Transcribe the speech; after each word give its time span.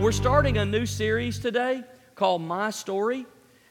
We're 0.00 0.12
starting 0.12 0.56
a 0.56 0.64
new 0.64 0.86
series 0.86 1.38
today 1.38 1.84
called 2.14 2.40
My 2.40 2.70
Story. 2.70 3.26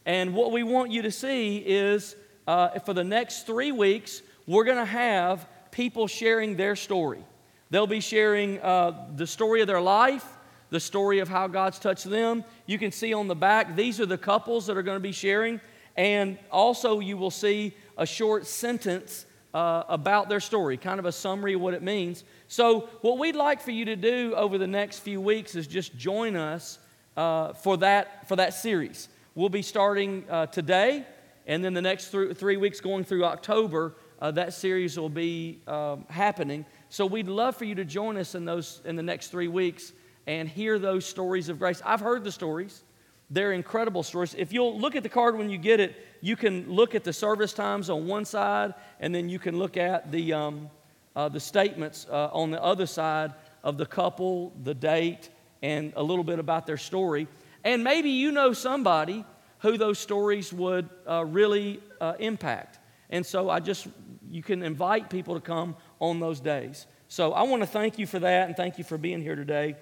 And 0.06 0.36
what 0.36 0.52
we 0.52 0.62
want 0.62 0.92
you 0.92 1.02
to 1.02 1.10
see 1.12 1.58
is 1.58 2.16
uh, 2.46 2.78
for 2.82 2.94
the 2.94 3.04
next 3.04 3.48
three 3.48 3.72
weeks, 3.72 4.22
we're 4.46 4.64
going 4.64 4.78
to 4.78 4.86
have 4.86 5.48
people 5.72 6.06
sharing 6.06 6.56
their 6.56 6.76
story. 6.76 7.24
They'll 7.72 7.88
be 7.88 8.00
sharing 8.00 8.60
uh, 8.60 9.08
the 9.16 9.26
story 9.26 9.62
of 9.62 9.68
their 9.68 9.82
life, 9.82 10.24
the 10.70 10.80
story 10.80 11.18
of 11.18 11.30
how 11.30 11.48
God's 11.48 11.80
touched 11.80 12.08
them. 12.08 12.44
You 12.68 12.78
can 12.78 12.92
see 12.92 13.12
on 13.12 13.28
the 13.28 13.36
back, 13.36 13.76
these 13.76 14.00
are 14.00 14.06
the 14.06 14.16
couples 14.16 14.68
that 14.68 14.78
are 14.78 14.84
going 14.84 14.98
to 14.98 15.02
be 15.02 15.12
sharing. 15.12 15.60
And 15.98 16.38
also, 16.52 17.00
you 17.00 17.18
will 17.18 17.32
see 17.32 17.76
a 17.98 18.06
short 18.06 18.46
sentence 18.46 19.26
uh, 19.54 19.84
about 19.88 20.30
their 20.30 20.40
story, 20.40 20.78
kind 20.78 21.00
of 21.00 21.06
a 21.06 21.12
summary 21.12 21.54
of 21.54 21.62
what 21.62 21.74
it 21.74 21.82
means. 21.82 22.24
So, 22.48 22.90
what 23.02 23.18
we'd 23.18 23.36
like 23.36 23.62
for 23.62 23.72
you 23.72 23.86
to 23.86 23.96
do 23.96 24.34
over 24.36 24.58
the 24.58 24.68
next 24.68 25.00
few 25.00 25.20
weeks 25.20 25.56
is 25.56 25.68
just 25.68 25.96
join 25.98 26.36
us 26.36 26.80
uh, 27.18 27.54
for, 27.54 27.78
that, 27.78 28.28
for 28.28 28.36
that 28.36 28.54
series. 28.54 29.10
We'll 29.36 29.50
be 29.50 29.62
starting 29.62 30.26
uh, 30.30 30.48
today, 30.48 31.06
and 31.48 31.64
then 31.64 31.74
the 31.74 31.82
next 31.82 32.12
th- 32.12 32.38
three 32.38 32.58
weeks 32.58 32.80
going 32.80 33.04
through 33.04 33.26
October, 33.26 33.96
uh, 34.22 34.32
that 34.32 34.54
series 34.54 35.00
will 35.00 35.10
be 35.10 35.60
um, 35.68 36.06
happening. 36.10 36.66
So, 36.90 37.06
we'd 37.06 37.28
love 37.28 37.56
for 37.56 37.66
you 37.66 37.76
to 37.76 37.86
join 37.86 38.18
us 38.18 38.36
in, 38.36 38.46
those, 38.46 38.82
in 38.86 38.96
the 38.96 39.04
next 39.04 39.30
three 39.30 39.48
weeks 39.48 39.94
and 40.28 40.48
hear 40.48 40.78
those 40.78 41.06
stories 41.06 41.50
of 41.50 41.58
grace. 41.58 41.82
I've 41.84 42.02
heard 42.02 42.24
the 42.24 42.32
stories. 42.32 42.84
They're 43.30 43.52
incredible 43.52 44.04
stories. 44.04 44.36
If 44.38 44.52
you'll 44.52 44.80
look 44.80 44.96
at 44.96 45.04
the 45.04 45.10
card 45.10 45.38
when 45.38 45.50
you 45.50 45.58
get 45.58 45.80
it, 45.80 45.96
you 46.22 46.36
can 46.36 46.70
look 46.70 46.96
at 46.96 47.04
the 47.04 47.14
service 47.14 47.54
times 47.54 47.90
on 47.90 48.08
one 48.08 48.26
side, 48.26 48.74
and 49.00 49.14
then 49.14 49.30
you 49.30 49.38
can 49.38 49.58
look 49.58 49.78
at 49.78 50.12
the, 50.12 50.34
um, 50.34 50.70
uh, 51.16 51.30
the 51.30 51.40
statements 51.40 52.08
uh, 52.10 52.30
on 52.34 52.50
the 52.50 52.62
other 52.62 52.88
side 52.88 53.34
of 53.64 53.78
the 53.78 53.86
couple, 53.86 54.52
the 54.64 54.74
date, 54.74 55.30
and 55.62 55.94
a 55.96 56.02
little 56.02 56.24
bit 56.24 56.40
about 56.40 56.66
their 56.66 56.78
story. 56.78 57.28
And 57.64 57.84
maybe 57.84 58.10
you 58.10 58.32
know 58.32 58.54
somebody 58.54 59.26
who 59.60 59.78
those 59.78 60.00
stories 60.00 60.52
would 60.52 60.90
uh, 61.08 61.26
really 61.26 61.82
uh, 62.02 62.14
impact. 62.20 62.80
And 63.10 63.26
so 63.26 63.50
I 63.50 63.60
just, 63.60 63.88
you 64.32 64.42
can 64.42 64.64
invite 64.64 65.10
people 65.10 65.36
to 65.36 65.42
come 65.42 65.76
on 66.00 66.20
those 66.20 66.40
days. 66.40 66.88
So 67.10 67.34
I 67.34 67.44
want 67.44 67.62
to 67.62 67.68
thank 67.68 68.00
you 68.00 68.08
for 68.08 68.20
that 68.20 68.48
and 68.48 68.56
thank 68.56 68.78
you 68.78 68.84
for 68.84 68.98
being 68.98 69.22
here 69.22 69.36
today. 69.36 69.76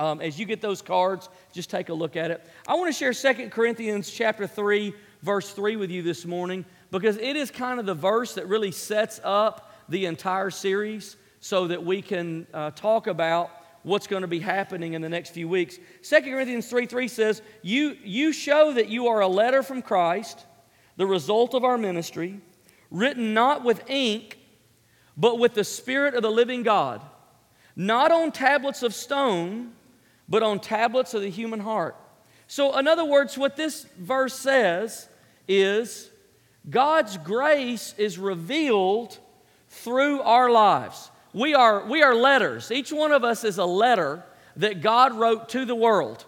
Um, 0.00 0.22
as 0.22 0.40
you 0.40 0.46
get 0.46 0.62
those 0.62 0.80
cards, 0.80 1.28
just 1.52 1.68
take 1.68 1.90
a 1.90 1.92
look 1.92 2.16
at 2.16 2.30
it. 2.30 2.42
I 2.66 2.74
want 2.74 2.88
to 2.88 2.92
share 2.98 3.12
Second 3.12 3.50
Corinthians 3.50 4.10
chapter 4.10 4.46
3, 4.46 4.94
verse 5.20 5.50
3 5.50 5.76
with 5.76 5.90
you 5.90 6.00
this 6.00 6.24
morning 6.24 6.64
because 6.90 7.18
it 7.18 7.36
is 7.36 7.50
kind 7.50 7.78
of 7.78 7.84
the 7.84 7.92
verse 7.92 8.32
that 8.36 8.48
really 8.48 8.70
sets 8.70 9.20
up 9.22 9.74
the 9.90 10.06
entire 10.06 10.48
series 10.48 11.16
so 11.40 11.66
that 11.66 11.84
we 11.84 12.00
can 12.00 12.46
uh, 12.54 12.70
talk 12.70 13.08
about 13.08 13.50
what's 13.82 14.06
going 14.06 14.22
to 14.22 14.26
be 14.26 14.38
happening 14.38 14.94
in 14.94 15.02
the 15.02 15.08
next 15.10 15.34
few 15.34 15.46
weeks. 15.46 15.78
2 16.02 16.22
Corinthians 16.22 16.70
3 16.70 16.86
3 16.86 17.06
says, 17.06 17.42
you, 17.60 17.94
you 18.02 18.32
show 18.32 18.72
that 18.72 18.88
you 18.88 19.08
are 19.08 19.20
a 19.20 19.28
letter 19.28 19.62
from 19.62 19.82
Christ, 19.82 20.46
the 20.96 21.06
result 21.06 21.52
of 21.52 21.62
our 21.62 21.76
ministry, 21.76 22.40
written 22.90 23.34
not 23.34 23.64
with 23.64 23.90
ink, 23.90 24.38
but 25.14 25.38
with 25.38 25.52
the 25.52 25.64
Spirit 25.64 26.14
of 26.14 26.22
the 26.22 26.30
living 26.30 26.62
God, 26.62 27.02
not 27.76 28.10
on 28.10 28.32
tablets 28.32 28.82
of 28.82 28.94
stone, 28.94 29.74
but 30.30 30.42
on 30.44 30.60
tablets 30.60 31.12
of 31.12 31.22
the 31.22 31.28
human 31.28 31.60
heart. 31.60 31.96
So, 32.46 32.78
in 32.78 32.88
other 32.88 33.04
words, 33.04 33.36
what 33.36 33.56
this 33.56 33.86
verse 33.98 34.34
says 34.34 35.08
is 35.46 36.10
God's 36.68 37.16
grace 37.18 37.94
is 37.98 38.18
revealed 38.18 39.18
through 39.68 40.22
our 40.22 40.50
lives. 40.50 41.10
We 41.32 41.54
are, 41.54 41.84
we 41.86 42.02
are 42.02 42.14
letters. 42.14 42.70
Each 42.70 42.92
one 42.92 43.12
of 43.12 43.24
us 43.24 43.44
is 43.44 43.58
a 43.58 43.64
letter 43.64 44.24
that 44.56 44.82
God 44.82 45.14
wrote 45.14 45.48
to 45.50 45.64
the 45.64 45.74
world. 45.74 46.24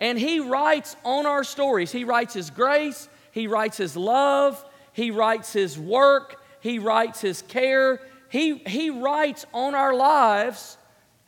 And 0.00 0.18
He 0.18 0.40
writes 0.40 0.96
on 1.04 1.26
our 1.26 1.44
stories. 1.44 1.92
He 1.92 2.04
writes 2.04 2.34
His 2.34 2.50
grace, 2.50 3.08
He 3.30 3.46
writes 3.46 3.76
His 3.76 3.96
love, 3.96 4.64
He 4.92 5.10
writes 5.10 5.52
His 5.52 5.78
work, 5.78 6.42
He 6.60 6.78
writes 6.78 7.20
His 7.20 7.42
care. 7.42 8.00
He, 8.28 8.58
he 8.58 8.90
writes 8.90 9.46
on 9.54 9.76
our 9.76 9.94
lives 9.94 10.76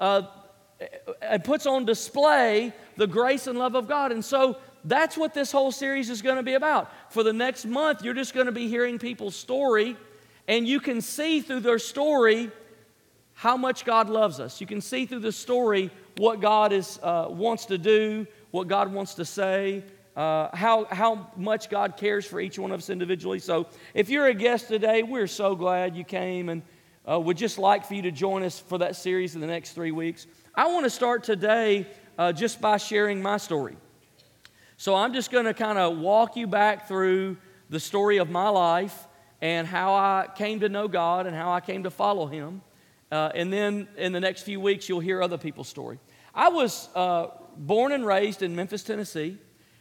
uh, 0.01 0.23
and 1.23 1.43
puts 1.45 1.67
on 1.67 1.85
display 1.85 2.73
the 2.97 3.07
grace 3.07 3.47
and 3.47 3.59
love 3.59 3.75
of 3.75 3.89
God. 3.89 4.13
And 4.13 4.25
so 4.25 4.59
that's 4.85 5.17
what 5.17 5.35
this 5.35 5.51
whole 5.51 5.73
series 5.73 6.11
is 6.11 6.23
going 6.23 6.37
to 6.37 6.43
be 6.43 6.55
about. 6.55 6.93
For 7.11 7.23
the 7.23 7.33
next 7.33 7.65
month, 7.65 8.03
you're 8.03 8.15
just 8.15 8.35
going 8.35 8.47
to 8.47 8.53
be 8.53 8.69
hearing 8.69 8.99
people's 8.99 9.37
story 9.37 9.97
and 10.49 10.67
you 10.67 10.81
can 10.81 11.01
see 11.01 11.41
through 11.41 11.61
their 11.61 11.79
story 11.79 12.51
how 13.35 13.57
much 13.57 13.85
God 13.85 14.09
loves 14.09 14.41
us. 14.41 14.61
You 14.61 14.67
can 14.67 14.81
see 14.81 15.07
through 15.07 15.21
the 15.21 15.33
story 15.33 15.91
what 16.17 16.41
God 16.41 16.73
is, 16.73 16.99
uh, 17.03 17.27
wants 17.29 17.67
to 17.67 17.79
do, 17.79 18.27
what 18.51 18.69
God 18.69 18.93
wants 18.93 19.15
to 19.15 19.25
say, 19.25 19.85
uh, 20.17 20.55
how, 20.57 20.87
how 20.87 21.31
much 21.37 21.69
God 21.69 21.97
cares 21.97 22.25
for 22.25 22.41
each 22.41 22.59
one 22.59 22.71
of 22.71 22.79
us 22.79 22.89
individually. 22.89 23.39
So, 23.39 23.67
if 23.93 24.09
you're 24.09 24.29
a 24.29 24.35
guest 24.35 24.69
today, 24.69 25.03
we're 25.03 25.27
so 25.27 25.55
glad 25.55 25.95
you 25.95 26.05
came 26.05 26.49
and 26.49 26.63
uh, 27.07 27.21
would 27.21 27.37
just 27.37 27.59
like 27.59 27.85
for 27.85 27.95
you 27.95 28.03
to 28.03 28.11
join 28.11 28.43
us 28.43 28.59
for 28.59 28.79
that 28.79 28.97
series 28.97 29.35
in 29.35 29.43
the 29.43 29.47
next 29.47 29.73
three 29.73 29.93
weeks. 29.93 30.27
I 30.59 30.69
want 30.69 30.85
to 30.85 30.91
start 30.91 31.23
today 31.23 31.87
uh, 32.17 32.33
just 32.33 32.63
by 32.63 32.79
sharing 32.79 33.21
my 33.21 33.37
story. 33.37 33.77
So, 34.79 34.95
I'm 34.95 35.13
just 35.13 35.31
going 35.31 35.45
to 35.45 35.53
kind 35.53 35.77
of 35.77 35.99
walk 35.99 36.35
you 36.35 36.47
back 36.47 36.89
through 36.89 37.37
the 37.69 37.79
story 37.79 38.17
of 38.17 38.31
my 38.31 38.49
life 38.49 39.07
and 39.43 39.67
how 39.67 39.93
I 39.93 40.29
came 40.35 40.61
to 40.61 40.71
know 40.71 40.89
God 40.89 41.27
and 41.27 41.37
how 41.37 41.53
I 41.53 41.61
came 41.61 41.83
to 41.83 41.91
follow 41.91 42.27
Him. 42.27 42.63
Uh, 43.13 43.33
and 43.35 43.53
then 43.53 43.87
in 43.99 44.13
the 44.13 44.21
next 44.21 44.45
few 44.45 44.59
weeks, 44.59 44.89
you'll 44.89 45.01
hear 45.01 45.23
other 45.23 45.37
people's 45.37 45.69
story. 45.69 45.99
I 46.35 46.49
was 46.49 46.89
uh, 46.95 47.27
born 47.59 47.93
and 47.93 48.07
raised 48.07 48.43
in 48.43 48.57
Memphis, 48.57 48.83
Tennessee, 48.83 49.37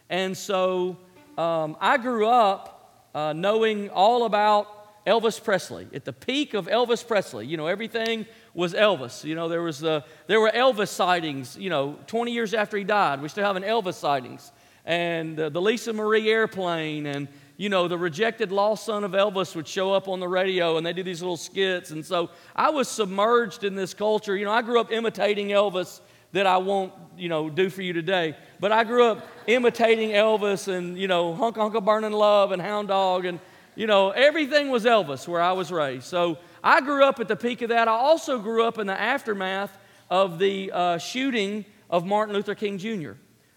and 0.09 0.35
so 0.35 0.97
um, 1.37 1.77
I 1.79 1.95
grew 1.95 2.27
up 2.27 3.07
uh, 3.15 3.31
knowing 3.31 3.89
all 3.91 4.25
about 4.25 4.75
Elvis 5.05 5.41
Presley. 5.41 5.87
At 5.93 6.03
the 6.03 6.13
peak 6.13 6.53
of 6.53 6.67
Elvis 6.67 7.07
Presley, 7.07 7.45
you 7.45 7.57
know, 7.57 7.67
everything 7.67 8.25
was 8.55 8.73
Elvis. 8.73 9.23
You 9.23 9.35
know, 9.35 9.47
there 9.47 9.61
was 9.61 9.79
the, 9.79 10.03
there 10.25 10.39
were 10.39 10.49
Elvis 10.49 10.87
sightings. 10.87 11.55
You 11.57 11.69
know, 11.69 11.99
20 12.07 12.31
years 12.31 12.55
after 12.55 12.77
he 12.77 12.83
died, 12.83 13.21
we 13.21 13.29
still 13.29 13.45
have 13.45 13.55
an 13.57 13.63
Elvis 13.63 13.95
sightings, 13.95 14.51
and 14.85 15.39
uh, 15.39 15.49
the 15.49 15.61
Lisa 15.61 15.93
Marie 15.93 16.29
airplane, 16.29 17.05
and 17.05 17.27
you 17.57 17.69
know, 17.69 17.87
the 17.87 17.97
rejected 17.97 18.51
lost 18.51 18.85
son 18.85 19.03
of 19.03 19.11
Elvis 19.11 19.55
would 19.55 19.67
show 19.67 19.93
up 19.93 20.07
on 20.07 20.19
the 20.19 20.27
radio 20.27 20.77
and 20.77 20.85
they 20.85 20.91
do 20.91 21.03
these 21.03 21.21
little 21.21 21.37
skits. 21.37 21.91
And 21.91 22.05
so 22.05 22.29
I 22.55 22.69
was 22.69 22.89
submerged 22.89 23.63
in 23.63 23.75
this 23.75 23.93
culture. 23.93 24.35
You 24.35 24.45
know, 24.45 24.51
I 24.51 24.61
grew 24.61 24.79
up 24.79 24.91
imitating 24.91 25.49
Elvis 25.49 26.01
that 26.33 26.45
I 26.45 26.57
won't, 26.57 26.91
you 27.17 27.29
know, 27.29 27.49
do 27.49 27.69
for 27.69 27.81
you 27.81 27.93
today. 27.93 28.35
But 28.59 28.73
I 28.73 28.83
grew 28.83 29.05
up 29.05 29.25
imitating 29.47 30.09
Elvis 30.09 30.67
and, 30.67 30.97
you 30.97 31.07
know, 31.07 31.33
Hunka 31.33 31.71
Hunka 31.71 31.83
Burning 31.83 32.11
Love 32.11 32.51
and 32.51 32.61
Hound 32.61 32.89
Dog 32.89 33.23
and, 33.23 33.39
you 33.75 33.87
know, 33.87 34.09
everything 34.09 34.69
was 34.69 34.83
Elvis 34.83 35.25
where 35.25 35.41
I 35.41 35.53
was 35.53 35.71
raised. 35.71 36.05
So 36.05 36.37
I 36.67 36.81
grew 36.81 37.03
up 37.03 37.19
at 37.19 37.27
the 37.27 37.35
peak 37.35 37.61
of 37.61 37.69
that. 37.69 37.87
I 37.87 37.91
also 37.91 38.39
grew 38.39 38.63
up 38.63 38.79
in 38.79 38.87
the 38.87 38.99
aftermath 38.99 39.77
of 40.09 40.39
the 40.39 40.71
uh, 40.71 40.97
shooting 40.97 41.63
of 41.91 42.07
Martin 42.07 42.33
Luther 42.33 42.55
King 42.55 42.79
Jr. 42.79 43.11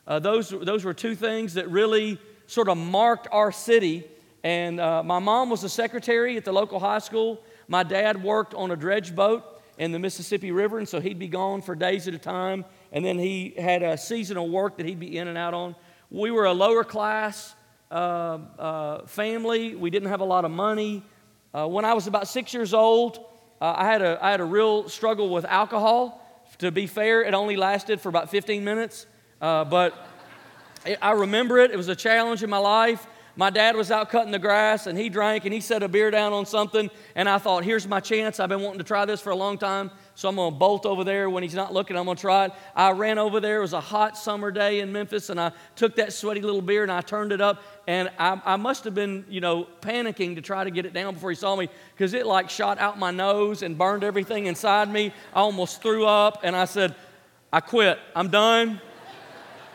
Uh, 0.06 0.18
those, 0.18 0.50
those 0.50 0.84
were 0.84 0.92
two 0.92 1.14
things 1.14 1.54
that 1.54 1.70
really 1.70 2.18
sort 2.46 2.68
of 2.68 2.76
marked 2.76 3.26
our 3.32 3.50
city. 3.50 4.04
And 4.44 4.78
uh, 4.78 5.02
my 5.02 5.20
mom 5.20 5.48
was 5.48 5.64
a 5.64 5.70
secretary 5.70 6.36
at 6.36 6.44
the 6.44 6.52
local 6.52 6.78
high 6.78 6.98
school. 6.98 7.40
My 7.66 7.82
dad 7.82 8.22
worked 8.22 8.52
on 8.52 8.72
a 8.72 8.76
dredge 8.76 9.16
boat 9.16 9.42
in 9.78 9.90
the 9.90 9.98
Mississippi 9.98 10.52
River, 10.52 10.76
and 10.76 10.86
so 10.86 11.00
he'd 11.00 11.18
be 11.18 11.28
gone 11.28 11.62
for 11.62 11.74
days 11.74 12.08
at 12.08 12.12
a 12.12 12.18
time. 12.18 12.62
And 12.92 13.02
then 13.02 13.18
he 13.18 13.54
had 13.56 13.82
a 13.82 13.96
seasonal 13.96 14.50
work 14.50 14.76
that 14.76 14.84
he'd 14.84 15.00
be 15.00 15.16
in 15.16 15.28
and 15.28 15.38
out 15.38 15.54
on. 15.54 15.76
We 16.10 16.30
were 16.30 16.44
a 16.44 16.52
lower 16.52 16.84
class 16.84 17.54
uh, 17.90 18.38
uh, 18.58 19.06
family. 19.06 19.74
We 19.74 19.88
didn't 19.88 20.10
have 20.10 20.20
a 20.20 20.26
lot 20.26 20.44
of 20.44 20.50
money. 20.50 21.02
Uh, 21.54 21.66
when 21.66 21.84
I 21.84 21.94
was 21.94 22.06
about 22.06 22.28
six 22.28 22.52
years 22.52 22.74
old, 22.74 23.18
uh, 23.60 23.74
I, 23.76 23.86
had 23.86 24.02
a, 24.02 24.18
I 24.22 24.30
had 24.30 24.40
a 24.40 24.44
real 24.44 24.88
struggle 24.88 25.30
with 25.30 25.44
alcohol. 25.46 26.24
To 26.58 26.70
be 26.70 26.86
fair, 26.86 27.22
it 27.22 27.34
only 27.34 27.56
lasted 27.56 28.00
for 28.00 28.08
about 28.08 28.30
15 28.30 28.64
minutes. 28.64 29.06
Uh, 29.40 29.64
but 29.64 29.94
I 31.00 31.12
remember 31.12 31.58
it. 31.58 31.70
It 31.70 31.76
was 31.76 31.88
a 31.88 31.96
challenge 31.96 32.42
in 32.42 32.50
my 32.50 32.58
life. 32.58 33.06
My 33.36 33.50
dad 33.50 33.76
was 33.76 33.90
out 33.90 34.10
cutting 34.10 34.32
the 34.32 34.38
grass 34.38 34.86
and 34.86 34.98
he 34.98 35.08
drank 35.08 35.44
and 35.44 35.54
he 35.54 35.60
set 35.60 35.82
a 35.82 35.88
beer 35.88 36.10
down 36.10 36.32
on 36.32 36.44
something. 36.44 36.90
And 37.14 37.28
I 37.28 37.38
thought, 37.38 37.64
here's 37.64 37.86
my 37.86 38.00
chance. 38.00 38.40
I've 38.40 38.48
been 38.48 38.62
wanting 38.62 38.78
to 38.78 38.84
try 38.84 39.04
this 39.04 39.20
for 39.20 39.30
a 39.30 39.36
long 39.36 39.58
time. 39.58 39.90
So 40.18 40.28
I'm 40.28 40.34
going 40.34 40.52
to 40.52 40.58
bolt 40.58 40.84
over 40.84 41.04
there 41.04 41.30
when 41.30 41.44
he's 41.44 41.54
not 41.54 41.72
looking. 41.72 41.96
I'm 41.96 42.06
going 42.06 42.16
to 42.16 42.20
try 42.20 42.46
it. 42.46 42.52
I 42.74 42.90
ran 42.90 43.18
over 43.18 43.38
there. 43.38 43.58
It 43.58 43.60
was 43.60 43.72
a 43.72 43.80
hot 43.80 44.18
summer 44.18 44.50
day 44.50 44.80
in 44.80 44.90
Memphis. 44.90 45.30
And 45.30 45.38
I 45.40 45.52
took 45.76 45.94
that 45.94 46.12
sweaty 46.12 46.40
little 46.40 46.60
beer 46.60 46.82
and 46.82 46.90
I 46.90 47.02
turned 47.02 47.30
it 47.30 47.40
up. 47.40 47.62
And 47.86 48.10
I, 48.18 48.42
I 48.44 48.56
must 48.56 48.82
have 48.82 48.96
been, 48.96 49.24
you 49.28 49.40
know, 49.40 49.68
panicking 49.80 50.34
to 50.34 50.40
try 50.40 50.64
to 50.64 50.72
get 50.72 50.86
it 50.86 50.92
down 50.92 51.14
before 51.14 51.30
he 51.30 51.36
saw 51.36 51.54
me 51.54 51.68
because 51.94 52.14
it 52.14 52.26
like 52.26 52.50
shot 52.50 52.80
out 52.80 52.98
my 52.98 53.12
nose 53.12 53.62
and 53.62 53.78
burned 53.78 54.02
everything 54.02 54.46
inside 54.46 54.92
me. 54.92 55.12
I 55.32 55.38
almost 55.38 55.82
threw 55.82 56.04
up. 56.04 56.40
And 56.42 56.56
I 56.56 56.64
said, 56.64 56.96
I 57.52 57.60
quit. 57.60 58.00
I'm 58.16 58.28
done. 58.28 58.80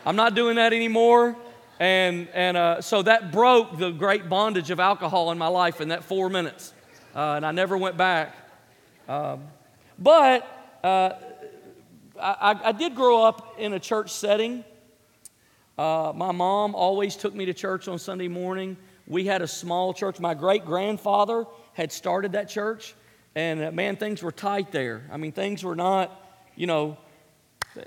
I'm 0.04 0.16
not 0.16 0.34
doing 0.34 0.56
that 0.56 0.74
anymore. 0.74 1.38
And, 1.80 2.28
and 2.34 2.58
uh, 2.58 2.82
so 2.82 3.00
that 3.00 3.32
broke 3.32 3.78
the 3.78 3.92
great 3.92 4.28
bondage 4.28 4.70
of 4.70 4.78
alcohol 4.78 5.30
in 5.30 5.38
my 5.38 5.48
life 5.48 5.80
in 5.80 5.88
that 5.88 6.04
four 6.04 6.28
minutes. 6.28 6.74
Uh, 7.16 7.32
and 7.36 7.46
I 7.46 7.52
never 7.52 7.78
went 7.78 7.96
back. 7.96 8.36
Um, 9.08 9.44
but 9.98 10.78
uh, 10.82 11.12
I, 12.20 12.60
I 12.64 12.72
did 12.72 12.94
grow 12.94 13.22
up 13.22 13.56
in 13.58 13.72
a 13.72 13.80
church 13.80 14.10
setting. 14.10 14.64
Uh, 15.76 16.12
my 16.14 16.32
mom 16.32 16.74
always 16.74 17.16
took 17.16 17.34
me 17.34 17.46
to 17.46 17.54
church 17.54 17.88
on 17.88 17.98
Sunday 17.98 18.28
morning. 18.28 18.76
We 19.06 19.24
had 19.24 19.42
a 19.42 19.48
small 19.48 19.92
church. 19.92 20.20
My 20.20 20.34
great 20.34 20.64
grandfather 20.64 21.46
had 21.72 21.90
started 21.92 22.32
that 22.32 22.48
church, 22.48 22.94
and 23.34 23.62
uh, 23.62 23.72
man, 23.72 23.96
things 23.96 24.22
were 24.22 24.32
tight 24.32 24.70
there. 24.70 25.02
I 25.10 25.16
mean, 25.16 25.32
things 25.32 25.64
were 25.64 25.74
not, 25.74 26.12
you 26.54 26.66
know, 26.66 26.96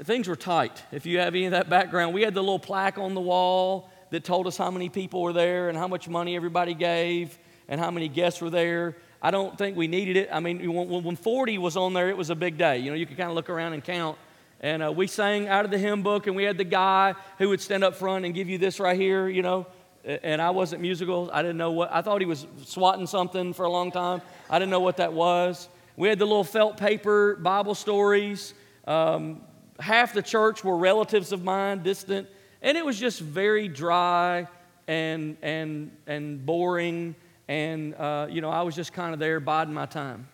things 0.03 0.27
were 0.27 0.35
tight. 0.35 0.83
If 0.91 1.05
you 1.05 1.19
have 1.19 1.33
any 1.33 1.45
of 1.45 1.51
that 1.51 1.69
background, 1.69 2.13
we 2.13 2.21
had 2.21 2.33
the 2.33 2.41
little 2.41 2.59
plaque 2.59 2.97
on 2.97 3.13
the 3.13 3.21
wall 3.21 3.89
that 4.09 4.23
told 4.23 4.47
us 4.47 4.57
how 4.57 4.71
many 4.71 4.89
people 4.89 5.21
were 5.21 5.33
there 5.33 5.69
and 5.69 5.77
how 5.77 5.87
much 5.87 6.07
money 6.09 6.35
everybody 6.35 6.73
gave 6.73 7.37
and 7.67 7.79
how 7.79 7.91
many 7.91 8.07
guests 8.07 8.41
were 8.41 8.49
there. 8.49 8.97
I 9.21 9.31
don't 9.31 9.57
think 9.57 9.75
we 9.75 9.87
needed 9.87 10.17
it. 10.17 10.29
I 10.31 10.39
mean, 10.39 10.71
when, 10.71 11.15
40 11.15 11.57
was 11.57 11.75
on 11.75 11.93
there, 11.93 12.09
it 12.09 12.17
was 12.17 12.29
a 12.29 12.35
big 12.35 12.57
day. 12.57 12.77
You 12.77 12.91
know, 12.91 12.95
you 12.95 13.05
could 13.05 13.17
kind 13.17 13.29
of 13.29 13.35
look 13.35 13.49
around 13.49 13.73
and 13.73 13.83
count. 13.83 14.17
And 14.59 14.83
uh, 14.83 14.91
we 14.91 15.07
sang 15.07 15.47
out 15.47 15.65
of 15.65 15.71
the 15.71 15.77
hymn 15.77 16.03
book, 16.03 16.27
and 16.27 16.35
we 16.35 16.43
had 16.43 16.57
the 16.57 16.63
guy 16.63 17.15
who 17.37 17.49
would 17.49 17.61
stand 17.61 17.83
up 17.83 17.95
front 17.95 18.25
and 18.25 18.33
give 18.33 18.49
you 18.49 18.57
this 18.57 18.79
right 18.79 18.99
here, 18.99 19.27
you 19.27 19.41
know. 19.41 19.67
And 20.03 20.41
I 20.41 20.51
wasn't 20.51 20.81
musical. 20.81 21.29
I 21.33 21.41
didn't 21.41 21.57
know 21.57 21.71
what, 21.71 21.91
I 21.91 22.01
thought 22.01 22.21
he 22.21 22.27
was 22.27 22.47
swatting 22.63 23.07
something 23.07 23.53
for 23.53 23.65
a 23.65 23.69
long 23.69 23.91
time. 23.91 24.21
I 24.49 24.57
didn't 24.57 24.71
know 24.71 24.79
what 24.79 24.97
that 24.97 25.13
was. 25.13 25.67
We 25.95 26.07
had 26.07 26.19
the 26.19 26.25
little 26.25 26.43
felt 26.43 26.77
paper 26.77 27.35
Bible 27.35 27.75
stories. 27.75 28.53
Um, 28.85 29.41
half 29.79 30.13
the 30.13 30.21
church 30.21 30.63
were 30.63 30.77
relatives 30.77 31.31
of 31.31 31.43
mine, 31.43 31.83
distant. 31.83 32.27
And 32.61 32.77
it 32.77 32.85
was 32.85 32.99
just 32.99 33.19
very 33.19 33.67
dry 33.67 34.47
and, 34.87 35.37
and, 35.41 35.91
and 36.05 36.45
boring. 36.45 37.15
And, 37.47 37.95
uh, 37.95 38.27
you 38.29 38.41
know, 38.41 38.49
I 38.49 38.61
was 38.61 38.75
just 38.75 38.93
kind 38.93 39.13
of 39.13 39.19
there 39.19 39.39
biding 39.39 39.73
my 39.73 39.85
time. 39.85 40.27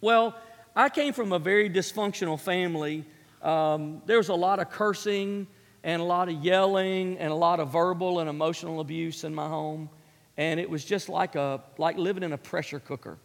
Well, 0.00 0.36
I 0.74 0.88
came 0.88 1.12
from 1.12 1.32
a 1.32 1.38
very 1.38 1.70
dysfunctional 1.70 2.38
family. 2.38 3.04
Um, 3.42 4.02
there 4.06 4.18
was 4.18 4.28
a 4.28 4.34
lot 4.34 4.58
of 4.58 4.70
cursing 4.70 5.46
and 5.82 6.02
a 6.02 6.04
lot 6.04 6.28
of 6.28 6.44
yelling 6.44 7.16
and 7.18 7.32
a 7.32 7.34
lot 7.34 7.60
of 7.60 7.72
verbal 7.72 8.20
and 8.20 8.28
emotional 8.28 8.80
abuse 8.80 9.24
in 9.24 9.34
my 9.34 9.48
home. 9.48 9.88
And 10.36 10.60
it 10.60 10.68
was 10.68 10.84
just 10.84 11.08
like, 11.08 11.34
a, 11.34 11.62
like 11.78 11.96
living 11.96 12.22
in 12.22 12.32
a 12.32 12.38
pressure 12.38 12.80
cooker. 12.80 13.18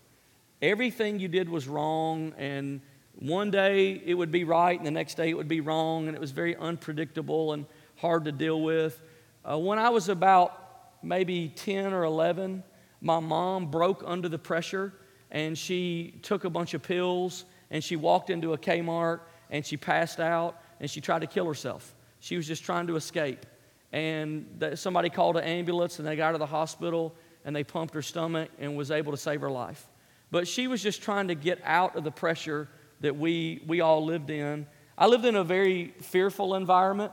Everything 0.61 1.19
you 1.19 1.27
did 1.27 1.49
was 1.49 1.67
wrong, 1.67 2.33
and 2.37 2.81
one 3.15 3.49
day 3.49 4.01
it 4.05 4.13
would 4.13 4.31
be 4.31 4.43
right, 4.43 4.77
and 4.77 4.85
the 4.85 4.91
next 4.91 5.15
day 5.15 5.31
it 5.31 5.33
would 5.33 5.47
be 5.47 5.59
wrong, 5.59 6.07
and 6.07 6.15
it 6.15 6.21
was 6.21 6.31
very 6.31 6.55
unpredictable 6.55 7.53
and 7.53 7.65
hard 7.97 8.25
to 8.25 8.31
deal 8.31 8.61
with. 8.61 9.01
Uh, 9.43 9.57
when 9.57 9.79
I 9.79 9.89
was 9.89 10.07
about 10.07 10.55
maybe 11.01 11.49
10 11.49 11.93
or 11.93 12.03
11, 12.03 12.63
my 13.01 13.19
mom 13.19 13.71
broke 13.71 14.03
under 14.06 14.30
the 14.30 14.38
pressure 14.38 14.94
and 15.31 15.57
she 15.57 16.15
took 16.21 16.45
a 16.45 16.50
bunch 16.50 16.74
of 16.74 16.83
pills 16.83 17.45
and 17.71 17.83
she 17.83 17.95
walked 17.95 18.30
into 18.30 18.53
a 18.53 18.57
Kmart 18.57 19.21
and 19.50 19.65
she 19.65 19.77
passed 19.77 20.19
out 20.19 20.62
and 20.80 20.89
she 20.89 21.01
tried 21.01 21.19
to 21.19 21.27
kill 21.27 21.45
herself. 21.45 21.94
She 22.19 22.38
was 22.38 22.48
just 22.48 22.63
trying 22.63 22.88
to 22.88 22.95
escape. 22.95 23.45
And 23.92 24.63
somebody 24.75 25.09
called 25.09 25.38
an 25.38 25.44
ambulance 25.44 26.00
and 26.00 26.07
they 26.07 26.15
got 26.15 26.27
her 26.27 26.33
to 26.33 26.38
the 26.38 26.45
hospital 26.45 27.15
and 27.44 27.56
they 27.56 27.63
pumped 27.63 27.94
her 27.94 28.01
stomach 28.01 28.50
and 28.59 28.77
was 28.77 28.92
able 28.92 29.12
to 29.12 29.18
save 29.18 29.42
her 29.42 29.51
life. 29.51 29.88
But 30.30 30.47
she 30.47 30.68
was 30.68 30.81
just 30.81 31.01
trying 31.01 31.27
to 31.27 31.36
get 31.36 31.59
out 31.63 31.95
of 31.95 32.04
the 32.04 32.12
pressure 32.12 32.69
that 33.01 33.18
we, 33.18 33.63
we 33.68 33.81
all 33.81 34.06
lived 34.06 34.30
in. 34.30 34.68
I 34.97 35.07
lived 35.07 35.25
in 35.25 35.36
a 35.36 35.44
very 35.44 35.94
fearful 36.01 36.56
environment. 36.56 37.12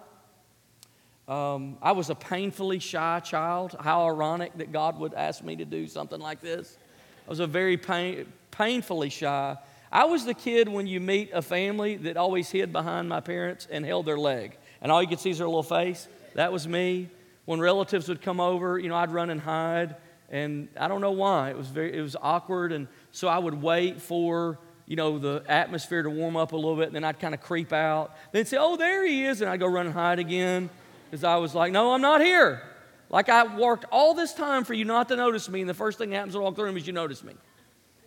Um, 1.28 1.76
I 1.82 1.92
was 1.92 2.08
a 2.08 2.14
painfully 2.14 2.78
shy 2.78 3.20
child. 3.20 3.76
How 3.78 4.06
ironic 4.06 4.56
that 4.56 4.72
God 4.72 4.98
would 4.98 5.12
ask 5.12 5.44
me 5.44 5.56
to 5.56 5.66
do 5.66 5.86
something 5.86 6.19
like 6.19 6.40
this. 6.40 6.78
I 7.26 7.30
was 7.30 7.40
a 7.40 7.46
very 7.46 7.76
pain, 7.76 8.32
painfully 8.50 9.10
shy. 9.10 9.56
I 9.92 10.06
was 10.06 10.25
the 10.25 10.32
kid 10.32 10.69
when 10.69 10.86
you 10.86 11.00
meet 11.00 11.30
a 11.34 11.42
family 11.42 11.96
that 11.96 12.16
always 12.16 12.50
hid 12.50 12.72
behind 12.72 13.10
my 13.10 13.20
parents 13.20 13.69
and 13.70 13.84
held 13.84 14.06
their 14.06 14.19
leg, 14.19 14.56
and 14.80 14.90
all 14.90 15.02
you 15.02 15.08
could 15.08 15.20
see 15.20 15.30
is 15.30 15.38
their 15.38 15.46
little 15.46 15.62
face. 15.62 16.08
That 16.34 16.50
was 16.50 16.66
me. 16.66 17.10
When 17.44 17.60
relatives 17.60 18.08
would 18.08 18.20
come 18.20 18.40
over, 18.40 18.78
you 18.78 18.88
know, 18.88 18.96
I'd 18.96 19.10
run 19.10 19.31
and 19.31 19.40
hide, 19.40 19.96
and 20.31 20.69
I 20.78 20.88
don't 20.88 21.00
know 21.00 21.12
why. 21.12 21.50
It 21.50 21.56
was 21.56 21.69
very, 21.69 21.96
it 21.96 22.02
was 22.02 22.16
awkward, 22.20 22.72
and 22.72 22.88
so 23.12 23.28
I 23.28 23.38
would 23.38 23.62
wait 23.62 24.00
for 24.00 24.58
you 24.86 24.96
know, 24.96 25.19
the 25.19 25.42
atmosphere 25.46 26.02
to 26.02 26.08
warm 26.08 26.34
up 26.34 26.52
a 26.52 26.56
little 26.56 26.76
bit, 26.76 26.86
and 26.86 26.94
then 26.94 27.04
I'd 27.04 27.19
kind 27.19 27.34
of 27.34 27.42
creep 27.42 27.74
out. 27.74 28.16
Then 28.32 28.46
say, 28.46 28.56
oh, 28.58 28.78
there 28.78 29.06
he 29.06 29.26
is, 29.26 29.42
and 29.42 29.50
I'd 29.50 29.60
go 29.60 29.66
run 29.66 29.84
and 29.84 29.94
hide 29.94 30.19
again 30.19 30.70
because 31.10 31.25
I 31.25 31.37
was 31.37 31.55
like, 31.55 31.72
no, 31.72 31.93
I'm 31.93 32.00
not 32.00 32.20
here. 32.20 32.62
Like 33.10 33.28
I 33.28 33.56
worked 33.56 33.87
all 33.90 34.14
this 34.14 34.34
time 34.34 34.64
for 34.64 34.75
you 34.75 34.84
not 34.84 35.08
to 35.08 35.16
notice 35.16 35.49
me, 35.49 35.60
and 35.60 35.69
the 35.69 35.75
first 35.75 35.99
thing 35.99 36.10
that 36.10 36.16
happens 36.16 36.34
when 36.34 36.43
I 36.43 36.44
walk 36.44 36.55
through 36.55 36.64
the 36.64 36.66
room 36.66 36.76
is 36.76 36.87
you 36.87 36.93
notice 36.93 37.25
me. 37.25 37.34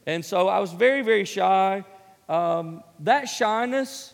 And 0.05 0.23
so 0.23 0.47
I 0.47 0.59
was 0.59 0.73
very, 0.73 1.01
very 1.01 1.25
shy. 1.25 1.83
Um, 2.29 2.83
that 2.99 3.25
shyness 3.25 4.13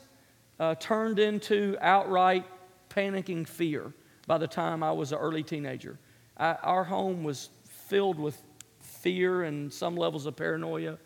uh, 0.60 0.76
turned 0.76 1.20
into 1.20 1.78
outright 1.82 2.46
panicking 2.90 3.48
fear 3.48 3.94
by 4.28 4.38
the 4.38 4.48
time 4.48 4.84
I 4.84 4.92
was 4.92 5.12
an 5.12 5.20
early 5.20 5.44
teenager. 5.44 6.00
I, 6.38 6.54
our 6.64 6.84
home 6.84 7.24
was 7.24 7.50
filled 7.88 8.20
with 8.20 8.42
fear 8.80 9.44
and 9.44 9.72
some 9.72 9.96
levels 9.96 10.26
of 10.26 10.36
paranoia. 10.36 10.98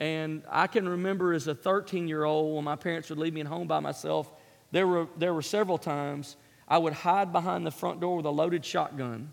And 0.00 0.42
I 0.50 0.66
can 0.66 0.88
remember 0.88 1.32
as 1.32 1.46
a 1.46 1.54
13 1.54 2.08
year 2.08 2.24
old 2.24 2.56
when 2.56 2.64
my 2.64 2.76
parents 2.76 3.10
would 3.10 3.18
leave 3.18 3.34
me 3.34 3.40
at 3.40 3.46
home 3.46 3.66
by 3.66 3.80
myself, 3.80 4.32
there 4.70 4.86
were, 4.86 5.08
there 5.16 5.34
were 5.34 5.42
several 5.42 5.78
times 5.78 6.36
I 6.68 6.78
would 6.78 6.92
hide 6.92 7.32
behind 7.32 7.66
the 7.66 7.70
front 7.70 8.00
door 8.00 8.16
with 8.16 8.26
a 8.26 8.30
loaded 8.30 8.64
shotgun 8.64 9.30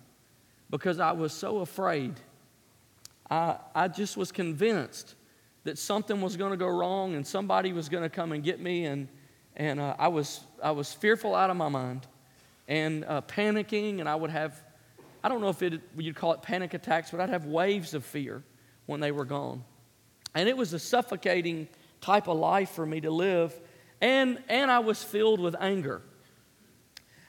because 0.69 0.99
I 0.99 1.11
was 1.11 1.33
so 1.33 1.59
afraid. 1.59 2.13
I, 3.29 3.57
I 3.73 3.87
just 3.87 4.17
was 4.17 4.31
convinced 4.31 5.15
that 5.63 5.77
something 5.77 6.21
was 6.21 6.37
going 6.37 6.51
to 6.51 6.57
go 6.57 6.67
wrong 6.67 7.15
and 7.15 7.25
somebody 7.25 7.71
was 7.71 7.87
going 7.87 8.03
to 8.03 8.09
come 8.09 8.31
and 8.31 8.43
get 8.43 8.59
me, 8.59 8.85
and, 8.85 9.07
and 9.55 9.79
uh, 9.79 9.95
I, 9.97 10.07
was, 10.07 10.41
I 10.61 10.71
was 10.71 10.91
fearful 10.93 11.35
out 11.35 11.49
of 11.49 11.57
my 11.57 11.69
mind 11.69 12.07
and 12.67 13.05
uh, 13.05 13.21
panicking, 13.21 13.99
and 13.99 14.09
I 14.09 14.15
would 14.15 14.31
have, 14.31 14.61
I 15.23 15.29
don't 15.29 15.41
know 15.41 15.49
if 15.49 15.61
it, 15.61 15.81
you'd 15.97 16.15
call 16.15 16.33
it 16.33 16.41
panic 16.41 16.73
attacks, 16.73 17.11
but 17.11 17.19
I'd 17.19 17.29
have 17.29 17.45
waves 17.45 17.93
of 17.93 18.05
fear 18.05 18.43
when 18.85 18.99
they 18.99 19.11
were 19.11 19.25
gone. 19.25 19.63
And 20.33 20.47
it 20.47 20.55
was 20.55 20.73
a 20.73 20.79
suffocating 20.79 21.67
type 21.99 22.27
of 22.27 22.37
life 22.37 22.71
for 22.71 22.85
me 22.85 23.01
to 23.01 23.11
live, 23.11 23.53
and, 23.99 24.41
and 24.49 24.71
I 24.71 24.79
was 24.79 25.03
filled 25.03 25.39
with 25.39 25.55
anger. 25.59 26.01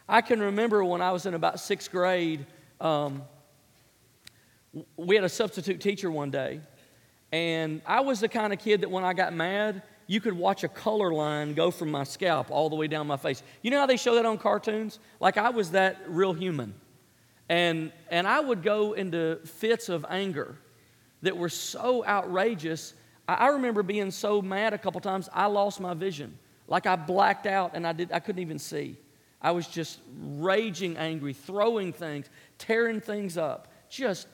I 0.09 0.21
can 0.21 0.41
remember 0.41 0.85
when 0.85 1.01
I 1.01 1.13
was 1.13 1.27
in 1.27 1.35
about 1.35 1.61
sixth 1.61 1.91
grade, 1.91 2.47
um, 2.81 3.23
we 4.97 5.15
had 5.15 5.25
a 5.25 5.29
substitute 5.29 5.81
teacher 5.81 6.11
one 6.11 6.31
day, 6.31 6.61
and 7.31 7.81
I 7.87 8.01
was 8.01 8.21
the 8.21 8.29
kind 8.29 8.53
of 8.53 8.59
kid 8.59 8.83
that 8.83 8.91
when 8.91 9.05
I 9.05 9.13
got 9.13 9.33
mad, 9.33 9.83
you 10.07 10.21
could 10.21 10.35
watch 10.35 10.65
a 10.65 10.69
color 10.69 11.13
line 11.13 11.55
go 11.55 11.71
from 11.71 11.91
my 11.91 12.05
scalp 12.05 12.51
all 12.51 12.69
the 12.69 12.77
way 12.77 12.87
down 12.87 13.07
my 13.07 13.17
face. 13.17 13.43
You 13.63 13.71
know 13.71 13.79
how 13.79 13.87
they 13.87 13.97
show 13.97 14.17
that 14.17 14.27
on 14.27 14.39
cartoons? 14.39 14.99
Like 15.21 15.39
I 15.39 15.51
was 15.51 15.71
that 15.71 15.99
real 16.07 16.33
human. 16.33 16.75
And, 17.49 17.93
and 18.11 18.27
I 18.27 18.41
would 18.41 18.63
go 18.63 18.93
into 18.93 19.41
fits 19.45 19.89
of 19.89 20.05
anger 20.09 20.57
that 21.23 21.37
were 21.37 21.49
so 21.49 22.05
outrageous. 22.05 22.95
I, 23.29 23.35
I 23.35 23.47
remember 23.49 23.83
being 23.83 24.11
so 24.11 24.43
mad 24.43 24.73
a 24.75 24.79
couple 24.79 25.01
times, 25.01 25.29
I 25.33 25.47
lost 25.47 25.81
my 25.81 25.95
vision. 25.95 26.37
Like 26.69 26.87
I 26.87 26.97
blacked 26.97 27.47
out 27.47 27.73
and 27.75 27.87
I, 27.87 27.93
did, 27.93 28.13
I 28.13 28.21
couldn't 28.21 28.43
even 28.43 28.59
see. 28.59 28.97
I 29.43 29.51
was 29.51 29.67
just 29.67 29.99
raging 30.21 30.97
angry, 30.97 31.33
throwing 31.33 31.93
things, 31.93 32.31
tearing 32.59 33.01
things 33.01 33.37
up, 33.37 33.69
just 33.91 34.29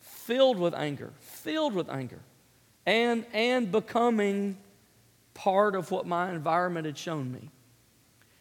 filled 0.00 0.58
with 0.58 0.74
anger, 0.74 1.12
filled 1.20 1.74
with 1.74 1.90
anger, 1.90 2.20
and, 2.86 3.26
and 3.34 3.70
becoming 3.70 4.56
part 5.34 5.74
of 5.74 5.90
what 5.90 6.06
my 6.06 6.30
environment 6.30 6.86
had 6.86 6.96
shown 6.96 7.30
me. 7.30 7.50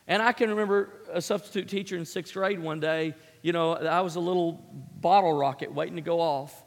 And 0.08 0.22
I 0.22 0.32
can 0.32 0.50
remember 0.50 0.90
a 1.12 1.22
substitute 1.22 1.68
teacher 1.68 1.98
in 1.98 2.06
sixth 2.06 2.34
grade 2.34 2.60
one 2.60 2.80
day, 2.80 3.16
you 3.42 3.52
know, 3.52 3.74
I 3.76 4.02
was 4.02 4.16
a 4.16 4.20
little 4.20 4.64
bottle 5.02 5.34
rocket 5.34 5.74
waiting 5.74 5.96
to 5.96 6.02
go 6.02 6.22
off. 6.22 6.64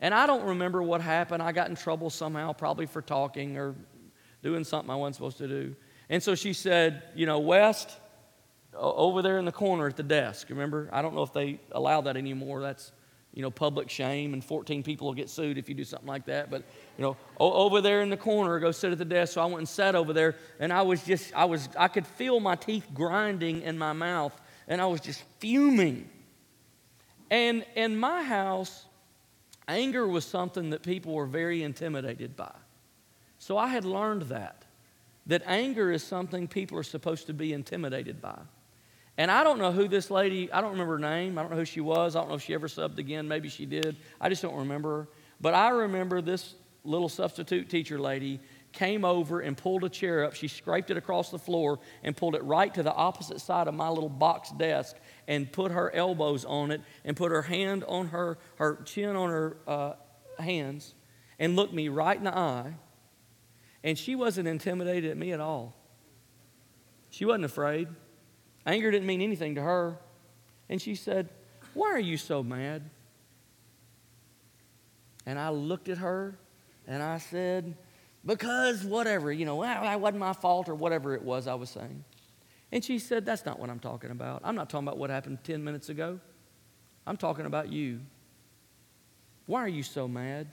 And 0.00 0.14
I 0.14 0.26
don't 0.26 0.44
remember 0.44 0.82
what 0.82 1.00
happened. 1.00 1.42
I 1.42 1.52
got 1.52 1.68
in 1.68 1.76
trouble 1.76 2.10
somehow, 2.10 2.52
probably 2.52 2.86
for 2.86 3.02
talking 3.02 3.58
or 3.58 3.74
doing 4.42 4.64
something 4.64 4.90
I 4.90 4.96
wasn't 4.96 5.16
supposed 5.16 5.38
to 5.38 5.48
do. 5.48 5.76
And 6.08 6.22
so 6.22 6.34
she 6.34 6.52
said, 6.52 7.02
You 7.14 7.26
know, 7.26 7.40
West, 7.40 7.90
over 8.78 9.22
there 9.22 9.38
in 9.38 9.44
the 9.44 9.52
corner 9.52 9.86
at 9.86 9.96
the 9.96 10.02
desk. 10.02 10.48
Remember? 10.50 10.88
I 10.92 11.02
don't 11.02 11.14
know 11.14 11.22
if 11.22 11.32
they 11.32 11.60
allow 11.72 12.00
that 12.02 12.16
anymore. 12.16 12.62
That's, 12.62 12.92
you 13.34 13.42
know, 13.42 13.50
public 13.50 13.90
shame, 13.90 14.32
and 14.32 14.42
14 14.42 14.82
people 14.82 15.06
will 15.06 15.14
get 15.14 15.28
sued 15.28 15.58
if 15.58 15.68
you 15.68 15.74
do 15.74 15.84
something 15.84 16.08
like 16.08 16.26
that. 16.26 16.50
But, 16.50 16.62
you 16.96 17.02
know, 17.02 17.16
over 17.38 17.80
there 17.80 18.00
in 18.00 18.10
the 18.10 18.16
corner, 18.16 18.58
go 18.58 18.70
sit 18.70 18.92
at 18.92 18.98
the 18.98 19.04
desk. 19.04 19.34
So 19.34 19.42
I 19.42 19.46
went 19.46 19.58
and 19.58 19.68
sat 19.68 19.94
over 19.94 20.12
there, 20.12 20.36
and 20.58 20.72
I 20.72 20.82
was 20.82 21.02
just, 21.04 21.34
I 21.34 21.44
was, 21.44 21.68
I 21.78 21.88
could 21.88 22.06
feel 22.06 22.40
my 22.40 22.54
teeth 22.54 22.86
grinding 22.94 23.62
in 23.62 23.78
my 23.78 23.92
mouth, 23.92 24.38
and 24.66 24.80
I 24.80 24.86
was 24.86 25.00
just 25.00 25.22
fuming. 25.38 26.08
And 27.30 27.64
in 27.76 27.98
my 27.98 28.22
house, 28.24 28.86
anger 29.66 30.06
was 30.06 30.24
something 30.24 30.70
that 30.70 30.82
people 30.82 31.12
were 31.14 31.26
very 31.26 31.62
intimidated 31.62 32.36
by. 32.36 32.54
So 33.38 33.56
I 33.56 33.68
had 33.68 33.84
learned 33.84 34.22
that, 34.22 34.64
that 35.26 35.42
anger 35.46 35.92
is 35.92 36.02
something 36.02 36.48
people 36.48 36.78
are 36.78 36.82
supposed 36.82 37.26
to 37.26 37.34
be 37.34 37.52
intimidated 37.52 38.20
by. 38.20 38.38
And 39.18 39.32
I 39.32 39.42
don't 39.42 39.58
know 39.58 39.72
who 39.72 39.88
this 39.88 40.12
lady, 40.12 40.50
I 40.52 40.60
don't 40.60 40.70
remember 40.70 40.92
her 40.92 40.98
name. 41.00 41.36
I 41.36 41.42
don't 41.42 41.50
know 41.50 41.58
who 41.58 41.64
she 41.64 41.80
was. 41.80 42.14
I 42.14 42.20
don't 42.20 42.28
know 42.28 42.36
if 42.36 42.42
she 42.44 42.54
ever 42.54 42.68
subbed 42.68 42.98
again. 42.98 43.26
Maybe 43.26 43.48
she 43.48 43.66
did. 43.66 43.96
I 44.20 44.28
just 44.28 44.42
don't 44.42 44.54
remember 44.54 45.00
her. 45.00 45.08
But 45.40 45.54
I 45.54 45.70
remember 45.70 46.22
this 46.22 46.54
little 46.84 47.08
substitute 47.08 47.68
teacher 47.68 47.98
lady 47.98 48.40
came 48.70 49.04
over 49.04 49.40
and 49.40 49.56
pulled 49.56 49.82
a 49.82 49.88
chair 49.88 50.24
up. 50.24 50.34
She 50.34 50.46
scraped 50.46 50.90
it 50.90 50.96
across 50.96 51.30
the 51.30 51.38
floor 51.38 51.80
and 52.04 52.16
pulled 52.16 52.36
it 52.36 52.44
right 52.44 52.72
to 52.74 52.84
the 52.84 52.94
opposite 52.94 53.40
side 53.40 53.66
of 53.66 53.74
my 53.74 53.88
little 53.88 54.08
box 54.08 54.52
desk 54.52 54.94
and 55.26 55.50
put 55.50 55.72
her 55.72 55.92
elbows 55.92 56.44
on 56.44 56.70
it 56.70 56.80
and 57.04 57.16
put 57.16 57.32
her 57.32 57.42
hand 57.42 57.82
on 57.88 58.08
her, 58.08 58.38
her 58.56 58.76
chin 58.84 59.16
on 59.16 59.30
her 59.30 59.56
uh, 59.66 59.92
hands 60.38 60.94
and 61.40 61.56
looked 61.56 61.72
me 61.72 61.88
right 61.88 62.16
in 62.16 62.24
the 62.24 62.36
eye. 62.36 62.74
And 63.82 63.98
she 63.98 64.14
wasn't 64.14 64.46
intimidated 64.46 65.10
at 65.10 65.16
me 65.16 65.32
at 65.32 65.40
all. 65.40 65.74
She 67.10 67.24
wasn't 67.24 67.46
afraid. 67.46 67.88
Anger 68.68 68.90
didn't 68.90 69.06
mean 69.06 69.22
anything 69.22 69.54
to 69.54 69.62
her. 69.62 69.96
And 70.68 70.80
she 70.80 70.94
said, 70.94 71.30
Why 71.72 71.88
are 71.90 71.98
you 71.98 72.18
so 72.18 72.42
mad? 72.42 72.82
And 75.24 75.38
I 75.38 75.48
looked 75.48 75.88
at 75.88 75.98
her 75.98 76.38
and 76.86 77.02
I 77.02 77.16
said, 77.16 77.74
Because 78.24 78.84
whatever, 78.84 79.32
you 79.32 79.46
know, 79.46 79.62
that 79.62 80.00
wasn't 80.00 80.20
my 80.20 80.34
fault 80.34 80.68
or 80.68 80.74
whatever 80.74 81.14
it 81.14 81.22
was 81.22 81.46
I 81.46 81.54
was 81.54 81.70
saying. 81.70 82.04
And 82.70 82.84
she 82.84 82.98
said, 82.98 83.24
That's 83.24 83.46
not 83.46 83.58
what 83.58 83.70
I'm 83.70 83.80
talking 83.80 84.10
about. 84.10 84.42
I'm 84.44 84.54
not 84.54 84.68
talking 84.68 84.86
about 84.86 84.98
what 84.98 85.08
happened 85.08 85.38
10 85.44 85.64
minutes 85.64 85.88
ago. 85.88 86.20
I'm 87.06 87.16
talking 87.16 87.46
about 87.46 87.72
you. 87.72 88.00
Why 89.46 89.62
are 89.62 89.68
you 89.68 89.82
so 89.82 90.06
mad? 90.06 90.46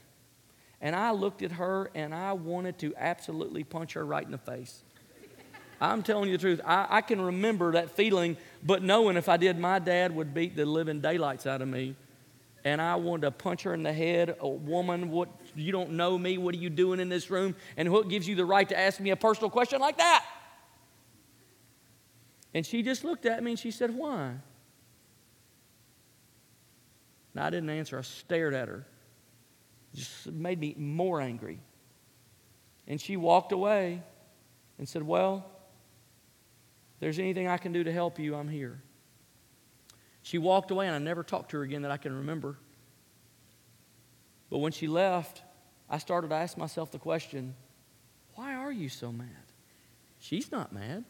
And 0.80 0.96
I 0.96 1.12
looked 1.12 1.42
at 1.42 1.52
her 1.54 1.92
and 1.94 2.16
I 2.16 2.32
wanted 2.32 2.78
to 2.80 2.94
absolutely 2.96 3.66
punch 3.66 3.94
her 3.94 4.06
right 4.06 4.24
in 4.24 4.32
the 4.32 4.38
face. 4.38 4.84
I'm 5.80 6.04
telling 6.04 6.30
you 6.30 6.38
the 6.38 6.42
truth. 6.42 6.62
I, 6.66 6.88
I, 6.90 7.02
can 7.02 7.20
remember 7.20 7.74
that 7.74 7.92
feeling, 7.92 8.38
but 8.64 8.82
knowing 8.82 9.18
if 9.18 9.28
I 9.28 9.38
did, 9.38 9.60
my 9.60 9.80
dad 9.80 10.16
would 10.16 10.34
beat 10.34 10.56
the 10.56 10.66
living 10.66 11.02
daylights 11.02 11.46
out 11.46 11.62
of 11.62 11.68
me. 11.68 11.96
And 12.64 12.82
I 12.82 12.96
wanted 12.96 13.22
to 13.22 13.32
punch 13.32 13.64
her 13.64 13.74
in 13.74 13.84
the 13.84 13.94
head. 13.94 14.38
A 14.40 14.48
woman, 14.48 15.12
what 15.12 15.30
you 15.56 15.72
don't 15.72 15.92
know 15.92 16.18
me. 16.18 16.38
What 16.38 16.56
are 16.56 16.58
you 16.58 16.70
doing 16.72 17.00
in 17.00 17.10
this 17.10 17.30
room? 17.30 17.56
And 17.78 17.92
what 17.92 18.10
gives 18.10 18.28
you 18.28 18.36
the 18.36 18.46
right 18.46 18.68
to 18.70 18.78
ask 18.78 19.00
me 19.00 19.12
a 19.12 19.16
personal 19.16 19.52
question 19.52 19.80
like 19.80 19.98
that? 19.98 20.26
And 22.56 22.66
she 22.66 22.82
just 22.82 23.04
looked 23.04 23.26
at 23.26 23.44
me 23.44 23.52
and 23.52 23.60
she 23.60 23.70
said, 23.70 23.94
Why? 23.94 24.34
And 27.34 27.44
I 27.44 27.50
didn't 27.50 27.70
answer. 27.70 28.00
I 28.00 28.02
stared 28.02 28.54
at 28.54 28.70
her. 28.70 28.88
It 29.94 29.98
just 29.98 30.32
made 30.32 30.60
me 30.60 30.74
more 30.78 31.22
angry. 31.22 31.60
And 32.88 33.00
she 33.00 33.18
walked 33.18 33.52
away 33.52 34.02
and 34.80 34.88
said, 34.88 35.04
Well, 35.04 35.46
there's 37.06 37.20
anything 37.20 37.48
I 37.48 37.58
can 37.58 37.72
do 37.72 37.84
to 37.84 37.92
help 37.92 38.18
you, 38.18 38.34
I'm 38.34 38.48
here. 38.48 38.82
She 40.24 40.40
walked 40.40 40.72
away, 40.72 40.88
and 40.88 40.96
I 40.96 40.98
never 40.98 41.22
talked 41.22 41.52
to 41.52 41.58
her 41.58 41.64
again 41.64 41.84
that 41.84 41.92
I 41.92 41.98
can 41.98 42.18
remember. 42.18 42.58
But 44.50 44.58
when 44.58 44.72
she 44.72 44.88
left, 44.88 45.44
I 45.88 46.00
started 46.00 46.30
to 46.30 46.36
ask 46.36 46.58
myself 46.58 46.90
the 46.90 46.98
question 46.98 47.54
why 48.34 48.56
are 48.56 48.72
you 48.72 48.90
so 48.90 49.12
mad? 49.12 49.28
She's 50.18 50.52
not 50.52 50.74
mad. 50.74 51.04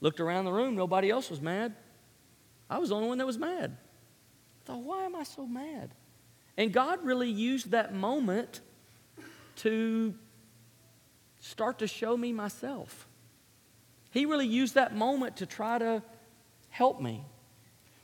Looked 0.00 0.20
around 0.20 0.46
the 0.46 0.52
room, 0.54 0.74
nobody 0.74 1.10
else 1.10 1.28
was 1.28 1.42
mad. 1.42 1.74
I 2.70 2.78
was 2.78 2.88
the 2.88 2.94
only 2.94 3.08
one 3.08 3.18
that 3.18 3.26
was 3.26 3.36
mad. 3.36 3.76
I 3.76 4.64
thought, 4.64 4.80
why 4.84 5.04
am 5.04 5.14
I 5.16 5.24
so 5.24 5.46
mad? 5.46 5.90
And 6.56 6.72
God 6.72 7.04
really 7.04 7.28
used 7.30 7.72
that 7.72 7.94
moment 7.94 8.62
to 9.56 10.14
start 11.40 11.80
to 11.80 11.86
show 11.86 12.16
me 12.16 12.32
myself. 12.32 13.06
He 14.14 14.26
really 14.26 14.46
used 14.46 14.76
that 14.76 14.94
moment 14.94 15.38
to 15.38 15.46
try 15.46 15.76
to 15.76 16.00
help 16.68 17.00
me. 17.00 17.24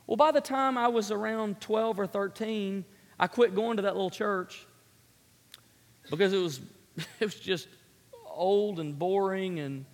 Well, 0.09 0.17
by 0.17 0.33
the 0.33 0.41
time 0.41 0.77
I 0.77 0.89
was 0.89 1.13
around 1.13 1.61
12 1.61 2.01
or 2.01 2.07
13, 2.09 2.85
I 3.17 3.29
quit 3.29 3.55
going 3.55 3.77
to 3.77 3.83
that 3.83 3.95
little 3.95 4.11
church 4.11 4.67
because 6.11 6.33
it 6.33 6.39
was, 6.39 6.61
it 7.21 7.25
was 7.27 7.37
just 7.37 7.69
old 8.27 8.81
and 8.81 8.99
boring 8.99 9.61
and 9.61 9.85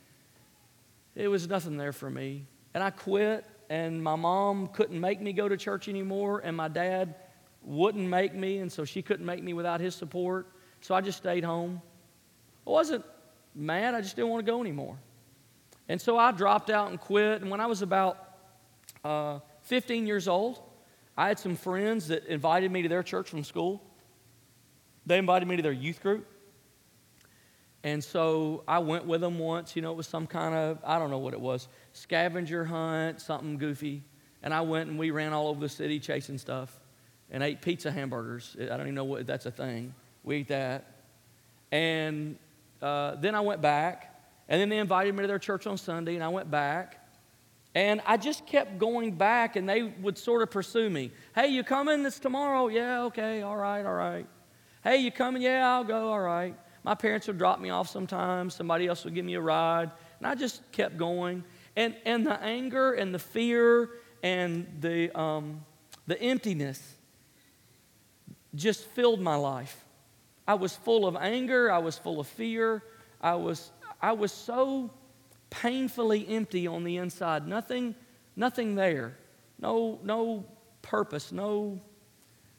it 1.15 1.29
was 1.29 1.47
nothing 1.49 1.77
there 1.77 1.93
for 1.93 2.09
me. 2.09 2.47
And 2.73 2.83
I 2.83 2.89
quit, 2.89 3.45
and 3.69 4.03
my 4.03 4.17
mom 4.17 4.69
couldn't 4.69 4.99
make 4.99 5.21
me 5.21 5.35
go 5.35 5.51
to 5.51 5.57
church 5.59 5.87
anymore, 5.87 6.41
and 6.43 6.57
my 6.57 6.69
dad 6.69 7.15
wouldn't 7.63 8.09
make 8.09 8.35
me, 8.35 8.59
and 8.59 8.73
so 8.73 8.87
she 8.87 9.03
couldn't 9.03 9.27
make 9.27 9.43
me 9.43 9.53
without 9.53 9.81
his 9.81 9.95
support. 9.95 10.47
So 10.81 10.95
I 10.95 11.03
just 11.03 11.19
stayed 11.19 11.45
home. 11.45 11.83
I 12.67 12.71
wasn't 12.71 13.05
mad, 13.55 13.95
I 13.95 14.01
just 14.01 14.17
didn't 14.17 14.31
want 14.31 14.47
to 14.47 14.51
go 14.51 14.63
anymore. 14.63 14.97
And 15.89 16.01
so 16.01 16.19
I 16.19 16.33
dropped 16.33 16.71
out 16.71 16.91
and 16.91 17.01
quit. 17.01 17.43
And 17.43 17.51
when 17.51 17.61
I 17.61 17.67
was 17.67 17.83
about 17.83 18.19
uh, 19.05 19.39
15 19.63 20.07
years 20.07 20.29
old, 20.29 20.61
I 21.17 21.29
had 21.29 21.39
some 21.39 21.57
friends 21.57 22.09
that 22.09 22.27
invited 22.27 22.71
me 22.71 22.83
to 22.83 22.89
their 22.89 23.03
church 23.03 23.31
from 23.31 23.45
school. 23.45 23.83
They 25.07 25.19
invited 25.19 25.47
me 25.47 25.57
to 25.57 25.63
their 25.63 25.73
youth 25.73 26.03
group. 26.03 26.27
And 27.85 28.03
so 28.03 28.65
I 28.67 28.81
went 28.81 29.07
with 29.07 29.21
them 29.21 29.39
once. 29.39 29.77
You 29.77 29.83
know, 29.83 29.93
it 29.93 29.97
was 29.97 30.09
some 30.09 30.27
kind 30.27 30.55
of, 30.55 30.79
I 30.85 30.99
don't 30.99 31.11
know 31.11 31.19
what 31.19 31.35
it 31.35 31.41
was, 31.41 31.69
scavenger 31.93 32.65
hunt, 32.65 33.21
something 33.21 33.59
goofy. 33.59 34.03
And 34.43 34.53
I 34.53 34.63
went 34.63 34.91
and 34.91 34.99
we 34.99 35.13
ran 35.13 35.33
all 35.33 35.49
over 35.49 35.61
the 35.61 35.69
city 35.69 36.01
chasing 36.01 36.39
stuff 36.39 36.81
and 37.31 37.43
ate 37.43 37.63
pizza 37.63 37.91
hamburgers. 37.91 38.57
I 38.61 38.65
don't 38.67 38.83
even 38.83 38.95
know 38.95 39.05
what 39.05 39.27
that's 39.27 39.47
a 39.47 39.51
thing. 39.53 39.95
We 40.25 40.37
ate 40.37 40.49
that. 40.49 40.85
And 41.71 42.37
uh, 42.83 43.15
then 43.17 43.35
I 43.35 43.41
went 43.41 43.61
back 43.61 44.16
and 44.49 44.61
then 44.61 44.69
they 44.69 44.79
invited 44.79 45.15
me 45.15 45.23
to 45.23 45.29
their 45.29 45.39
church 45.39 45.67
on 45.67 45.77
Sunday, 45.77 46.15
and 46.15 46.25
I 46.25 46.29
went 46.29 46.51
back. 46.51 47.03
And 47.75 48.01
I 48.07 48.17
just 48.17 48.47
kept 48.47 48.79
going 48.79 49.13
back, 49.13 49.57
and 49.57 49.69
they 49.69 49.83
would 49.83 50.17
sort 50.17 50.43
of 50.43 50.51
pursue 50.51 50.89
me. 50.89 51.13
Hey, 51.35 51.49
you 51.49 51.63
coming? 51.63 52.07
It's 52.07 52.19
tomorrow. 52.19 52.69
Yeah, 52.69 53.03
okay, 53.05 53.43
all 53.43 53.57
right, 53.57 53.85
all 53.85 53.95
right. 53.95 54.27
Hey, 54.83 54.99
you 54.99 55.11
coming? 55.11 55.43
Yeah, 55.43 55.69
I'll 55.69 55.85
go, 55.85 56.11
all 56.11 56.21
right. 56.21 56.57
My 56.85 56.95
parents 56.95 57.27
would 57.27 57.37
drop 57.37 57.61
me 57.61 57.71
off 57.71 57.89
sometimes. 57.89 58.55
Somebody 58.55 58.87
else 58.87 59.05
would 59.05 59.15
give 59.15 59.25
me 59.25 59.35
a 59.35 59.41
ride. 59.41 59.91
And 60.19 60.27
I 60.27 60.37
just 60.37 60.63
kept 60.71 60.97
going. 60.97 61.43
And, 61.75 61.97
and 62.05 62.25
the 62.25 62.41
anger 62.41 62.93
and 62.93 63.13
the 63.13 63.19
fear 63.19 63.91
and 64.23 64.67
the, 64.81 65.11
um, 65.19 65.65
the 66.07 66.21
emptiness 66.23 66.95
just 68.55 68.85
filled 68.85 69.21
my 69.21 69.35
life. 69.35 69.85
I 70.47 70.55
was 70.55 70.77
full 70.77 71.07
of 71.07 71.17
anger. 71.17 71.71
I 71.71 71.79
was 71.79 71.99
full 71.99 72.21
of 72.21 72.29
fear. 72.29 72.85
I 73.21 73.35
was 73.35 73.73
I 74.07 74.13
was 74.13 74.31
so 74.31 74.93
painfully 75.51 76.29
empty 76.29 76.69
on 76.69 76.85
the 76.85 76.99
inside. 76.99 77.49
Nothing, 77.49 77.97
nothing 78.37 78.77
there. 78.77 79.17
No, 79.59 79.99
no 80.05 80.45
purpose, 80.81 81.33
no 81.33 81.81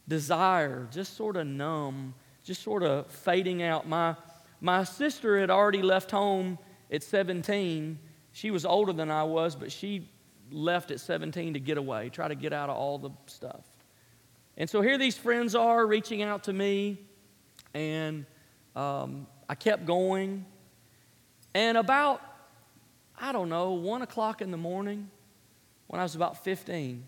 desire, 0.09 0.89
just 0.91 1.15
sort 1.15 1.37
of 1.37 1.47
numb, 1.47 2.15
just 2.43 2.61
sort 2.61 2.83
of 2.83 3.09
fading 3.09 3.63
out. 3.63 3.87
My, 3.87 4.17
my 4.59 4.83
sister 4.83 5.39
had 5.39 5.49
already 5.49 5.81
left 5.81 6.11
home 6.11 6.59
at 6.91 7.01
17. 7.01 7.97
She 8.33 8.51
was 8.51 8.65
older 8.65 8.91
than 8.91 9.09
I 9.09 9.23
was, 9.23 9.55
but 9.55 9.71
she 9.71 10.09
left 10.51 10.91
at 10.91 10.99
17 10.99 11.53
to 11.53 11.61
get 11.61 11.77
away, 11.77 12.09
try 12.09 12.27
to 12.27 12.35
get 12.35 12.51
out 12.51 12.69
of 12.69 12.75
all 12.75 12.97
the 12.97 13.11
stuff. 13.25 13.63
And 14.57 14.69
so 14.69 14.81
here 14.81 14.97
these 14.97 15.15
friends 15.17 15.55
are 15.55 15.87
reaching 15.87 16.23
out 16.23 16.43
to 16.43 16.51
me, 16.51 16.97
and 17.73 18.25
um, 18.75 19.27
I 19.47 19.55
kept 19.55 19.85
going. 19.85 20.45
And 21.57 21.75
about, 21.75 22.21
I 23.19 23.31
don't 23.31 23.49
know, 23.49 23.71
one 23.71 24.03
o'clock 24.03 24.43
in 24.43 24.51
the 24.51 24.57
morning, 24.57 25.09
when 25.87 25.99
I 25.99 26.03
was 26.03 26.13
about 26.13 26.43
15, 26.43 27.03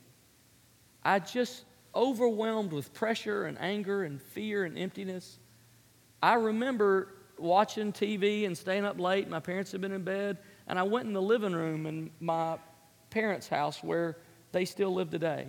I 1.04 1.20
just 1.20 1.66
overwhelmed 1.94 2.72
with 2.72 2.92
pressure 2.92 3.46
and 3.46 3.62
anger 3.62 4.06
and 4.06 4.20
fear 4.20 4.64
and 4.64 4.76
emptiness. 4.76 5.38
I 6.24 6.34
remember 6.34 7.10
watching 7.38 7.94
TV 7.94 8.48
and 8.48 8.58
staying 8.58 8.86
up 8.86 9.00
late. 9.00 9.30
My 9.30 9.40
parents 9.40 9.72
had 9.72 9.82
been 9.82 9.92
in 9.92 10.04
bed, 10.04 10.40
and 10.66 10.80
I 10.80 10.84
went 10.84 11.06
in 11.06 11.14
the 11.14 11.22
living 11.22 11.54
room 11.54 11.86
in 11.86 12.10
my 12.20 12.58
parents' 13.12 13.48
house 13.48 13.84
where 13.84 14.18
they 14.52 14.66
still 14.66 14.92
live 14.92 15.12
today. 15.12 15.46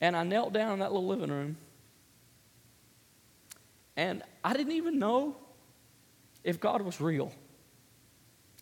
And 0.00 0.14
I 0.14 0.22
knelt 0.22 0.52
down 0.52 0.74
in 0.74 0.78
that 0.78 0.92
little 0.92 1.08
living 1.08 1.32
room, 1.32 1.56
and 3.96 4.22
I 4.44 4.52
didn't 4.52 4.74
even 4.74 5.00
know 5.00 5.36
if 6.44 6.60
God 6.60 6.82
was 6.82 7.00
real. 7.00 7.32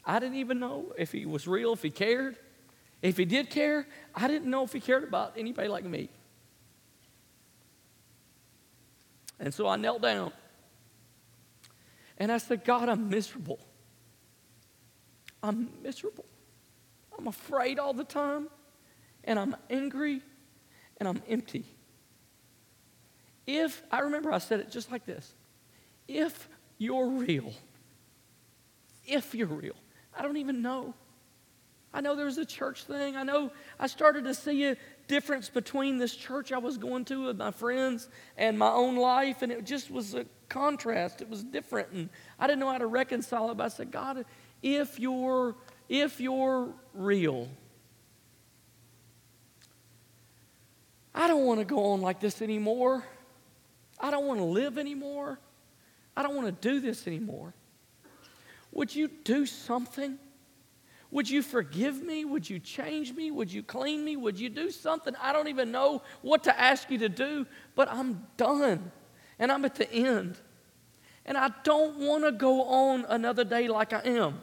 I 0.07 0.19
didn't 0.21 0.37
even 0.37 0.61
know 0.61 0.93
if 0.97 1.13
he 1.13 1.27
was 1.27 1.49
real, 1.49 1.73
if 1.73 1.83
he 1.83 1.91
cared. 1.91 2.37
If 3.03 3.17
he 3.17 3.25
did 3.25 3.51
care, 3.51 3.87
I 4.15 4.29
didn't 4.29 4.49
know 4.49 4.63
if 4.63 4.73
he 4.73 4.81
cared 4.81 5.05
about 5.05 5.35
anybody 5.37 5.69
like 5.69 5.85
me. 5.85 6.09
And 9.39 9.53
so 9.53 9.67
I 9.67 9.77
knelt 9.77 10.01
down 10.01 10.33
and 12.19 12.33
I 12.33 12.39
said, 12.39 12.65
God, 12.65 12.89
I'm 12.89 13.11
miserable. 13.11 13.59
I'm 15.43 15.71
miserable. 15.83 16.25
I'm 17.19 17.27
afraid 17.29 17.79
all 17.79 17.93
the 17.93 18.05
time, 18.05 18.49
and 19.25 19.39
I'm 19.39 19.57
angry, 19.71 20.23
and 20.99 21.09
I'm 21.09 21.23
empty. 21.29 21.65
If, 23.47 23.83
I 23.91 24.01
remember 24.01 24.33
I 24.33 24.39
said 24.39 24.61
it 24.61 24.71
just 24.71 24.91
like 24.91 25.07
this 25.07 25.35
if 26.09 26.49
you're 26.79 27.09
real, 27.09 27.53
if 29.05 29.35
you're 29.35 29.47
real, 29.47 29.77
I 30.16 30.23
don't 30.23 30.37
even 30.38 30.62
know. 30.62 30.94
I 31.92 32.00
know 32.00 32.14
there 32.14 32.26
was 32.26 32.38
a 32.38 32.44
church 32.44 32.85
thing. 32.85 33.16
I 33.16 33.23
know 33.23 33.50
I 33.78 33.87
started 33.87 34.25
to 34.25 34.35
see 34.35 34.66
a 34.66 34.76
difference 35.08 35.49
between 35.49 35.99
this 35.99 36.14
church 36.14 36.52
I 36.52 36.58
was 36.58 36.76
going 36.78 37.04
to 37.06 37.26
with 37.26 37.37
my 37.37 37.50
friends 37.50 38.08
and 38.37 38.58
my 38.58 38.70
own 38.70 38.96
life, 38.96 39.42
and 39.42 39.50
it 39.50 39.64
just 39.64 39.90
was 39.90 40.14
a 40.14 40.26
contrast. 40.49 41.23
It 41.23 41.28
was 41.28 41.42
different, 41.42 41.92
and 41.92 42.08
I 42.38 42.46
didn't 42.46 42.61
know 42.61 42.70
how 42.70 42.78
to 42.78 42.87
reconcile 42.87 43.50
it. 43.50 43.56
But 43.56 43.64
I 43.64 43.68
said, 43.68 43.90
God, 43.90 44.25
if 44.62 44.99
you're 45.00 45.54
if 45.88 46.20
you're 46.20 46.68
real, 46.92 47.49
I 51.14 51.28
don't 51.28 51.46
want 51.46 51.61
to 51.61 51.64
go 51.64 51.92
on 51.92 52.02
like 52.02 52.20
this 52.20 52.42
anymore. 52.42 53.04
I 53.99 54.11
don't 54.11 54.26
want 54.26 54.40
to 54.40 54.44
live 54.44 54.76
anymore. 54.76 55.38
I 56.14 56.23
don't 56.23 56.37
want 56.37 56.49
to 56.49 56.68
do 56.68 56.80
this 56.80 57.06
anymore. 57.06 57.54
Would 58.76 58.95
you 58.95 59.09
do 59.09 59.47
something? 59.47 60.18
Would 61.11 61.30
you 61.30 61.40
forgive 61.40 62.02
me? 62.02 62.26
Would 62.26 62.49
you 62.49 62.59
change 62.59 63.14
me? 63.14 63.30
Would 63.30 63.50
you 63.50 63.62
clean 63.62 64.04
me? 64.04 64.16
Would 64.16 64.38
you 64.38 64.50
do 64.50 64.71
something? 64.71 65.14
I 65.18 65.33
don't 65.33 65.49
even 65.49 65.73
know 65.73 66.02
what 66.21 66.45
to 66.45 66.61
ask 66.61 66.90
you 66.90 66.99
to 66.99 67.09
do, 67.09 67.47
but 67.75 67.90
I'm 67.90 68.26
done 68.37 68.92
and 69.38 69.50
I'm 69.50 69.64
at 69.64 69.76
the 69.76 69.90
end. 69.90 70.37
And 71.25 71.38
I 71.38 71.52
don't 71.64 72.00
want 72.00 72.25
to 72.25 72.33
go 72.33 72.64
on 72.64 73.06
another 73.09 73.45
day 73.45 73.66
like 73.66 73.95
I 73.95 74.02
am. 74.02 74.40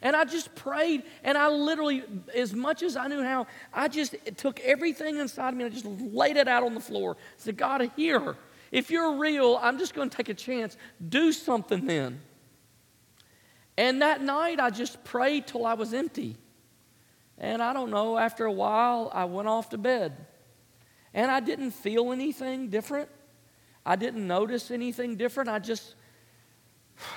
And 0.00 0.16
I 0.16 0.24
just 0.24 0.54
prayed, 0.54 1.02
and 1.22 1.36
I 1.36 1.48
literally, 1.48 2.02
as 2.34 2.54
much 2.54 2.82
as 2.82 2.96
I 2.96 3.08
knew 3.08 3.22
how, 3.22 3.46
I 3.74 3.88
just 3.88 4.14
took 4.36 4.58
everything 4.60 5.18
inside 5.18 5.50
of 5.50 5.54
me 5.56 5.64
and 5.64 5.72
I 5.72 5.74
just 5.74 5.86
laid 5.86 6.38
it 6.38 6.48
out 6.48 6.62
on 6.62 6.72
the 6.72 6.80
floor. 6.80 7.18
I 7.18 7.34
said, 7.36 7.58
God, 7.58 7.90
here, 7.94 8.36
if 8.72 8.90
you're 8.90 9.18
real, 9.18 9.58
I'm 9.60 9.78
just 9.78 9.94
going 9.94 10.08
to 10.08 10.16
take 10.16 10.30
a 10.30 10.34
chance. 10.34 10.78
Do 11.10 11.30
something 11.30 11.84
then. 11.84 12.20
And 13.76 14.02
that 14.02 14.22
night, 14.22 14.60
I 14.60 14.70
just 14.70 15.02
prayed 15.04 15.46
till 15.46 15.66
I 15.66 15.74
was 15.74 15.92
empty. 15.92 16.36
And 17.38 17.62
I 17.62 17.72
don't 17.72 17.90
know, 17.90 18.16
after 18.16 18.44
a 18.44 18.52
while, 18.52 19.10
I 19.12 19.24
went 19.24 19.48
off 19.48 19.70
to 19.70 19.78
bed. 19.78 20.26
And 21.12 21.30
I 21.30 21.40
didn't 21.40 21.72
feel 21.72 22.12
anything 22.12 22.68
different. 22.70 23.08
I 23.84 23.96
didn't 23.96 24.26
notice 24.26 24.70
anything 24.70 25.16
different. 25.16 25.50
I 25.50 25.58
just 25.58 25.94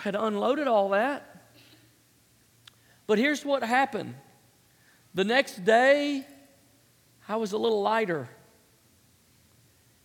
had 0.01 0.15
unloaded 0.15 0.67
all 0.67 0.89
that. 0.89 1.45
But 3.05 3.17
here's 3.17 3.45
what 3.45 3.63
happened 3.63 4.15
the 5.13 5.23
next 5.23 5.63
day, 5.63 6.27
I 7.27 7.37
was 7.37 7.51
a 7.53 7.57
little 7.57 7.81
lighter. 7.81 8.29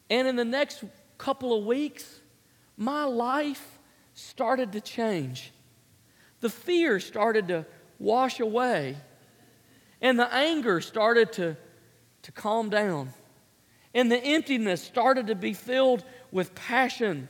And 0.09 0.27
in 0.29 0.37
the 0.37 0.45
next 0.45 0.85
couple 1.19 1.59
of 1.59 1.67
weeks, 1.67 2.21
my 2.77 3.05
life 3.05 3.79
started 4.15 4.73
to 4.73 4.81
change. 4.81 5.53
The 6.43 6.51
fear 6.51 6.99
started 6.99 7.49
to 7.49 7.65
wash 8.01 8.41
away, 8.41 8.97
and 10.01 10.19
the 10.19 10.33
anger 10.35 10.81
started 10.81 11.33
to, 11.35 11.57
to 12.23 12.33
calm 12.33 12.69
down, 12.69 13.15
and 13.95 14.11
the 14.11 14.19
emptiness 14.19 14.83
started 14.83 15.29
to 15.29 15.37
be 15.37 15.55
filled 15.55 16.05
with 16.33 16.53
passion. 16.57 17.29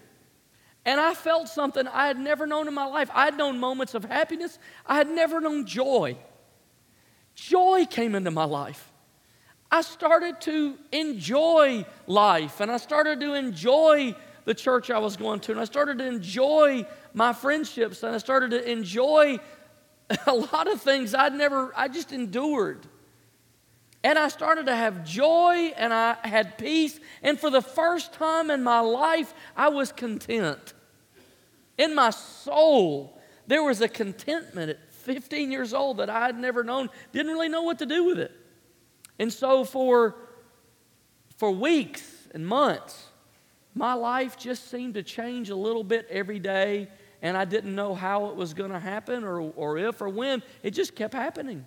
And 0.86 0.98
I 0.98 1.12
felt 1.12 1.48
something 1.48 1.86
I 1.86 2.06
had 2.06 2.18
never 2.18 2.46
known 2.46 2.66
in 2.68 2.74
my 2.74 2.86
life. 2.86 3.10
I 3.12 3.26
had 3.26 3.36
known 3.36 3.60
moments 3.60 3.92
of 3.94 4.06
happiness, 4.06 4.58
I 4.86 4.96
had 4.96 5.10
never 5.10 5.42
known 5.42 5.66
joy. 5.66 6.16
Joy 7.34 7.84
came 7.84 8.14
into 8.14 8.30
my 8.30 8.44
life. 8.44 8.90
I 9.70 9.82
started 9.82 10.40
to 10.42 10.78
enjoy 10.90 11.84
life 12.06 12.60
and 12.60 12.70
I 12.70 12.76
started 12.78 13.20
to 13.20 13.34
enjoy 13.34 14.14
the 14.44 14.54
church 14.54 14.90
I 14.90 14.98
was 14.98 15.16
going 15.16 15.40
to 15.40 15.52
and 15.52 15.60
I 15.60 15.64
started 15.64 15.98
to 15.98 16.06
enjoy 16.06 16.86
my 17.14 17.32
friendships 17.32 18.02
and 18.02 18.14
I 18.14 18.18
started 18.18 18.50
to 18.52 18.70
enjoy 18.70 19.38
a 20.26 20.34
lot 20.34 20.70
of 20.70 20.80
things 20.80 21.14
I'd 21.14 21.34
never, 21.34 21.72
I 21.76 21.88
just 21.88 22.12
endured. 22.12 22.86
And 24.04 24.18
I 24.18 24.28
started 24.28 24.66
to 24.66 24.74
have 24.74 25.04
joy 25.04 25.72
and 25.76 25.94
I 25.94 26.16
had 26.24 26.58
peace. 26.58 26.98
And 27.22 27.38
for 27.38 27.50
the 27.50 27.62
first 27.62 28.12
time 28.14 28.50
in 28.50 28.62
my 28.62 28.80
life, 28.80 29.32
I 29.56 29.68
was 29.68 29.92
content. 29.92 30.74
In 31.78 31.94
my 31.94 32.10
soul, 32.10 33.20
there 33.46 33.62
was 33.62 33.80
a 33.80 33.88
contentment 33.88 34.70
at 34.70 34.92
15 34.92 35.52
years 35.52 35.72
old 35.72 35.98
that 35.98 36.10
I 36.10 36.26
had 36.26 36.38
never 36.38 36.64
known, 36.64 36.90
didn't 37.12 37.32
really 37.32 37.48
know 37.48 37.62
what 37.62 37.78
to 37.78 37.86
do 37.86 38.04
with 38.04 38.18
it. 38.18 38.32
And 39.18 39.32
so 39.32 39.64
for, 39.64 40.16
for 41.36 41.50
weeks 41.52 42.02
and 42.34 42.46
months, 42.46 43.06
my 43.74 43.94
life 43.94 44.36
just 44.36 44.70
seemed 44.70 44.94
to 44.94 45.02
change 45.02 45.50
a 45.50 45.56
little 45.56 45.84
bit 45.84 46.06
every 46.10 46.38
day, 46.38 46.88
and 47.22 47.36
I 47.36 47.44
didn't 47.44 47.74
know 47.74 47.94
how 47.94 48.26
it 48.26 48.36
was 48.36 48.52
going 48.52 48.70
to 48.70 48.78
happen 48.78 49.24
or, 49.24 49.40
or 49.40 49.78
if 49.78 50.02
or 50.02 50.08
when. 50.08 50.42
It 50.62 50.72
just 50.72 50.94
kept 50.94 51.14
happening. 51.14 51.66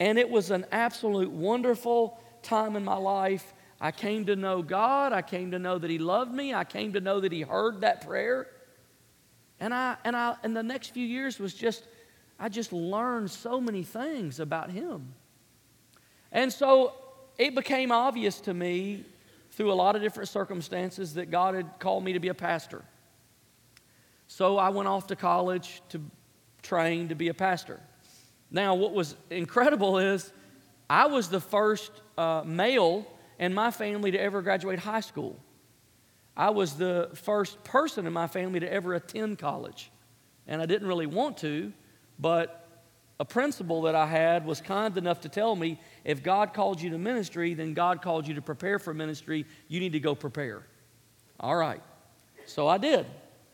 And 0.00 0.18
it 0.18 0.28
was 0.28 0.50
an 0.50 0.66
absolute 0.72 1.30
wonderful 1.30 2.20
time 2.42 2.74
in 2.74 2.84
my 2.84 2.96
life. 2.96 3.54
I 3.80 3.92
came 3.92 4.26
to 4.26 4.36
know 4.36 4.62
God. 4.62 5.12
I 5.12 5.22
came 5.22 5.52
to 5.52 5.58
know 5.58 5.78
that 5.78 5.90
He 5.90 5.98
loved 5.98 6.32
me. 6.32 6.54
I 6.54 6.64
came 6.64 6.92
to 6.94 7.00
know 7.00 7.20
that 7.20 7.32
He 7.32 7.42
heard 7.42 7.82
that 7.82 8.06
prayer. 8.06 8.48
And 9.60 9.72
I 9.72 9.96
and 10.04 10.16
I 10.16 10.36
in 10.42 10.54
the 10.54 10.62
next 10.62 10.88
few 10.88 11.06
years 11.06 11.38
was 11.38 11.54
just 11.54 11.86
I 12.38 12.48
just 12.48 12.72
learned 12.72 13.30
so 13.30 13.60
many 13.60 13.82
things 13.82 14.40
about 14.40 14.70
Him. 14.70 15.14
And 16.32 16.52
so 16.52 16.94
it 17.38 17.54
became 17.54 17.92
obvious 17.92 18.40
to 18.40 18.54
me 18.54 19.04
through 19.54 19.72
a 19.72 19.74
lot 19.74 19.94
of 19.96 20.02
different 20.02 20.28
circumstances 20.28 21.14
that 21.14 21.30
God 21.30 21.54
had 21.54 21.78
called 21.78 22.04
me 22.04 22.12
to 22.12 22.20
be 22.20 22.28
a 22.28 22.34
pastor. 22.34 22.84
So 24.26 24.58
I 24.58 24.70
went 24.70 24.88
off 24.88 25.06
to 25.08 25.16
college 25.16 25.80
to 25.90 26.00
train 26.62 27.08
to 27.08 27.14
be 27.14 27.28
a 27.28 27.34
pastor. 27.34 27.80
Now, 28.50 28.74
what 28.74 28.92
was 28.92 29.16
incredible 29.30 29.98
is 29.98 30.32
I 30.88 31.06
was 31.06 31.28
the 31.28 31.40
first 31.40 31.92
uh, 32.18 32.42
male 32.44 33.06
in 33.38 33.54
my 33.54 33.70
family 33.70 34.10
to 34.10 34.18
ever 34.18 34.42
graduate 34.42 34.78
high 34.78 35.00
school. 35.00 35.38
I 36.36 36.50
was 36.50 36.74
the 36.74 37.10
first 37.14 37.62
person 37.62 38.06
in 38.06 38.12
my 38.12 38.26
family 38.26 38.60
to 38.60 38.72
ever 38.72 38.94
attend 38.94 39.38
college. 39.38 39.90
And 40.46 40.60
I 40.60 40.66
didn't 40.66 40.88
really 40.88 41.06
want 41.06 41.38
to, 41.38 41.72
but 42.18 42.63
a 43.20 43.24
principal 43.24 43.82
that 43.82 43.94
I 43.94 44.06
had 44.06 44.44
was 44.44 44.60
kind 44.60 44.96
enough 44.96 45.20
to 45.20 45.28
tell 45.28 45.54
me 45.54 45.80
if 46.04 46.22
God 46.22 46.52
called 46.52 46.80
you 46.80 46.90
to 46.90 46.98
ministry, 46.98 47.54
then 47.54 47.72
God 47.72 48.02
called 48.02 48.26
you 48.26 48.34
to 48.34 48.42
prepare 48.42 48.78
for 48.78 48.92
ministry. 48.92 49.46
You 49.68 49.80
need 49.80 49.92
to 49.92 50.00
go 50.00 50.14
prepare. 50.14 50.66
All 51.38 51.54
right. 51.54 51.82
So 52.46 52.66
I 52.66 52.78
did. 52.78 53.06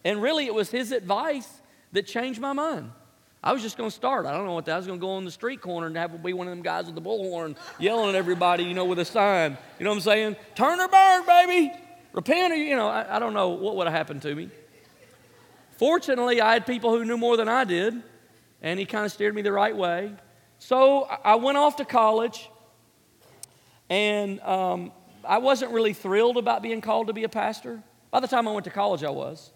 And 0.04 0.22
really, 0.22 0.46
it 0.46 0.54
was 0.54 0.70
his 0.70 0.92
advice 0.92 1.48
that 1.92 2.06
changed 2.06 2.40
my 2.40 2.52
mind. 2.52 2.90
I 3.42 3.52
was 3.52 3.62
just 3.62 3.78
going 3.78 3.88
to 3.88 3.94
start. 3.94 4.26
I 4.26 4.32
don't 4.32 4.44
know 4.44 4.52
what 4.52 4.66
that. 4.66 4.74
I 4.74 4.76
was 4.76 4.86
going 4.86 4.98
to 4.98 5.04
go 5.04 5.12
on 5.12 5.24
the 5.24 5.30
street 5.30 5.60
corner 5.62 5.86
and 5.86 5.96
have 5.96 6.12
to 6.12 6.18
be 6.18 6.32
one 6.32 6.46
of 6.46 6.52
them 6.52 6.62
guys 6.62 6.86
with 6.86 6.94
the 6.94 7.00
bullhorn 7.00 7.56
yelling 7.78 8.10
at 8.10 8.14
everybody, 8.14 8.64
you 8.64 8.74
know, 8.74 8.84
with 8.84 8.98
a 8.98 9.04
sign. 9.04 9.56
You 9.78 9.84
know 9.84 9.90
what 9.90 9.96
I'm 9.96 10.02
saying? 10.02 10.36
Turn 10.54 10.78
or 10.78 10.88
burn, 10.88 11.26
baby. 11.26 11.72
Repent, 12.12 12.52
or 12.52 12.56
you 12.56 12.76
know. 12.76 12.88
I, 12.88 13.16
I 13.16 13.18
don't 13.18 13.32
know 13.32 13.50
what 13.50 13.76
would 13.76 13.86
have 13.86 13.96
happened 13.96 14.22
to 14.22 14.34
me. 14.34 14.50
Fortunately, 15.78 16.40
I 16.42 16.52
had 16.52 16.66
people 16.66 16.90
who 16.90 17.04
knew 17.04 17.16
more 17.16 17.38
than 17.38 17.48
I 17.48 17.64
did, 17.64 18.02
and 18.62 18.78
he 18.78 18.86
kind 18.86 19.04
of 19.04 19.12
steered 19.12 19.34
me 19.34 19.42
the 19.42 19.52
right 19.52 19.76
way. 19.76 20.12
So 20.58 21.04
I 21.04 21.36
went 21.36 21.56
off 21.56 21.76
to 21.76 21.84
college, 21.84 22.50
and 23.88 24.40
um, 24.40 24.92
I 25.24 25.38
wasn't 25.38 25.72
really 25.72 25.92
thrilled 25.92 26.36
about 26.36 26.62
being 26.62 26.80
called 26.80 27.06
to 27.06 27.12
be 27.12 27.24
a 27.24 27.28
pastor. 27.28 27.82
By 28.10 28.20
the 28.20 28.28
time 28.28 28.46
I 28.46 28.52
went 28.52 28.64
to 28.64 28.70
college, 28.70 29.04
I 29.04 29.10
was, 29.10 29.52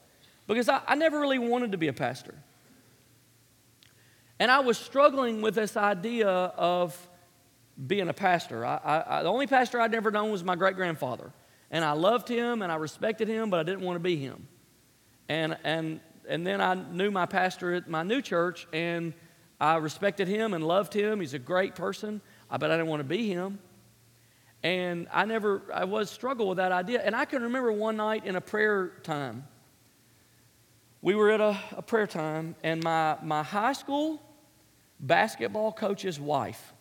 because 0.46 0.68
I, 0.68 0.80
I 0.86 0.94
never 0.94 1.20
really 1.20 1.38
wanted 1.38 1.72
to 1.72 1.78
be 1.78 1.88
a 1.88 1.92
pastor. 1.92 2.34
And 4.38 4.50
I 4.50 4.60
was 4.60 4.78
struggling 4.78 5.42
with 5.42 5.54
this 5.54 5.76
idea 5.76 6.28
of 6.28 7.08
being 7.86 8.08
a 8.08 8.12
pastor. 8.12 8.64
I, 8.64 9.04
I, 9.06 9.22
the 9.22 9.28
only 9.28 9.46
pastor 9.46 9.80
I'd 9.80 9.94
ever 9.94 10.10
known 10.10 10.30
was 10.30 10.42
my 10.42 10.56
great 10.56 10.76
grandfather. 10.76 11.32
And 11.70 11.84
I 11.84 11.92
loved 11.92 12.28
him 12.28 12.62
and 12.62 12.70
I 12.70 12.76
respected 12.76 13.28
him, 13.28 13.50
but 13.50 13.60
I 13.60 13.62
didn't 13.62 13.82
want 13.82 13.96
to 13.96 14.00
be 14.00 14.16
him. 14.16 14.46
And, 15.28 15.56
and 15.64 16.00
and 16.28 16.46
then 16.46 16.60
I 16.60 16.74
knew 16.74 17.10
my 17.10 17.26
pastor 17.26 17.74
at 17.74 17.88
my 17.88 18.02
new 18.02 18.22
church, 18.22 18.66
and 18.72 19.14
I 19.60 19.76
respected 19.76 20.28
him 20.28 20.54
and 20.54 20.66
loved 20.66 20.92
him. 20.92 21.20
He's 21.20 21.34
a 21.34 21.38
great 21.38 21.74
person, 21.74 22.20
but 22.50 22.64
I 22.64 22.76
didn't 22.76 22.88
want 22.88 23.00
to 23.00 23.04
be 23.04 23.28
him. 23.28 23.58
And 24.62 25.08
I 25.12 25.26
never, 25.26 25.62
I 25.72 25.84
was 25.84 26.10
struggle 26.10 26.48
with 26.48 26.56
that 26.56 26.72
idea. 26.72 27.02
And 27.02 27.14
I 27.14 27.26
can 27.26 27.42
remember 27.42 27.70
one 27.70 27.96
night 27.96 28.24
in 28.24 28.34
a 28.36 28.40
prayer 28.40 28.92
time, 29.02 29.44
we 31.02 31.14
were 31.14 31.30
at 31.30 31.40
a, 31.40 31.58
a 31.76 31.82
prayer 31.82 32.06
time, 32.06 32.56
and 32.62 32.82
my, 32.82 33.16
my 33.22 33.42
high 33.42 33.74
school 33.74 34.22
basketball 34.98 35.70
coach's 35.70 36.18
wife, 36.18 36.72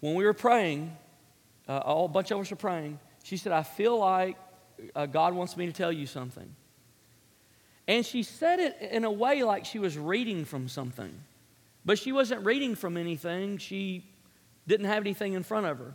when 0.00 0.14
we 0.16 0.24
were 0.24 0.34
praying, 0.34 0.96
uh, 1.68 1.78
all, 1.78 2.06
a 2.06 2.08
bunch 2.08 2.32
of 2.32 2.40
us 2.40 2.50
were 2.50 2.56
praying, 2.56 2.98
she 3.22 3.36
said, 3.36 3.52
I 3.52 3.62
feel 3.62 3.98
like 3.98 4.36
uh, 4.94 5.06
God 5.06 5.34
wants 5.34 5.56
me 5.56 5.66
to 5.66 5.72
tell 5.72 5.92
you 5.92 6.06
something. 6.06 6.54
And 7.88 8.04
she 8.04 8.22
said 8.22 8.58
it 8.58 8.76
in 8.80 9.04
a 9.04 9.10
way 9.10 9.42
like 9.42 9.64
she 9.64 9.78
was 9.78 9.96
reading 9.96 10.44
from 10.44 10.68
something. 10.68 11.12
But 11.84 11.98
she 11.98 12.10
wasn't 12.10 12.44
reading 12.44 12.74
from 12.74 12.96
anything, 12.96 13.58
she 13.58 14.04
didn't 14.66 14.86
have 14.86 15.02
anything 15.02 15.34
in 15.34 15.44
front 15.44 15.66
of 15.66 15.78
her. 15.78 15.94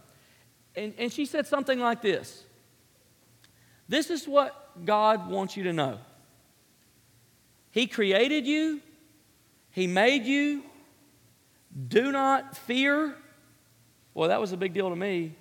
And, 0.76 0.94
and 0.98 1.12
she 1.12 1.26
said 1.26 1.48
something 1.48 1.80
like 1.80 2.02
this 2.02 2.46
This 3.90 4.10
is 4.10 4.28
what 4.28 4.86
God 4.86 5.30
wants 5.30 5.58
you 5.58 5.64
to 5.64 5.74
know 5.74 6.00
He 7.72 7.88
created 7.88 8.48
you, 8.48 8.80
He 9.72 9.86
made 9.86 10.24
you, 10.24 10.64
Do 11.88 12.12
not 12.12 12.56
fear. 12.56 13.16
Well, 14.14 14.30
that 14.30 14.42
was 14.42 14.52
a 14.52 14.58
big 14.58 14.74
deal 14.74 14.90
to 14.90 14.96
me 14.96 15.36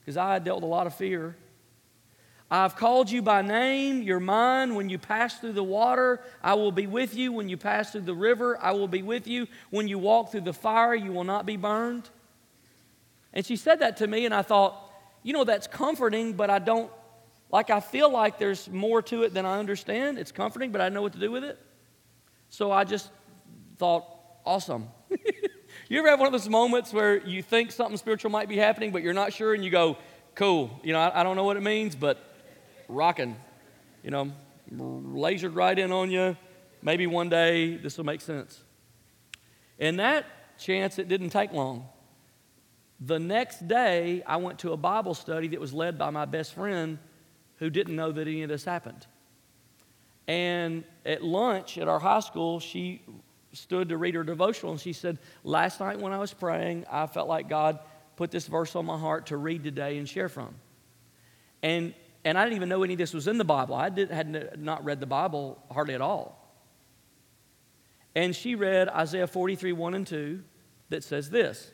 because 0.00 0.16
I 0.16 0.38
dealt 0.38 0.58
with 0.58 0.64
a 0.64 0.68
lot 0.68 0.86
of 0.86 0.94
fear. 0.94 1.36
I've 2.52 2.76
called 2.76 3.10
you 3.10 3.22
by 3.22 3.40
name. 3.40 4.02
You're 4.02 4.20
mine. 4.20 4.74
When 4.74 4.90
you 4.90 4.98
pass 4.98 5.38
through 5.38 5.54
the 5.54 5.64
water, 5.64 6.20
I 6.42 6.52
will 6.52 6.70
be 6.70 6.86
with 6.86 7.16
you. 7.16 7.32
When 7.32 7.48
you 7.48 7.56
pass 7.56 7.92
through 7.92 8.02
the 8.02 8.14
river, 8.14 8.58
I 8.60 8.72
will 8.72 8.88
be 8.88 9.02
with 9.02 9.26
you. 9.26 9.46
When 9.70 9.88
you 9.88 9.98
walk 9.98 10.30
through 10.30 10.42
the 10.42 10.52
fire, 10.52 10.94
you 10.94 11.14
will 11.14 11.24
not 11.24 11.46
be 11.46 11.56
burned. 11.56 12.10
And 13.32 13.46
she 13.46 13.56
said 13.56 13.78
that 13.78 13.96
to 13.96 14.06
me, 14.06 14.26
and 14.26 14.34
I 14.34 14.42
thought, 14.42 14.92
you 15.22 15.32
know, 15.32 15.44
that's 15.44 15.66
comforting, 15.66 16.34
but 16.34 16.50
I 16.50 16.58
don't, 16.58 16.92
like, 17.50 17.70
I 17.70 17.80
feel 17.80 18.10
like 18.10 18.38
there's 18.38 18.68
more 18.68 19.00
to 19.00 19.22
it 19.22 19.32
than 19.32 19.46
I 19.46 19.58
understand. 19.58 20.18
It's 20.18 20.30
comforting, 20.30 20.72
but 20.72 20.82
I 20.82 20.90
know 20.90 21.00
what 21.00 21.14
to 21.14 21.18
do 21.18 21.30
with 21.30 21.44
it. 21.44 21.58
So 22.50 22.70
I 22.70 22.84
just 22.84 23.08
thought, 23.78 24.04
awesome. 24.44 24.88
you 25.88 25.98
ever 25.98 26.08
have 26.10 26.18
one 26.18 26.26
of 26.26 26.32
those 26.32 26.50
moments 26.50 26.92
where 26.92 27.16
you 27.26 27.42
think 27.42 27.72
something 27.72 27.96
spiritual 27.96 28.30
might 28.30 28.50
be 28.50 28.58
happening, 28.58 28.92
but 28.92 29.00
you're 29.00 29.14
not 29.14 29.32
sure, 29.32 29.54
and 29.54 29.64
you 29.64 29.70
go, 29.70 29.96
cool. 30.34 30.78
You 30.84 30.92
know, 30.92 31.00
I, 31.00 31.20
I 31.20 31.22
don't 31.22 31.36
know 31.36 31.44
what 31.44 31.56
it 31.56 31.62
means, 31.62 31.94
but 31.94 32.28
rocking, 32.88 33.36
you 34.02 34.10
know, 34.10 34.32
lasered 34.72 35.54
right 35.54 35.78
in 35.78 35.92
on 35.92 36.10
you. 36.10 36.36
Maybe 36.82 37.06
one 37.06 37.28
day 37.28 37.76
this 37.76 37.96
will 37.96 38.04
make 38.04 38.20
sense. 38.20 38.62
And 39.78 39.98
that 39.98 40.26
chance, 40.58 40.98
it 40.98 41.08
didn't 41.08 41.30
take 41.30 41.52
long. 41.52 41.88
The 43.00 43.18
next 43.18 43.66
day, 43.66 44.22
I 44.26 44.36
went 44.36 44.60
to 44.60 44.72
a 44.72 44.76
Bible 44.76 45.14
study 45.14 45.48
that 45.48 45.60
was 45.60 45.72
led 45.72 45.98
by 45.98 46.10
my 46.10 46.24
best 46.24 46.54
friend 46.54 46.98
who 47.56 47.68
didn't 47.68 47.96
know 47.96 48.12
that 48.12 48.28
any 48.28 48.42
of 48.42 48.48
this 48.48 48.64
happened. 48.64 49.06
And 50.28 50.84
at 51.04 51.22
lunch 51.22 51.78
at 51.78 51.88
our 51.88 51.98
high 51.98 52.20
school, 52.20 52.60
she 52.60 53.02
stood 53.52 53.88
to 53.88 53.96
read 53.96 54.14
her 54.14 54.24
devotional 54.24 54.72
and 54.72 54.80
she 54.80 54.92
said, 54.92 55.18
Last 55.44 55.80
night 55.80 55.98
when 55.98 56.12
I 56.12 56.18
was 56.18 56.32
praying, 56.32 56.86
I 56.90 57.06
felt 57.06 57.28
like 57.28 57.48
God 57.48 57.80
put 58.16 58.30
this 58.30 58.46
verse 58.46 58.76
on 58.76 58.86
my 58.86 58.98
heart 58.98 59.26
to 59.26 59.36
read 59.36 59.64
today 59.64 59.98
and 59.98 60.08
share 60.08 60.28
from. 60.28 60.54
And 61.62 61.94
and 62.24 62.38
I 62.38 62.44
didn't 62.44 62.56
even 62.56 62.68
know 62.68 62.82
any 62.82 62.94
of 62.94 62.98
this 62.98 63.12
was 63.12 63.26
in 63.26 63.38
the 63.38 63.44
Bible. 63.44 63.74
I 63.74 63.88
did, 63.88 64.10
had 64.10 64.58
not 64.58 64.84
read 64.84 65.00
the 65.00 65.06
Bible 65.06 65.62
hardly 65.70 65.94
at 65.94 66.00
all. 66.00 66.38
And 68.14 68.36
she 68.36 68.54
read 68.54 68.88
Isaiah 68.88 69.26
43, 69.26 69.72
1 69.72 69.94
and 69.94 70.06
2, 70.06 70.42
that 70.90 71.02
says 71.02 71.30
this 71.30 71.72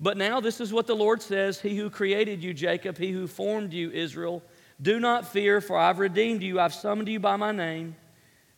But 0.00 0.16
now 0.16 0.40
this 0.40 0.60
is 0.60 0.72
what 0.72 0.86
the 0.86 0.96
Lord 0.96 1.20
says 1.20 1.60
He 1.60 1.76
who 1.76 1.90
created 1.90 2.42
you, 2.42 2.54
Jacob, 2.54 2.96
he 2.96 3.10
who 3.12 3.26
formed 3.26 3.72
you, 3.72 3.90
Israel, 3.90 4.42
do 4.80 4.98
not 4.98 5.28
fear, 5.28 5.60
for 5.60 5.78
I've 5.78 5.98
redeemed 5.98 6.42
you. 6.42 6.58
I've 6.58 6.74
summoned 6.74 7.08
you 7.08 7.20
by 7.20 7.36
my 7.36 7.52
name. 7.52 7.96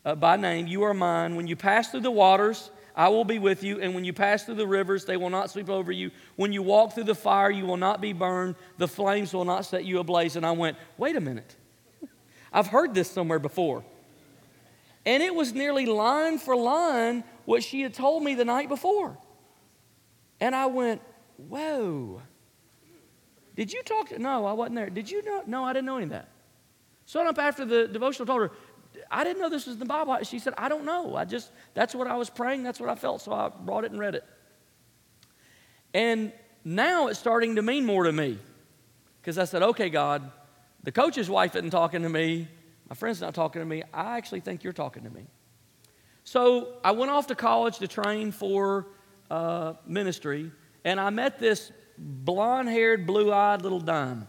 Uh, 0.05 0.15
by 0.15 0.37
name, 0.37 0.67
you 0.67 0.83
are 0.83 0.93
mine. 0.93 1.35
When 1.35 1.47
you 1.47 1.55
pass 1.55 1.91
through 1.91 2.01
the 2.01 2.11
waters, 2.11 2.71
I 2.97 3.09
will 3.09 3.23
be 3.23 3.37
with 3.37 3.63
you, 3.63 3.79
and 3.79 3.93
when 3.93 4.03
you 4.03 4.11
pass 4.11 4.43
through 4.43 4.55
the 4.55 4.65
rivers, 4.65 5.05
they 5.05 5.17
will 5.17 5.29
not 5.29 5.51
sweep 5.51 5.69
over 5.69 5.91
you. 5.91 6.09
When 6.35 6.51
you 6.51 6.63
walk 6.63 6.93
through 6.93 7.03
the 7.03 7.13
fire, 7.13 7.51
you 7.51 7.67
will 7.67 7.77
not 7.77 8.01
be 8.01 8.11
burned. 8.11 8.55
The 8.79 8.87
flames 8.87 9.35
will 9.35 9.45
not 9.45 9.65
set 9.65 9.85
you 9.85 9.99
ablaze. 9.99 10.35
And 10.35 10.43
I 10.43 10.51
went, 10.51 10.77
wait 10.97 11.15
a 11.15 11.21
minute. 11.21 11.55
I've 12.51 12.65
heard 12.65 12.95
this 12.95 13.11
somewhere 13.11 13.37
before. 13.37 13.83
And 15.05 15.21
it 15.21 15.35
was 15.35 15.53
nearly 15.53 15.85
line 15.85 16.39
for 16.39 16.55
line 16.55 17.23
what 17.45 17.63
she 17.63 17.81
had 17.81 17.93
told 17.93 18.23
me 18.23 18.33
the 18.33 18.45
night 18.45 18.67
before. 18.67 19.15
And 20.39 20.55
I 20.55 20.65
went, 20.65 21.01
whoa. 21.37 22.23
Did 23.55 23.71
you 23.71 23.83
talk 23.83 24.09
to, 24.09 24.17
no, 24.17 24.43
I 24.45 24.53
wasn't 24.53 24.75
there. 24.75 24.89
Did 24.89 25.09
you 25.11 25.23
know? 25.23 25.43
No, 25.45 25.63
I 25.63 25.71
didn't 25.71 25.85
know 25.85 25.97
any 25.97 26.05
of 26.05 26.09
that. 26.09 26.29
So 27.05 27.25
up 27.25 27.37
after 27.37 27.63
the 27.63 27.87
devotional 27.87 28.25
told 28.25 28.41
her, 28.41 28.51
I 29.09 29.23
didn't 29.23 29.41
know 29.41 29.49
this 29.49 29.65
was 29.65 29.75
in 29.75 29.79
the 29.79 29.85
Bible. 29.85 30.17
She 30.23 30.39
said, 30.39 30.53
I 30.57 30.69
don't 30.69 30.85
know. 30.85 31.15
I 31.15 31.25
just, 31.25 31.51
that's 31.73 31.95
what 31.95 32.07
I 32.07 32.15
was 32.15 32.29
praying. 32.29 32.63
That's 32.63 32.79
what 32.79 32.89
I 32.89 32.95
felt. 32.95 33.21
So 33.21 33.33
I 33.33 33.49
brought 33.49 33.85
it 33.85 33.91
and 33.91 33.99
read 33.99 34.15
it. 34.15 34.25
And 35.93 36.31
now 36.63 37.07
it's 37.07 37.19
starting 37.19 37.55
to 37.55 37.61
mean 37.61 37.85
more 37.85 38.03
to 38.03 38.11
me. 38.11 38.37
Because 39.21 39.37
I 39.37 39.45
said, 39.45 39.63
okay, 39.63 39.89
God, 39.89 40.31
the 40.83 40.91
coach's 40.91 41.29
wife 41.29 41.55
isn't 41.55 41.71
talking 41.71 42.03
to 42.03 42.09
me. 42.09 42.47
My 42.89 42.95
friend's 42.95 43.21
not 43.21 43.33
talking 43.33 43.61
to 43.61 43.65
me. 43.65 43.83
I 43.93 44.17
actually 44.17 44.39
think 44.39 44.63
you're 44.63 44.73
talking 44.73 45.03
to 45.03 45.09
me. 45.09 45.25
So 46.23 46.73
I 46.83 46.91
went 46.91 47.11
off 47.11 47.27
to 47.27 47.35
college 47.35 47.79
to 47.79 47.87
train 47.87 48.31
for 48.31 48.87
uh, 49.29 49.73
ministry. 49.85 50.51
And 50.83 50.99
I 50.99 51.09
met 51.09 51.39
this 51.39 51.71
blonde 51.97 52.69
haired, 52.69 53.05
blue 53.05 53.31
eyed 53.31 53.61
little 53.61 53.79
dime. 53.79 54.27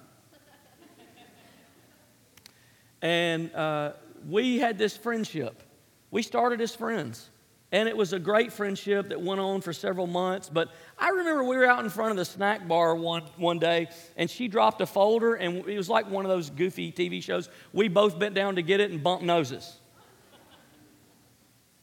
and 3.02 3.54
uh, 3.54 3.92
we 4.26 4.59
had 4.59 4.78
this 4.78 4.96
friendship. 4.96 5.62
We 6.11 6.22
started 6.22 6.61
as 6.61 6.74
friends. 6.74 7.31
And 7.70 7.87
it 7.87 7.94
was 7.96 8.14
a 8.14 8.18
great 8.18 8.50
friendship 8.50 9.11
that 9.11 9.20
went 9.20 9.40
on 9.40 9.61
for 9.61 9.74
several 9.74 10.07
months. 10.07 10.48
But 10.48 10.70
I 10.98 11.11
remember 11.11 11.44
we 11.44 11.57
were 11.57 11.66
out 11.66 11.85
in 11.85 11.90
front 11.90 12.12
of 12.12 12.16
the 12.16 12.24
snack 12.24 12.66
bar 12.66 12.94
one, 12.94 13.24
one 13.37 13.59
day, 13.59 13.88
and 14.16 14.31
she 14.31 14.48
dropped 14.48 14.81
a 14.81 14.87
folder, 14.87 15.35
and 15.35 15.68
it 15.68 15.76
was 15.76 15.90
like 15.90 16.09
one 16.11 16.24
of 16.24 16.31
those 16.31 16.48
goofy 16.48 16.90
TV 16.90 17.22
shows. 17.22 17.50
We 17.74 17.88
both 17.88 18.18
bent 18.18 18.35
down 18.35 18.57
to 18.57 18.62
get 18.62 18.81
it 18.81 18.90
and 18.90 19.02
bumped 19.02 19.22
noses. 19.22 19.76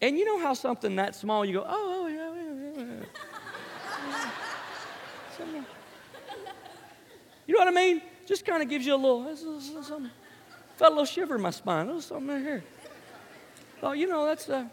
And 0.02 0.18
you 0.18 0.26
know 0.26 0.40
how 0.40 0.56
something 0.56 0.96
that 0.96 1.16
small, 1.16 1.46
you 1.46 1.54
go, 1.54 1.66
oh, 1.68 2.04
oh 2.04 2.08
yeah, 2.08 2.34
yeah, 2.36 2.96
yeah. 5.40 5.60
You 7.48 7.54
know 7.54 7.60
what 7.60 7.68
I 7.68 7.72
mean? 7.72 8.02
Just 8.26 8.44
kind 8.44 8.64
of 8.64 8.70
gives 8.70 8.88
you 8.88 8.96
a 8.96 8.98
little, 8.98 9.36
something. 9.36 10.10
Felt 10.78 10.92
a 10.92 10.96
little 10.96 11.06
shiver 11.06 11.36
in 11.36 11.42
my 11.42 11.52
spine. 11.52 11.86
There 11.86 11.96
was 11.96 12.06
something 12.06 12.28
right 12.28 12.42
here. 12.42 12.64
Thought, 13.80 13.98
you 13.98 14.08
know, 14.08 14.26
that's 14.26 14.50
uh, 14.50 14.66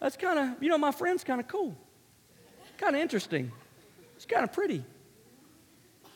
that's 0.00 0.16
kind 0.16 0.38
of, 0.38 0.62
you 0.62 0.68
know, 0.68 0.78
my 0.78 0.92
friend's 0.92 1.24
kind 1.24 1.40
of 1.40 1.48
cool, 1.48 1.76
kind 2.76 2.94
of 2.94 3.02
interesting. 3.02 3.50
She's 4.16 4.26
kind 4.26 4.44
of 4.44 4.52
pretty. 4.52 4.84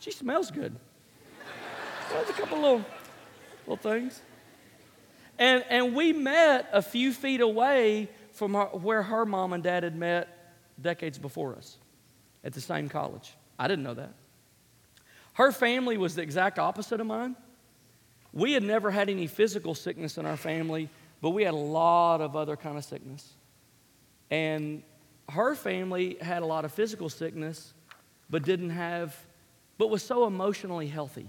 She 0.01 0.13
smells 0.13 0.51
good. 0.51 0.75
Well, 2.11 2.23
there's 2.23 2.31
a 2.31 2.41
couple 2.41 2.59
little 2.59 2.85
little 3.67 3.77
things. 3.77 4.21
And 5.39 5.65
and 5.69 5.95
we 5.95 6.13
met 6.13 6.69
a 6.73 6.83
few 6.83 7.13
feet 7.13 7.41
away 7.41 8.09
from 8.33 8.55
where 8.55 9.03
her 9.03 9.27
mom 9.27 9.53
and 9.53 9.63
dad 9.63 9.83
had 9.83 9.97
met 9.97 10.55
decades 10.81 11.19
before 11.19 11.57
us 11.57 11.79
at 12.45 12.53
the 12.53 12.61
same 12.61 12.89
college. 12.89 13.35
I 13.59 13.67
didn't 13.67 13.85
know 13.85 13.95
that. 13.95 14.15
Her 15.35 15.51
family 15.51 15.97
was 15.97 16.15
the 16.15 16.23
exact 16.23 16.59
opposite 16.59 17.01
of 17.01 17.07
mine. 17.07 17.37
We 18.33 18.53
had 18.53 18.63
never 18.63 18.91
had 18.91 19.11
any 19.11 19.27
physical 19.27 19.75
sickness 19.75 20.17
in 20.17 20.27
our 20.27 20.37
family, 20.37 20.89
but 21.21 21.31
we 21.31 21.45
had 21.45 21.55
a 21.55 21.57
lot 21.57 22.21
of 22.21 22.35
other 22.35 22.57
kind 22.57 22.79
of 22.79 22.85
sickness. 22.85 23.29
And 24.31 24.83
her 25.29 25.55
family 25.55 26.17
had 26.21 26.43
a 26.43 26.47
lot 26.47 26.65
of 26.65 26.73
physical 26.73 27.09
sickness, 27.09 27.75
but 28.31 28.43
didn't 28.45 28.71
have, 28.71 29.15
but 29.77 29.91
was 29.91 30.03
so 30.03 30.27
emotionally 30.27 30.87
healthy 30.87 31.29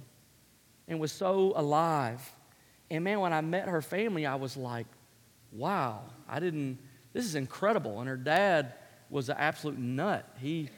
and 0.87 0.99
was 0.99 1.11
so 1.11 1.53
alive. 1.55 2.21
And 2.89 3.03
man, 3.03 3.19
when 3.19 3.33
I 3.33 3.41
met 3.41 3.67
her 3.67 3.81
family, 3.81 4.25
I 4.25 4.35
was 4.35 4.55
like, 4.55 4.87
wow, 5.51 6.01
I 6.27 6.39
didn't, 6.39 6.79
this 7.11 7.25
is 7.25 7.35
incredible. 7.35 7.99
And 7.99 8.07
her 8.07 8.17
dad 8.17 8.73
was 9.09 9.29
an 9.29 9.35
absolute 9.37 9.77
nut. 9.77 10.27
He, 10.39 10.69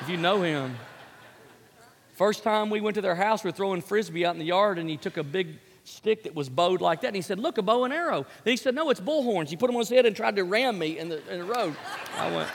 if 0.00 0.08
you 0.08 0.16
know 0.16 0.42
him, 0.42 0.76
First 2.16 2.42
time 2.42 2.70
we 2.70 2.80
went 2.80 2.94
to 2.94 3.02
their 3.02 3.14
house, 3.14 3.44
we 3.44 3.50
are 3.50 3.52
throwing 3.52 3.82
frisbee 3.82 4.24
out 4.24 4.34
in 4.34 4.38
the 4.38 4.46
yard, 4.46 4.78
and 4.78 4.88
he 4.88 4.96
took 4.96 5.18
a 5.18 5.22
big 5.22 5.58
stick 5.84 6.22
that 6.22 6.34
was 6.34 6.48
bowed 6.48 6.80
like 6.80 7.02
that, 7.02 7.08
and 7.08 7.16
he 7.16 7.20
said, 7.20 7.38
"Look, 7.38 7.58
a 7.58 7.62
bow 7.62 7.84
and 7.84 7.92
arrow." 7.92 8.20
And 8.20 8.50
he 8.50 8.56
said, 8.56 8.74
"No, 8.74 8.88
it's 8.88 9.00
bullhorns." 9.00 9.50
He 9.50 9.56
put 9.56 9.66
them 9.66 9.76
on 9.76 9.80
his 9.80 9.90
head 9.90 10.06
and 10.06 10.16
tried 10.16 10.36
to 10.36 10.44
ram 10.44 10.78
me 10.78 10.98
in 10.98 11.10
the 11.10 11.18
in 11.30 11.40
the 11.40 11.44
road. 11.44 11.76
I 12.16 12.34
went, 12.34 12.48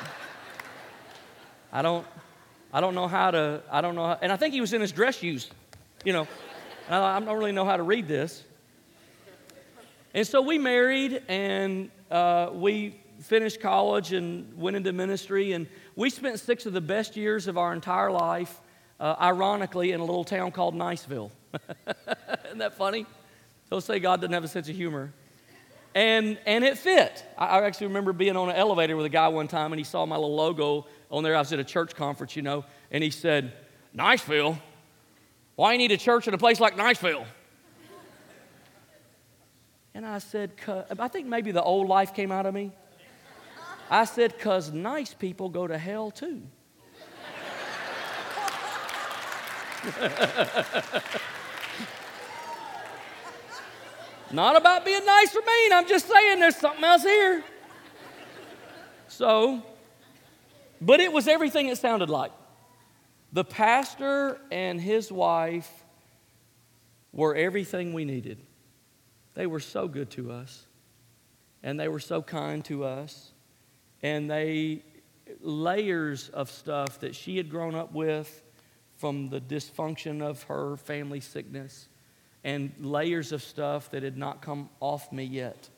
I 1.72 1.84
don't, 1.84 2.08
I 2.74 2.82
don't 2.82 2.96
know 2.96 3.08
how 3.08 3.30
to, 3.30 3.62
I 3.72 3.82
don't 3.82 3.94
know, 3.94 4.08
how, 4.08 4.18
and 4.20 4.32
I 4.32 4.36
think 4.36 4.56
he 4.56 4.62
was 4.62 4.74
in 4.74 4.82
his 4.82 4.92
dress 4.92 5.18
shoes, 5.18 5.52
you 6.04 6.12
know. 6.12 6.28
I, 6.90 6.98
I 6.98 7.20
don't 7.20 7.38
really 7.38 7.52
know 7.52 7.66
how 7.66 7.78
to 7.78 7.84
read 7.84 8.08
this. 8.08 8.44
And 10.16 10.26
so 10.26 10.42
we 10.42 10.58
married, 10.58 11.22
and 11.28 11.92
uh, 12.10 12.50
we 12.52 13.00
finished 13.20 13.62
college 13.62 14.12
and 14.12 14.58
went 14.58 14.76
into 14.76 14.92
ministry, 14.92 15.54
and 15.54 15.68
we 15.96 16.10
spent 16.10 16.40
six 16.40 16.66
of 16.66 16.74
the 16.74 16.82
best 16.82 17.16
years 17.16 17.48
of 17.48 17.60
our 17.60 17.74
entire 17.74 18.10
life 18.10 18.60
uh, 19.02 19.16
ironically, 19.20 19.92
in 19.92 20.00
a 20.00 20.06
little 20.06 20.24
town 20.24 20.52
called 20.52 20.76
Niceville. 20.76 21.32
Isn't 22.46 22.60
that 22.60 22.76
funny? 22.76 23.08
They'll 23.68 23.82
say 23.82 24.00
God 24.00 24.22
doesn't 24.22 24.34
have 24.34 24.44
a 24.44 24.48
sense 24.48 24.70
of 24.70 24.76
humor. 24.76 25.12
And, 25.96 26.38
and 26.46 26.64
it 26.64 26.78
fit. 26.78 27.26
I, 27.36 27.48
I 27.48 27.64
actually 27.66 27.88
remember 27.88 28.14
being 28.14 28.38
on 28.38 28.50
an 28.50 28.56
elevator 28.56 28.96
with 28.96 29.08
a 29.08 29.10
guy 29.10 29.28
one 29.30 29.48
time, 29.48 29.74
and 29.74 29.80
he 29.80 29.84
saw 29.84 30.06
my 30.06 30.16
little 30.16 30.36
logo 30.36 30.86
on 31.10 31.24
there. 31.24 31.36
I 31.36 31.40
was 31.40 31.52
at 31.52 31.60
a 31.60 31.64
church 31.64 31.96
conference, 31.96 32.36
you 32.36 32.44
know, 32.44 32.64
and 32.92 33.04
he 33.04 33.10
said, 33.10 33.54
Niceville? 33.98 34.60
Why 35.56 35.72
you 35.74 35.80
need 35.80 35.92
a 35.92 35.98
church 35.98 36.28
in 36.28 36.36
a 36.36 36.38
place 36.38 36.60
like 36.60 36.78
Niceville? 36.78 37.26
And 39.96 40.06
I 40.06 40.20
said, 40.20 40.52
I 40.98 41.08
think 41.08 41.26
maybe 41.26 41.52
the 41.52 41.64
old 41.64 41.90
life 41.90 42.14
came 42.14 42.32
out 42.32 42.46
of 42.46 42.54
me. 42.54 42.72
I 43.90 44.06
said, 44.06 44.34
because 44.38 44.72
nice 44.72 45.14
people 45.16 45.50
go 45.50 45.66
to 45.66 45.78
hell 45.78 46.12
too. 46.12 46.44
Not 54.32 54.56
about 54.56 54.86
being 54.86 55.04
nice 55.06 55.36
or 55.36 55.42
mean. 55.42 55.74
I'm 55.74 55.88
just 55.88 56.08
saying 56.08 56.40
there's 56.40 56.56
something 56.56 56.84
else 56.84 57.02
here. 57.04 57.44
So, 59.08 59.64
but 60.80 61.00
it 61.00 61.12
was 61.12 61.28
everything 61.28 61.68
it 61.68 61.78
sounded 61.78 62.10
like. 62.10 62.32
The 63.34 63.44
pastor 63.44 64.40
and 64.52 64.80
his 64.80 65.12
wife 65.12 65.70
were 67.12 67.36
everything 67.36 67.94
we 67.94 68.06
needed. 68.06 68.38
They 69.34 69.48
were 69.48 69.60
so 69.60 69.88
good 69.88 70.12
to 70.12 70.32
us, 70.32 70.66
and 71.64 71.80
they 71.80 71.88
were 71.88 72.00
so 72.00 72.22
kind 72.22 72.64
to 72.66 72.84
us, 72.84 73.32
and 74.04 74.30
they 74.30 74.84
layers 75.40 76.30
of 76.30 76.52
stuff 76.52 77.00
that 77.00 77.16
she 77.16 77.38
had 77.38 77.50
grown 77.50 77.74
up 77.74 77.94
with 77.94 78.44
from 79.02 79.30
the 79.30 79.42
dysfunction 79.42 80.22
of 80.22 80.44
her 80.44 80.78
family 80.78 81.20
sickness, 81.20 81.88
and 82.44 82.72
layers 82.80 83.32
of 83.32 83.42
stuff 83.42 83.90
that 83.90 84.04
had 84.04 84.16
not 84.16 84.44
come 84.44 84.70
off 84.80 85.12
me 85.12 85.24
yet 85.24 85.70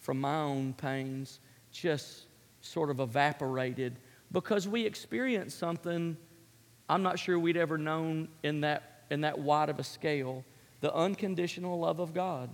from 0.00 0.18
my 0.18 0.36
own 0.36 0.72
pains 0.72 1.38
just 1.70 2.24
sort 2.62 2.88
of 2.88 2.98
evaporated 2.98 3.98
because 4.32 4.66
we 4.66 4.86
experienced 4.86 5.58
something 5.58 6.16
I'm 6.88 7.02
not 7.02 7.18
sure 7.18 7.38
we'd 7.38 7.58
ever 7.58 7.76
known 7.76 8.28
in 8.42 8.62
that, 8.62 9.04
in 9.10 9.20
that 9.20 9.38
wide 9.38 9.68
of 9.68 9.78
a 9.78 9.84
scale 9.84 10.42
the 10.80 10.92
unconditional 10.94 11.78
love 11.78 12.00
of 12.00 12.14
God. 12.14 12.50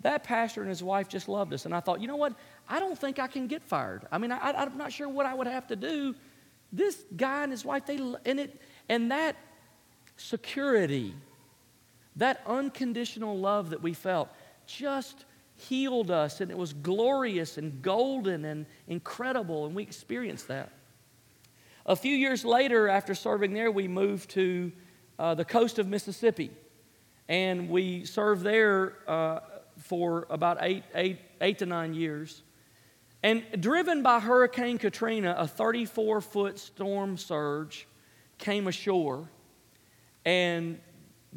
That 0.00 0.24
pastor 0.24 0.62
and 0.62 0.70
his 0.70 0.82
wife 0.82 1.06
just 1.06 1.28
loved 1.28 1.52
us. 1.52 1.66
And 1.66 1.74
I 1.74 1.80
thought, 1.80 2.00
you 2.00 2.08
know 2.08 2.16
what? 2.16 2.34
I 2.68 2.80
don't 2.80 2.98
think 2.98 3.18
I 3.18 3.26
can 3.26 3.46
get 3.46 3.62
fired. 3.62 4.06
I 4.10 4.18
mean, 4.18 4.32
I, 4.32 4.62
am 4.64 4.78
not 4.78 4.92
sure 4.92 5.08
what 5.08 5.26
I 5.26 5.34
would 5.34 5.46
have 5.46 5.66
to 5.68 5.76
do. 5.76 6.14
This 6.72 7.04
guy 7.16 7.44
and 7.44 7.52
his 7.52 7.64
wife, 7.64 7.86
they, 7.86 7.96
and, 8.24 8.40
it, 8.40 8.60
and 8.88 9.10
that 9.10 9.36
security, 10.16 11.14
that 12.16 12.42
unconditional 12.46 13.38
love 13.38 13.70
that 13.70 13.82
we 13.82 13.94
felt, 13.94 14.28
just 14.66 15.24
healed 15.56 16.10
us. 16.10 16.40
And 16.40 16.50
it 16.50 16.58
was 16.58 16.72
glorious 16.72 17.58
and 17.58 17.82
golden 17.82 18.44
and 18.44 18.66
incredible. 18.88 19.66
And 19.66 19.74
we 19.74 19.82
experienced 19.82 20.48
that. 20.48 20.72
A 21.86 21.96
few 21.96 22.14
years 22.14 22.44
later, 22.44 22.88
after 22.88 23.14
serving 23.14 23.52
there, 23.52 23.70
we 23.70 23.88
moved 23.88 24.30
to 24.30 24.72
uh, 25.18 25.34
the 25.34 25.44
coast 25.44 25.78
of 25.78 25.86
Mississippi. 25.86 26.50
And 27.28 27.68
we 27.68 28.04
served 28.04 28.42
there 28.42 28.98
uh, 29.06 29.40
for 29.78 30.26
about 30.30 30.58
eight, 30.60 30.84
eight, 30.94 31.18
eight 31.40 31.58
to 31.58 31.66
nine 31.66 31.94
years. 31.94 32.42
And 33.22 33.42
driven 33.58 34.02
by 34.02 34.20
Hurricane 34.20 34.76
Katrina, 34.76 35.34
a 35.38 35.48
34 35.48 36.20
foot 36.20 36.58
storm 36.58 37.16
surge 37.16 37.86
came 38.44 38.68
ashore 38.68 39.26
and 40.26 40.78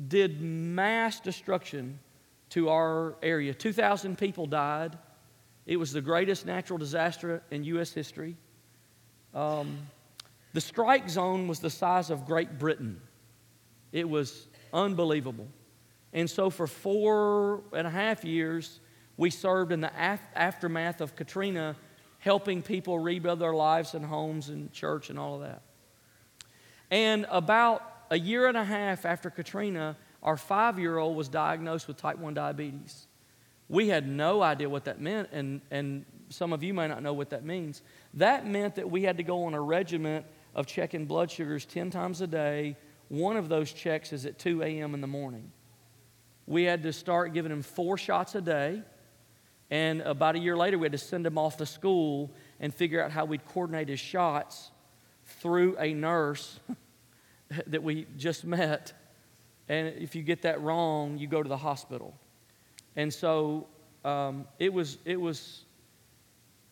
did 0.10 0.41
mass 0.41 1.22
destruction 1.22 2.00
to 2.50 2.70
our 2.70 3.15
area. 3.24 3.54
2,000 3.54 4.17
people 4.17 4.46
died. 4.46 4.98
It 5.65 5.78
was 5.78 5.93
the 5.93 6.02
greatest 6.02 6.46
natural 6.46 6.78
disaster 6.78 7.41
in 7.50 7.63
U.S. 7.63 7.93
history. 7.93 8.36
Um, 9.34 9.78
the 10.52 10.60
strike 10.60 11.10
zone 11.10 11.48
was 11.48 11.60
the 11.62 11.70
size 11.70 12.10
of 12.10 12.26
Great 12.26 12.60
Britain. 12.60 13.00
It 13.93 14.08
was 14.08 14.48
unbelievable. 14.74 15.48
And 16.12 16.30
so, 16.30 16.50
for 16.50 16.67
four 16.67 17.62
and 17.74 17.88
a 17.88 17.89
half 17.89 18.26
years, 18.26 18.82
we 19.15 19.30
served 19.30 19.72
in 19.72 19.80
the 19.82 19.91
af- 19.98 20.22
aftermath 20.36 21.00
of 21.00 21.15
Katrina, 21.15 21.76
helping 22.20 22.62
people 22.62 23.00
rebuild 23.00 23.39
their 23.39 23.54
lives 23.54 23.93
and 23.93 24.06
homes 24.06 24.50
and 24.50 24.72
church 24.74 25.10
and 25.10 25.17
all 25.17 25.36
of 25.36 25.41
that. 25.41 25.62
And 26.89 27.26
about 27.30 27.84
a 28.10 28.17
year 28.17 28.47
and 28.47 28.58
a 28.58 28.63
half 28.63 29.06
after 29.06 29.30
Katrina, 29.30 29.97
our 30.23 30.38
five 30.38 30.80
year 30.80 30.97
old 30.97 31.15
was 31.15 31.30
diagnosed 31.30 31.88
with 31.88 31.97
type 31.97 32.17
1 32.17 32.34
diabetes. 32.34 33.08
We 33.69 33.89
had 33.89 34.08
no 34.08 34.41
idea 34.41 34.69
what 34.69 34.86
that 34.86 35.02
meant, 35.02 35.30
and, 35.34 35.62
and 35.71 36.06
some 36.30 36.54
of 36.54 36.63
you 36.63 36.73
may 36.73 36.88
not 36.88 37.04
know 37.04 37.13
what 37.13 37.30
that 37.32 37.43
means. 37.43 37.82
That 38.13 38.47
meant 38.47 38.76
that 38.76 38.89
we 38.89 39.04
had 39.04 39.17
to 39.17 39.23
go 39.23 39.43
on 39.43 39.54
a 39.54 39.62
regiment 39.62 40.26
of 40.56 40.67
checking 40.67 41.06
blood 41.06 41.30
sugars 41.30 41.65
10 41.65 41.89
times 41.89 42.21
a 42.21 42.28
day. 42.28 42.78
One 43.10 43.36
of 43.36 43.50
those 43.50 43.71
checks 43.73 44.13
is 44.13 44.26
at 44.26 44.39
2 44.39 44.63
a.m. 44.63 44.93
in 44.93 45.02
the 45.02 45.08
morning. 45.08 45.52
We 46.45 46.63
had 46.63 46.84
to 46.84 46.93
start 46.93 47.34
giving 47.34 47.52
him 47.52 47.62
four 47.62 47.97
shots 47.97 48.36
a 48.36 48.41
day. 48.41 48.82
And 49.69 50.00
about 50.02 50.36
a 50.36 50.39
year 50.39 50.56
later, 50.56 50.78
we 50.78 50.86
had 50.86 50.93
to 50.93 50.97
send 50.97 51.26
him 51.26 51.38
off 51.38 51.58
to 51.58 51.65
school 51.65 52.32
and 52.62 52.73
figure 52.73 53.04
out 53.04 53.12
how 53.12 53.26
we'd 53.26 53.45
coordinate 53.45 53.89
his 53.89 54.00
shots 54.00 54.71
through 55.28 55.78
a 55.78 55.94
nurse 55.94 56.60
that 57.68 57.84
we 57.84 58.08
just 58.18 58.46
met. 58.46 58.94
And 59.70 59.88
if 60.00 60.16
you 60.16 60.24
get 60.24 60.42
that 60.42 60.62
wrong, 60.62 61.18
you 61.18 61.28
go 61.28 61.44
to 61.44 61.50
the 61.50 61.58
hospital. 61.58 62.16
And 62.96 63.13
so 63.13 63.68
um, 64.04 64.46
it, 64.60 64.74
was, 64.74 64.98
it 65.06 65.20
was 65.20 65.66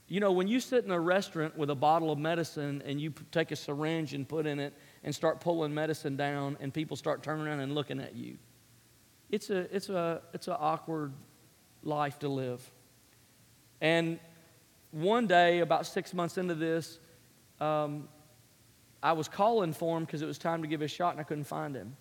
you 0.08 0.20
know, 0.20 0.32
when 0.32 0.48
you 0.48 0.60
sit 0.60 0.86
in 0.86 0.92
a 0.92 1.00
restaurant 1.00 1.58
with 1.58 1.72
a 1.72 1.76
bottle 1.76 2.12
of 2.12 2.20
medicine 2.20 2.84
and 2.86 3.02
you 3.02 3.12
take 3.32 3.52
a 3.52 3.56
syringe 3.56 4.14
and 4.14 4.28
put 4.28 4.46
in 4.46 4.60
it 4.60 4.74
and 5.04 5.14
start 5.14 5.40
pulling 5.40 5.74
medicine 5.74 6.16
down 6.16 6.58
and 6.60 6.72
people 6.74 6.96
start 6.96 7.24
turning 7.24 7.48
around 7.48 7.60
and 7.60 7.74
looking 7.74 8.00
at 8.00 8.16
you, 8.16 8.38
it's 9.32 9.50
a 9.50 9.76
it's 9.76 9.90
a 9.90 10.22
it's 10.34 10.48
an 10.48 10.58
awkward 10.60 11.12
life 11.82 12.20
to 12.20 12.30
live. 12.30 12.70
And 13.82 14.20
one 14.92 15.26
day, 15.26 15.60
about 15.60 15.88
six 15.88 16.14
months 16.14 16.38
into 16.38 16.54
this, 16.54 17.00
um, 17.60 18.08
I 19.06 19.14
was 19.14 19.28
calling 19.28 19.74
for 19.74 19.98
him 19.98 20.06
because 20.06 20.22
it 20.22 20.26
was 20.26 20.38
time 20.38 20.62
to 20.62 20.68
give 20.68 20.80
his 20.80 20.92
shot 20.92 21.12
and 21.12 21.20
I 21.20 21.24
couldn't 21.24 21.44
find 21.46 21.76
him. 21.76 21.96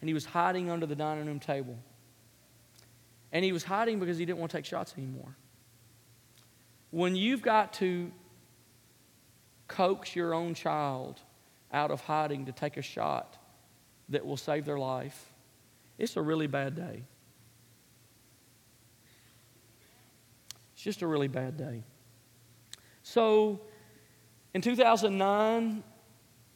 And 0.00 0.08
he 0.08 0.14
was 0.14 0.24
hiding 0.24 0.70
under 0.70 0.86
the 0.86 0.96
dining 0.96 1.26
room 1.26 1.38
table. 1.38 1.78
And 3.30 3.44
he 3.44 3.52
was 3.52 3.64
hiding 3.64 4.00
because 4.00 4.18
he 4.18 4.24
didn't 4.24 4.40
want 4.40 4.50
to 4.50 4.58
take 4.58 4.66
shots 4.66 4.94
anymore 4.98 5.36
when 6.92 7.16
you've 7.16 7.42
got 7.42 7.72
to 7.72 8.12
coax 9.66 10.14
your 10.14 10.34
own 10.34 10.54
child 10.54 11.20
out 11.72 11.90
of 11.90 12.02
hiding 12.02 12.44
to 12.46 12.52
take 12.52 12.76
a 12.76 12.82
shot 12.82 13.38
that 14.10 14.24
will 14.24 14.36
save 14.36 14.66
their 14.66 14.78
life, 14.78 15.32
it's 15.98 16.16
a 16.16 16.22
really 16.22 16.46
bad 16.46 16.76
day. 16.76 17.02
It's 20.74 20.82
just 20.82 21.00
a 21.00 21.06
really 21.06 21.28
bad 21.28 21.56
day. 21.56 21.82
So, 23.02 23.62
in 24.52 24.60
2009, 24.60 25.82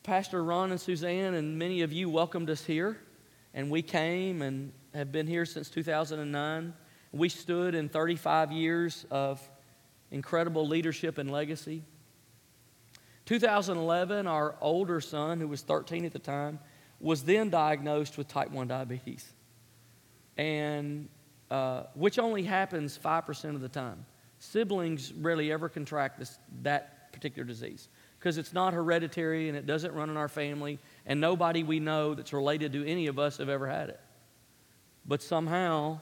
Pastor 0.07 0.45
Ron 0.45 0.71
and 0.71 0.81
Suzanne 0.81 1.35
and 1.35 1.59
many 1.59 1.83
of 1.83 1.93
you 1.93 2.09
welcomed 2.09 2.49
us 2.49 2.65
here, 2.65 2.97
and 3.55 3.73
we 3.73 3.83
came 3.83 4.41
and 4.41 4.73
have 4.95 5.11
been 5.11 5.27
here 5.27 5.45
since 5.45 5.69
2009. 5.69 6.73
We 7.11 7.29
stood 7.29 7.75
in 7.75 7.89
35 7.89 8.53
years 8.53 9.05
of 9.11 9.41
incredible 10.13 10.69
leadership 10.69 11.19
and 11.19 11.29
legacy. 11.29 11.83
2011, 13.25 14.29
our 14.29 14.55
older 14.61 15.01
son, 15.01 15.41
who 15.41 15.49
was 15.49 15.63
13 15.63 16.05
at 16.05 16.13
the 16.13 16.21
time, 16.21 16.61
was 17.01 17.25
then 17.25 17.51
diagnosed 17.51 18.17
with 18.17 18.29
type 18.29 18.53
1 18.53 18.69
diabetes, 18.69 19.35
and 20.37 21.09
uh, 21.51 21.83
which 21.95 22.21
only 22.21 22.45
happens 22.45 22.97
5% 22.97 23.57
of 23.57 23.61
the 23.61 23.69
time. 23.69 24.07
Siblings 24.39 25.13
rarely 25.15 25.51
ever 25.51 25.69
contract 25.69 26.21
this, 26.21 26.39
that 26.63 27.13
particular 27.13 27.45
disease 27.45 27.89
because 28.27 28.39
it's 28.39 28.53
not 28.53 28.75
hereditary 28.75 29.49
and 29.49 29.57
it 29.57 29.67
doesn't 29.67 29.95
run 29.95 30.11
in 30.11 30.17
our 30.17 30.27
family, 30.27 30.81
and 31.07 31.21
nobody 31.21 31.63
we 31.63 31.79
know 31.79 32.13
that's 32.13 32.33
related 32.33 32.73
to 32.73 32.85
any 32.85 33.07
of 33.07 33.21
us 33.21 33.37
have 33.37 33.49
ever 33.49 33.69
had 33.69 33.89
it. 33.89 34.01
But 35.07 35.23
somehow, 35.23 36.01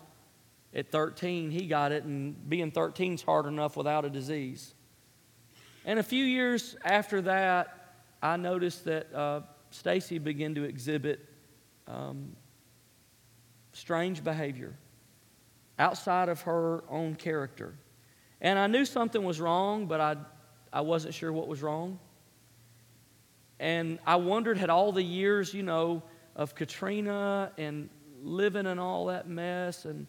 at 0.74 0.90
13, 0.90 1.50
he 1.50 1.66
got 1.66 1.92
it, 1.92 2.04
and 2.04 2.48
being 2.48 2.70
13 2.70 3.12
is 3.12 3.22
hard 3.22 3.44
enough 3.44 3.76
without 3.76 4.06
a 4.06 4.08
disease. 4.08 4.72
And 5.84 5.98
a 5.98 6.02
few 6.02 6.24
years 6.24 6.76
after 6.82 7.20
that, 7.20 7.92
I 8.22 8.38
noticed 8.38 8.87
that 8.87 9.14
uh, 9.14 9.40
Stacy 9.70 10.18
began 10.18 10.54
to 10.54 10.64
exhibit 10.64 11.28
um, 11.87 12.34
strange 13.74 14.24
behavior 14.24 14.74
outside 15.78 16.30
of 16.30 16.40
her 16.40 16.84
own 16.88 17.16
character. 17.16 17.74
And 18.40 18.58
I 18.58 18.66
knew 18.66 18.87
something 18.87 19.22
was 19.22 19.42
wrong, 19.42 19.84
but 19.84 20.00
I, 20.00 20.16
I 20.72 20.80
wasn't 20.80 21.12
sure 21.12 21.30
what 21.30 21.48
was 21.48 21.62
wrong. 21.62 21.98
And 23.64 23.98
I 24.07 24.16
wondered, 24.16 24.59
had 24.59 24.68
all 24.68 24.92
the 24.92 25.03
years, 25.03 25.55
you 25.55 25.62
know, 25.62 26.03
of 26.37 26.55
Katrina 26.55 27.50
and 27.57 27.88
living 28.22 28.66
in 28.66 28.79
all 28.79 29.07
that 29.07 29.27
mess 29.27 29.87
and 29.87 30.07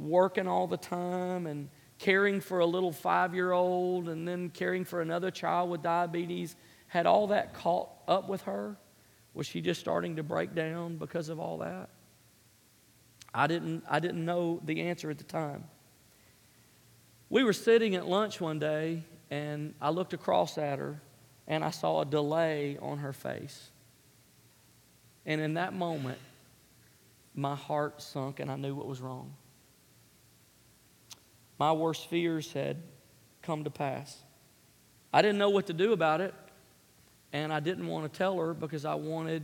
working 0.00 0.48
all 0.48 0.66
the 0.66 0.76
time 0.76 1.46
and 1.46 1.68
caring 2.00 2.40
for 2.40 2.58
a 2.58 2.66
little 2.66 2.90
five 2.90 3.32
year 3.32 3.52
old 3.52 4.08
and 4.08 4.26
then 4.26 4.50
caring 4.50 4.84
for 4.84 5.02
another 5.02 5.30
child 5.30 5.70
with 5.70 5.82
diabetes, 5.82 6.56
had 6.88 7.06
all 7.06 7.28
that 7.28 7.54
caught 7.54 7.90
up 8.08 8.28
with 8.28 8.42
her? 8.42 8.76
Was 9.34 9.46
she 9.46 9.60
just 9.60 9.78
starting 9.78 10.16
to 10.16 10.24
break 10.24 10.52
down 10.56 10.96
because 10.96 11.28
of 11.28 11.38
all 11.38 11.58
that? 11.58 11.90
I 13.32 13.46
didn't, 13.46 13.84
I 13.88 14.00
didn't 14.00 14.24
know 14.24 14.60
the 14.64 14.80
answer 14.80 15.10
at 15.10 15.18
the 15.18 15.22
time. 15.22 15.62
We 17.28 17.44
were 17.44 17.52
sitting 17.52 17.94
at 17.94 18.08
lunch 18.08 18.40
one 18.40 18.58
day, 18.58 19.04
and 19.30 19.74
I 19.80 19.90
looked 19.90 20.12
across 20.12 20.58
at 20.58 20.80
her, 20.80 21.00
and 21.50 21.64
I 21.64 21.70
saw 21.70 22.02
a 22.02 22.04
delay 22.04 22.78
on 22.80 22.98
her 22.98 23.12
face. 23.12 23.70
And 25.26 25.40
in 25.40 25.54
that 25.54 25.74
moment, 25.74 26.18
my 27.34 27.56
heart 27.56 28.00
sunk, 28.00 28.38
and 28.38 28.48
I 28.48 28.54
knew 28.54 28.72
what 28.72 28.86
was 28.86 29.00
wrong. 29.00 29.34
My 31.58 31.72
worst 31.72 32.08
fears 32.08 32.52
had 32.52 32.76
come 33.42 33.64
to 33.64 33.70
pass. 33.70 34.16
I 35.12 35.22
didn't 35.22 35.38
know 35.38 35.50
what 35.50 35.66
to 35.66 35.72
do 35.72 35.92
about 35.92 36.20
it. 36.20 36.32
And 37.32 37.52
I 37.52 37.58
didn't 37.58 37.86
want 37.86 38.10
to 38.10 38.16
tell 38.16 38.38
her 38.38 38.54
because 38.54 38.84
I 38.84 38.94
wanted 38.94 39.42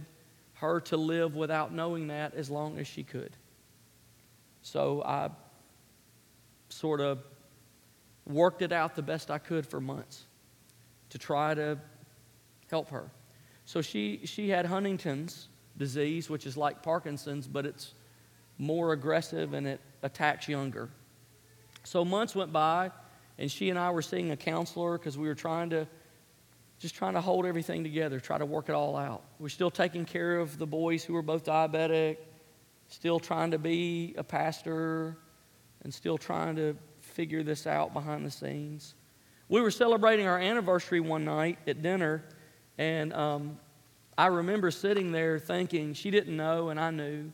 her 0.55 0.81
to 0.83 0.97
live 0.97 1.35
without 1.35 1.73
knowing 1.73 2.07
that 2.07 2.35
as 2.35 2.49
long 2.51 2.79
as 2.79 2.87
she 2.87 3.03
could. 3.03 3.37
So 4.63 5.03
I 5.05 5.31
sort 6.69 7.01
of 7.01 7.19
worked 8.27 8.63
it 8.63 8.71
out 8.71 8.95
the 8.95 9.03
best 9.03 9.29
I 9.29 9.39
could 9.39 9.67
for 9.67 9.81
months 9.81 10.25
to 11.11 11.19
try 11.19 11.55
to 11.55 11.79
help 12.71 12.91
her. 12.91 13.11
So 13.65 13.83
she, 13.83 14.21
she 14.25 14.49
had 14.49 14.67
Huntington's 14.67 15.49
disease, 15.77 16.31
which 16.31 16.47
is 16.47 16.57
like 16.57 16.83
Parkinson's, 16.83 17.47
but 17.47 17.67
it's 17.67 17.95
more 18.59 18.93
aggressive 18.93 19.53
and 19.53 19.67
it 19.67 19.81
attacks 20.03 20.49
younger. 20.49 20.89
So 21.85 22.05
months 22.05 22.35
went 22.35 22.53
by, 22.53 22.91
and 23.39 23.51
she 23.51 23.71
and 23.71 23.79
I 23.79 23.91
were 23.91 24.03
seeing 24.03 24.31
a 24.31 24.37
counselor 24.37 24.99
because 24.99 25.19
we 25.19 25.29
were 25.29 25.35
trying 25.35 25.71
to 25.71 25.87
just 26.79 26.95
trying 26.95 27.15
to 27.15 27.23
hold 27.23 27.47
everything 27.47 27.83
together, 27.83 28.21
try 28.21 28.37
to 28.37 28.45
work 28.45 28.69
it 28.69 28.75
all 28.75 28.97
out. 28.97 29.23
We're 29.39 29.49
still 29.49 29.71
taking 29.71 30.05
care 30.05 30.37
of 30.37 30.59
the 30.59 30.67
boys 30.67 31.03
who 31.03 31.17
are 31.17 31.23
both 31.23 31.45
diabetic, 31.45 32.19
still 32.89 33.19
trying 33.19 33.53
to 33.53 33.59
be 33.59 34.15
a 34.19 34.23
pastor, 34.23 35.17
and 35.83 35.95
still 35.95 36.19
trying 36.19 36.57
to 36.57 36.77
figure 37.01 37.43
this 37.43 37.67
out 37.67 37.95
behind 37.95 38.27
the 38.27 38.31
scenes. 38.31 38.95
We 39.49 39.61
were 39.61 39.71
celebrating 39.71 40.27
our 40.27 40.39
anniversary 40.39 41.01
one 41.01 41.25
night 41.25 41.59
at 41.67 41.81
dinner, 41.81 42.25
and 42.79 43.13
um, 43.13 43.59
I 44.19 44.27
remember 44.27 44.71
sitting 44.71 45.13
there 45.13 45.39
thinking, 45.39 45.95
she 45.95 46.11
didn't 46.11 46.37
know, 46.37 46.71
and 46.71 46.81
I 46.81 46.91
knew. 46.91 47.33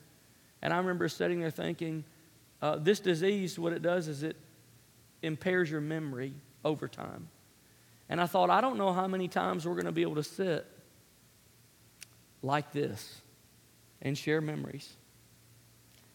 And 0.61 0.72
I 0.72 0.78
remember 0.78 1.09
sitting 1.09 1.40
there 1.40 1.50
thinking, 1.50 2.05
uh, 2.61 2.76
this 2.76 3.00
disease, 3.00 3.59
what 3.59 3.72
it 3.72 3.83
does 3.83 4.09
is 4.09 4.22
it 4.22 4.37
impairs 5.22 5.70
your 5.70 5.81
memory 5.81 6.33
over 6.64 6.87
time. 6.88 7.28
And 8.09 8.20
I 8.20 8.26
thought, 8.26 8.50
I 8.50 8.61
don't 8.61 8.78
know 8.78 8.92
how 8.92 9.07
many 9.07 9.28
times 9.28 9.66
we're 9.66 9.74
going 9.74 9.87
to 9.87 9.92
be 9.92 10.02
able 10.02 10.16
to 10.16 10.22
sit 10.22 10.66
like 12.42 12.72
this 12.72 13.20
and 14.00 14.18
share 14.18 14.40
memories. 14.40 14.92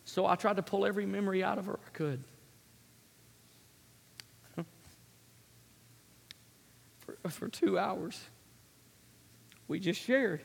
So 0.06 0.26
I 0.26 0.36
tried 0.36 0.58
to 0.58 0.63
pull 0.63 0.86
every 0.86 1.06
memory 1.06 1.44
out 1.44 1.58
of 1.58 1.66
her 1.66 1.80
I 1.86 1.90
could. 1.92 2.24
for, 7.00 7.30
for 7.30 7.48
two 7.50 7.78
hours, 7.78 8.22
we 9.68 9.80
just 9.80 10.02
shared. 10.02 10.42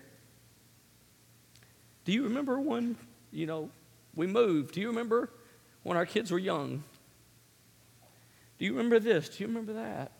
Do 2.04 2.12
you 2.12 2.24
remember 2.24 2.60
when, 2.60 2.96
you 3.30 3.46
know, 3.46 3.70
we 4.14 4.26
moved? 4.26 4.74
Do 4.74 4.80
you 4.80 4.88
remember 4.88 5.30
when 5.82 5.96
our 5.96 6.06
kids 6.06 6.30
were 6.30 6.38
young? 6.38 6.82
Do 8.58 8.64
you 8.64 8.72
remember 8.72 8.98
this? 8.98 9.28
Do 9.28 9.42
you 9.42 9.48
remember 9.48 9.74
that? 9.74 10.12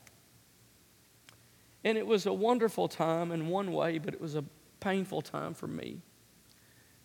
And 1.84 1.98
it 1.98 2.06
was 2.06 2.26
a 2.26 2.32
wonderful 2.32 2.88
time 2.88 3.32
in 3.32 3.48
one 3.48 3.72
way, 3.72 3.98
but 3.98 4.14
it 4.14 4.20
was 4.20 4.36
a 4.36 4.44
painful 4.80 5.22
time 5.22 5.54
for 5.54 5.66
me 5.66 6.00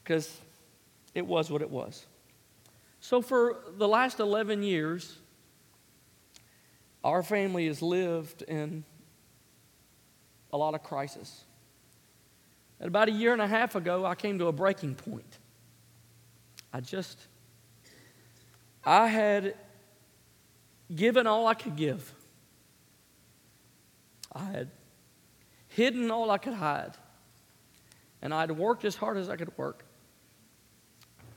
because 0.03 0.39
it 1.15 1.25
was 1.25 1.49
what 1.49 1.61
it 1.61 1.69
was. 1.69 2.05
So, 2.99 3.21
for 3.21 3.57
the 3.77 3.87
last 3.87 4.19
11 4.19 4.63
years, 4.63 5.17
our 7.03 7.23
family 7.23 7.67
has 7.67 7.81
lived 7.81 8.41
in 8.43 8.83
a 10.51 10.57
lot 10.57 10.75
of 10.75 10.83
crisis. 10.83 11.43
And 12.79 12.87
about 12.87 13.07
a 13.07 13.11
year 13.11 13.33
and 13.33 13.41
a 13.41 13.47
half 13.47 13.75
ago, 13.75 14.05
I 14.05 14.15
came 14.15 14.39
to 14.39 14.47
a 14.47 14.51
breaking 14.51 14.95
point. 14.95 15.37
I 16.71 16.79
just, 16.79 17.19
I 18.83 19.07
had 19.07 19.55
given 20.93 21.25
all 21.27 21.47
I 21.47 21.53
could 21.53 21.75
give. 21.75 22.13
I 24.31 24.43
had 24.43 24.69
hidden 25.69 26.11
all 26.11 26.29
I 26.29 26.37
could 26.37 26.53
hide. 26.53 26.93
And 28.21 28.33
I'd 28.33 28.51
worked 28.51 28.85
as 28.85 28.95
hard 28.95 29.17
as 29.17 29.29
I 29.29 29.35
could 29.35 29.55
work. 29.57 29.83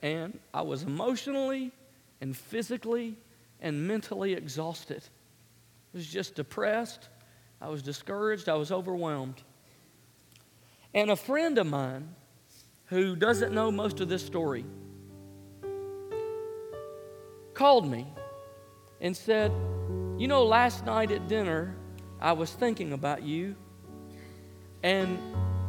And 0.03 0.39
I 0.53 0.63
was 0.63 0.83
emotionally 0.83 1.73
and 2.21 2.37
physically 2.37 3.17
and 3.61 3.87
mentally 3.87 4.33
exhausted. 4.33 5.03
I 5.95 5.99
was 5.99 6.07
just 6.07 6.35
depressed. 6.35 7.09
I 7.61 7.69
was 7.69 7.83
discouraged. 7.83 8.49
I 8.49 8.55
was 8.55 8.73
overwhelmed. 8.73 9.43
And 10.93 11.11
a 11.11 11.17
friend 11.17 11.57
of 11.59 11.67
mine 11.67 12.15
who 12.87 13.15
doesn't 13.15 13.55
know 13.55 13.71
most 13.71 14.01
of 14.01 14.09
this 14.09 14.25
story 14.25 14.65
called 17.55 17.89
me 17.89 18.07
and 19.01 19.17
said, 19.17 19.53
You 20.19 20.27
know, 20.27 20.45
last 20.45 20.85
night 20.85 21.13
at 21.13 21.29
dinner, 21.29 21.77
I 22.21 22.33
was 22.33 22.51
thinking 22.53 22.93
about 22.93 23.23
you, 23.23 23.55
and 24.83 25.19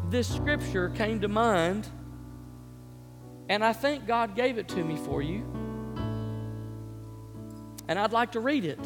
this 0.10 0.28
scripture 0.28 0.90
came 0.90 1.22
to 1.22 1.28
mind, 1.28 1.88
and 3.48 3.64
I 3.64 3.74
think 3.74 4.08
God 4.08 4.36
gave 4.36 4.58
it 4.58 4.68
to 4.70 4.84
me 4.84 4.98
for 4.98 5.22
you. 5.22 5.44
And 7.88 8.00
I'd 8.00 8.14
like 8.14 8.32
to 8.32 8.40
read 8.40 8.66
it. 8.66 8.80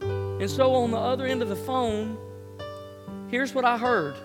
And 0.00 0.50
so, 0.50 0.74
on 0.74 0.90
the 0.90 0.98
other 0.98 1.26
end 1.26 1.42
of 1.42 1.48
the 1.48 1.56
phone, 1.56 2.18
here's 3.30 3.54
what 3.54 3.64
I 3.64 3.78
heard. 3.78 4.16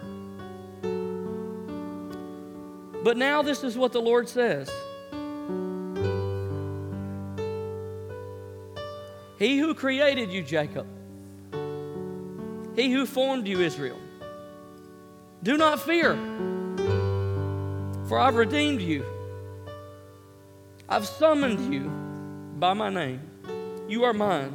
But 3.03 3.17
now, 3.17 3.41
this 3.41 3.63
is 3.63 3.77
what 3.77 3.93
the 3.93 4.01
Lord 4.01 4.27
says 4.27 4.69
He 9.39 9.57
who 9.57 9.73
created 9.73 10.31
you, 10.31 10.43
Jacob, 10.43 10.85
he 12.75 12.91
who 12.91 13.05
formed 13.05 13.47
you, 13.47 13.62
Israel, 13.62 13.97
do 15.43 15.55
not 15.55 15.79
fear, 15.79 16.15
for 18.09 18.19
I've 18.19 18.35
redeemed 18.35 18.81
you. 18.81 19.05
I've 20.89 21.07
summoned 21.07 21.73
you 21.73 21.89
by 22.59 22.73
my 22.73 22.89
name. 22.89 23.21
You 23.88 24.03
are 24.03 24.13
mine. 24.13 24.51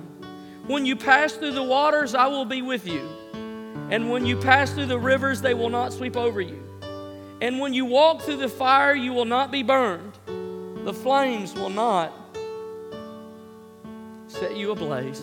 When 0.67 0.85
you 0.85 0.97
pass 0.97 1.33
through 1.33 1.53
the 1.53 1.63
waters, 1.63 2.15
I 2.15 2.27
will 2.27 2.45
be 2.45 2.61
with 2.61 2.87
you. 2.87 3.09
And 3.91 4.11
when 4.11 4.27
you 4.27 4.37
pass 4.37 4.73
through 4.73 4.87
the 4.87 4.99
rivers, 4.99 5.41
they 5.41 5.55
will 5.55 5.71
not 5.71 5.93
sweep 5.93 6.17
over 6.17 6.41
you. 6.41 6.64
And 7.41 7.61
when 7.61 7.75
you 7.75 7.85
walk 7.85 8.23
through 8.23 8.37
the 8.39 8.49
fire, 8.49 8.95
you 8.95 9.13
will 9.13 9.25
not 9.25 9.51
be 9.51 9.63
burned. 9.63 10.13
The 10.85 10.93
flames 10.95 11.55
will 11.55 11.71
not 11.71 12.13
set 14.29 14.57
you 14.57 14.71
ablaze. 14.71 15.21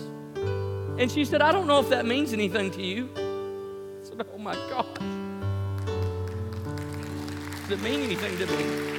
And 0.97 1.11
she 1.11 1.25
said, 1.25 1.41
I 1.41 1.51
don't 1.51 1.67
know 1.67 1.79
if 1.79 1.89
that 1.89 2.05
means 2.05 2.33
anything 2.33 2.71
to 2.71 2.81
you. 2.81 3.09
I 3.15 4.03
said, 4.03 4.25
Oh 4.33 4.37
my 4.37 4.53
God. 4.53 4.87
Does 7.67 7.79
it 7.79 7.81
mean 7.83 8.01
anything 8.01 8.37
to 8.37 8.45
me? 8.45 8.91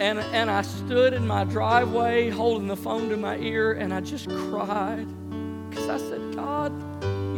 And, 0.00 0.18
and 0.18 0.50
I 0.50 0.62
stood 0.62 1.12
in 1.12 1.26
my 1.26 1.44
driveway 1.44 2.30
holding 2.30 2.68
the 2.68 2.76
phone 2.76 3.10
to 3.10 3.18
my 3.18 3.36
ear 3.36 3.72
and 3.72 3.92
I 3.92 4.00
just 4.00 4.28
cried 4.28 5.06
because 5.68 5.88
I 5.90 5.98
said, 5.98 6.34
God, 6.34 6.72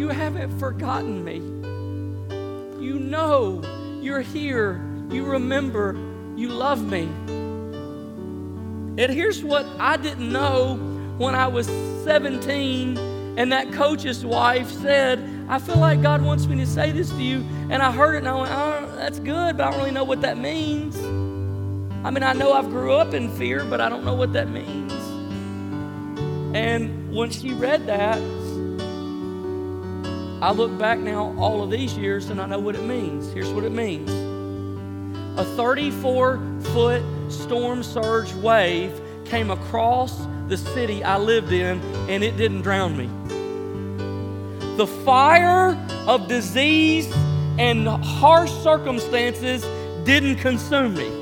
you 0.03 0.09
haven't 0.09 0.59
forgotten 0.59 1.25
me. 1.25 1.37
You 2.85 2.99
know 2.99 3.63
you're 4.03 4.21
here. 4.21 4.83
You 5.09 5.25
remember 5.25 5.93
you 6.35 6.49
love 6.49 6.85
me. 6.85 7.03
And 9.01 9.13
here's 9.13 9.45
what 9.45 9.65
I 9.79 9.97
didn't 9.97 10.33
know 10.33 10.75
when 11.19 11.37
I 11.37 11.47
was 11.47 11.69
17 12.03 12.99
and 13.39 13.53
that 13.53 13.73
coach's 13.73 14.27
wife 14.27 14.69
said, 14.73 15.21
I 15.49 15.61
feel 15.61 15.77
like 15.77 16.03
God 16.03 16.21
wants 16.21 16.47
me 16.47 16.57
to 16.57 16.67
say 16.67 16.91
this 16.91 17.11
to 17.11 17.23
you. 17.23 17.47
And 17.71 17.81
I 17.81 17.93
heard 17.93 18.17
it 18.17 18.19
and 18.19 18.29
I 18.29 18.35
went, 18.35 18.51
oh, 18.53 18.97
that's 18.97 19.21
good, 19.21 19.57
but 19.57 19.69
I 19.69 19.71
don't 19.71 19.79
really 19.79 19.93
know 19.93 20.03
what 20.03 20.21
that 20.23 20.37
means. 20.37 20.97
I 22.05 22.11
mean, 22.11 22.25
I 22.25 22.33
know 22.33 22.55
I've 22.55 22.71
grew 22.71 22.93
up 22.93 23.15
in 23.15 23.31
fear, 23.37 23.65
but 23.65 23.81
I 23.81 23.89
don't 23.89 24.05
know 24.05 24.15
what 24.15 24.33
that 24.33 24.49
means. 24.49 24.93
And 26.57 27.15
when 27.15 27.31
she 27.31 27.53
read 27.53 27.87
that, 27.87 28.19
I 30.43 30.51
look 30.51 30.77
back 30.77 30.99
now 30.99 31.37
all 31.39 31.63
of 31.63 31.71
these 31.71 31.97
years 31.97 32.29
and 32.29 32.41
I 32.41 32.47
know 32.47 32.59
what 32.59 32.75
it 32.75 32.83
means. 32.83 33.33
Here's 33.33 33.51
what 33.51 33.63
it 33.63 33.71
means 33.71 34.11
a 35.39 35.45
34 35.45 36.41
foot 36.75 37.01
storm 37.29 37.85
surge 37.85 38.35
wave 38.35 39.01
came 39.25 39.53
across 39.53 40.27
the 40.49 40.57
city 40.57 41.05
I 41.05 41.17
lived 41.19 41.53
in 41.53 41.81
and 42.11 42.25
it 42.25 42.37
didn't 42.37 42.63
drown 42.63 42.97
me. 42.97 43.07
The 44.77 44.89
fire 45.05 45.79
of 46.09 46.27
disease 46.27 47.07
and 47.57 47.87
harsh 47.87 48.51
circumstances 48.51 49.63
didn't 50.05 50.39
consume 50.39 50.95
me. 50.95 51.22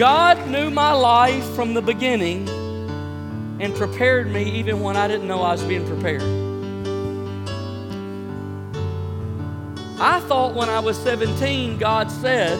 God 0.00 0.48
knew 0.48 0.70
my 0.70 0.92
life 0.92 1.44
from 1.54 1.74
the 1.74 1.82
beginning 1.82 2.48
and 3.60 3.74
prepared 3.74 4.30
me 4.30 4.50
even 4.52 4.80
when 4.80 4.96
I 4.96 5.06
didn't 5.06 5.28
know 5.28 5.42
I 5.42 5.52
was 5.52 5.62
being 5.62 5.86
prepared. 5.86 6.22
I 10.00 10.20
thought 10.20 10.54
when 10.54 10.70
I 10.70 10.78
was 10.80 10.96
17, 11.00 11.76
God 11.76 12.10
said, 12.10 12.58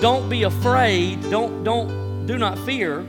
don't 0.00 0.28
be 0.28 0.44
afraid, 0.44 1.20
don't, 1.32 1.64
don't, 1.64 2.26
do 2.26 2.38
not 2.38 2.56
fear, 2.60 3.04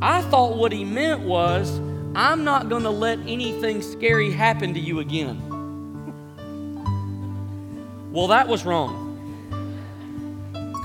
I 0.00 0.22
thought 0.22 0.56
what 0.56 0.70
he 0.70 0.84
meant 0.84 1.22
was, 1.22 1.76
I'm 2.14 2.44
not 2.44 2.68
going 2.68 2.84
to 2.84 2.90
let 2.90 3.18
anything 3.26 3.82
scary 3.82 4.30
happen 4.30 4.74
to 4.74 4.80
you 4.80 5.00
again. 5.00 5.42
well, 8.12 8.28
that 8.28 8.46
was 8.46 8.64
wrong. 8.64 9.09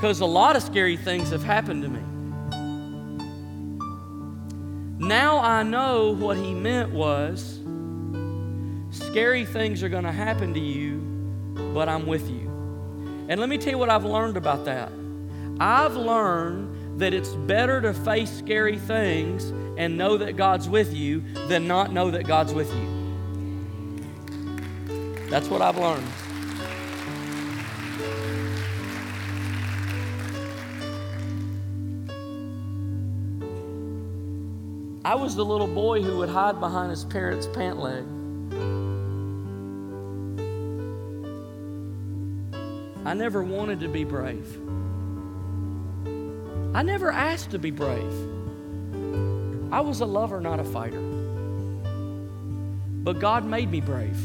Because 0.06 0.20
a 0.20 0.26
lot 0.28 0.56
of 0.56 0.62
scary 0.62 0.98
things 0.98 1.32
have 1.32 1.42
happened 1.42 1.82
to 1.82 1.90
me. 1.90 2.00
Now 5.00 5.40
I 5.40 5.64
know 5.64 6.12
what 6.12 6.38
he 6.38 6.54
meant 6.54 6.92
was 6.92 7.60
scary 8.92 9.46
things 9.46 9.82
are 9.82 9.90
going 9.90 10.04
to 10.04 10.12
happen 10.12 10.54
to 10.54 10.60
you, 10.60 11.00
but 11.74 11.90
I'm 11.90 12.06
with 12.06 12.30
you. 12.30 12.48
And 13.30 13.40
let 13.40 13.50
me 13.50 13.58
tell 13.58 13.72
you 13.72 13.80
what 13.80 13.90
I've 13.90 14.06
learned 14.06 14.38
about 14.38 14.66
that. 14.66 14.92
I've 15.60 15.96
learned 15.96 17.00
that 17.02 17.16
it's 17.16 17.30
better 17.30 17.82
to 17.82 17.92
face 17.92 18.32
scary 18.32 18.78
things 18.78 19.46
and 19.76 19.98
know 19.98 20.18
that 20.18 20.38
God's 20.38 20.70
with 20.70 20.94
you 20.94 21.24
than 21.48 21.68
not 21.68 21.92
know 21.92 22.12
that 22.12 22.28
God's 22.28 22.54
with 22.54 22.72
you. 22.76 22.88
That's 25.32 25.48
what 25.48 25.64
I've 25.64 25.80
learned. 25.80 26.06
I 35.06 35.14
was 35.14 35.36
the 35.36 35.46
little 35.46 35.68
boy 35.68 36.02
who 36.02 36.18
would 36.18 36.30
hide 36.30 36.60
behind 36.60 36.90
his 36.90 37.06
parents' 37.06 37.46
pant 37.46 37.78
leg. 37.78 38.04
I 43.06 43.14
never 43.14 43.44
wanted 43.44 43.82
to 43.82 43.88
be 43.88 44.04
brave. 44.04 44.58
I 46.74 46.82
never 46.82 47.12
asked 47.12 47.52
to 47.52 47.60
be 47.60 47.70
brave. 47.70 48.12
I 49.72 49.80
was 49.80 50.02
a 50.02 50.08
lover, 50.08 50.42
not 50.42 50.60
a 50.60 50.64
fighter. 50.64 51.02
But 53.04 53.20
God 53.20 53.46
made 53.46 53.70
me 53.70 53.82
brave. 53.82 54.18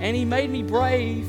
And 0.00 0.16
He 0.16 0.24
made 0.24 0.50
me 0.50 0.64
brave 0.64 1.28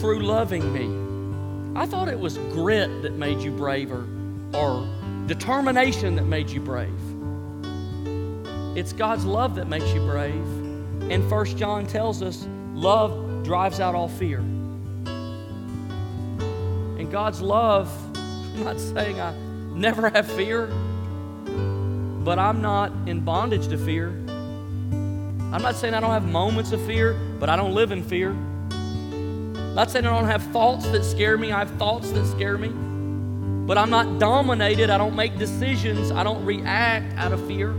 through 0.00 0.20
loving 0.22 0.72
me. 0.72 1.74
I 1.74 1.86
thought 1.86 2.06
it 2.06 2.20
was 2.20 2.38
grit 2.38 3.02
that 3.02 3.14
made 3.14 3.40
you 3.40 3.50
braver 3.50 4.06
or 4.54 4.86
determination 5.26 6.16
that 6.16 6.24
made 6.24 6.50
you 6.50 6.60
brave. 6.60 6.92
It's 8.76 8.92
God's 8.92 9.24
love 9.24 9.54
that 9.56 9.68
makes 9.68 9.92
you 9.92 10.00
brave. 10.00 10.46
And 11.10 11.28
First 11.28 11.56
John 11.56 11.86
tells 11.86 12.22
us 12.22 12.46
love 12.74 13.44
drives 13.44 13.80
out 13.80 13.94
all 13.94 14.08
fear. 14.08 14.38
And 16.98 17.10
God's 17.10 17.42
love, 17.42 17.90
I'm 18.16 18.64
not 18.64 18.80
saying 18.80 19.20
I 19.20 19.34
never 19.74 20.08
have 20.10 20.26
fear, 20.32 20.66
but 22.24 22.38
I'm 22.38 22.62
not 22.62 22.92
in 23.06 23.20
bondage 23.20 23.68
to 23.68 23.76
fear. 23.76 24.08
I'm 25.52 25.60
not 25.60 25.76
saying 25.76 25.92
I 25.92 26.00
don't 26.00 26.10
have 26.10 26.24
moments 26.26 26.72
of 26.72 26.80
fear, 26.86 27.12
but 27.38 27.50
I 27.50 27.56
don't 27.56 27.74
live 27.74 27.92
in 27.92 28.02
fear. 28.02 28.30
I'm 28.30 29.74
not 29.74 29.90
saying 29.90 30.06
I 30.06 30.10
don't 30.18 30.28
have 30.28 30.42
thoughts 30.44 30.86
that 30.88 31.04
scare 31.04 31.36
me, 31.36 31.52
I 31.52 31.58
have 31.58 31.70
thoughts 31.72 32.10
that 32.12 32.26
scare 32.26 32.56
me. 32.56 32.72
But 33.66 33.78
I'm 33.78 33.90
not 33.90 34.18
dominated. 34.18 34.90
I 34.90 34.98
don't 34.98 35.14
make 35.14 35.38
decisions. 35.38 36.10
I 36.10 36.22
don't 36.24 36.44
react 36.44 37.16
out 37.16 37.32
of 37.32 37.46
fear 37.46 37.72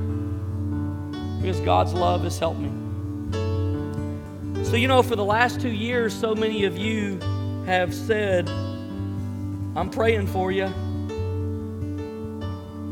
because 1.41 1.59
God's 1.59 1.93
love 1.93 2.23
has 2.23 2.39
helped 2.39 2.59
me. 2.59 2.71
So, 4.63 4.77
you 4.77 4.87
know, 4.87 5.03
for 5.03 5.15
the 5.15 5.25
last 5.25 5.59
two 5.59 5.71
years, 5.71 6.13
so 6.13 6.33
many 6.33 6.63
of 6.63 6.77
you 6.77 7.19
have 7.65 7.93
said, 7.93 8.49
I'm 9.75 9.89
praying 9.89 10.27
for 10.27 10.51
you. 10.51 10.65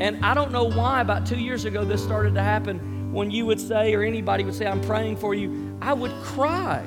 And 0.00 0.22
I 0.22 0.34
don't 0.34 0.52
know 0.52 0.64
why, 0.64 1.00
about 1.00 1.26
two 1.26 1.38
years 1.38 1.64
ago, 1.64 1.84
this 1.84 2.02
started 2.02 2.34
to 2.34 2.42
happen. 2.42 3.12
When 3.12 3.30
you 3.30 3.46
would 3.46 3.60
say, 3.60 3.94
or 3.94 4.02
anybody 4.02 4.44
would 4.44 4.54
say, 4.54 4.66
I'm 4.66 4.80
praying 4.82 5.16
for 5.16 5.34
you, 5.34 5.78
I 5.80 5.94
would 5.94 6.12
cry. 6.22 6.86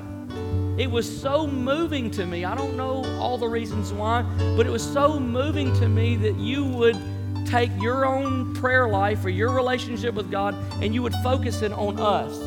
It 0.77 0.91
was 0.91 1.21
so 1.21 1.47
moving 1.47 2.11
to 2.11 2.25
me. 2.25 2.43
I 2.43 2.53
don't 2.53 2.75
know 2.75 3.05
all 3.17 3.37
the 3.37 3.47
reasons 3.47 3.93
why, 3.93 4.23
but 4.57 4.65
it 4.65 4.69
was 4.69 4.83
so 4.83 5.17
moving 5.19 5.73
to 5.75 5.87
me 5.87 6.17
that 6.17 6.35
you 6.35 6.65
would 6.65 6.97
take 7.45 7.71
your 7.81 8.05
own 8.05 8.53
prayer 8.55 8.89
life 8.89 9.23
or 9.23 9.29
your 9.29 9.51
relationship 9.51 10.15
with 10.15 10.29
God 10.29 10.53
and 10.81 10.93
you 10.93 11.01
would 11.01 11.13
focus 11.23 11.61
it 11.61 11.71
on 11.71 11.97
us. 11.97 12.37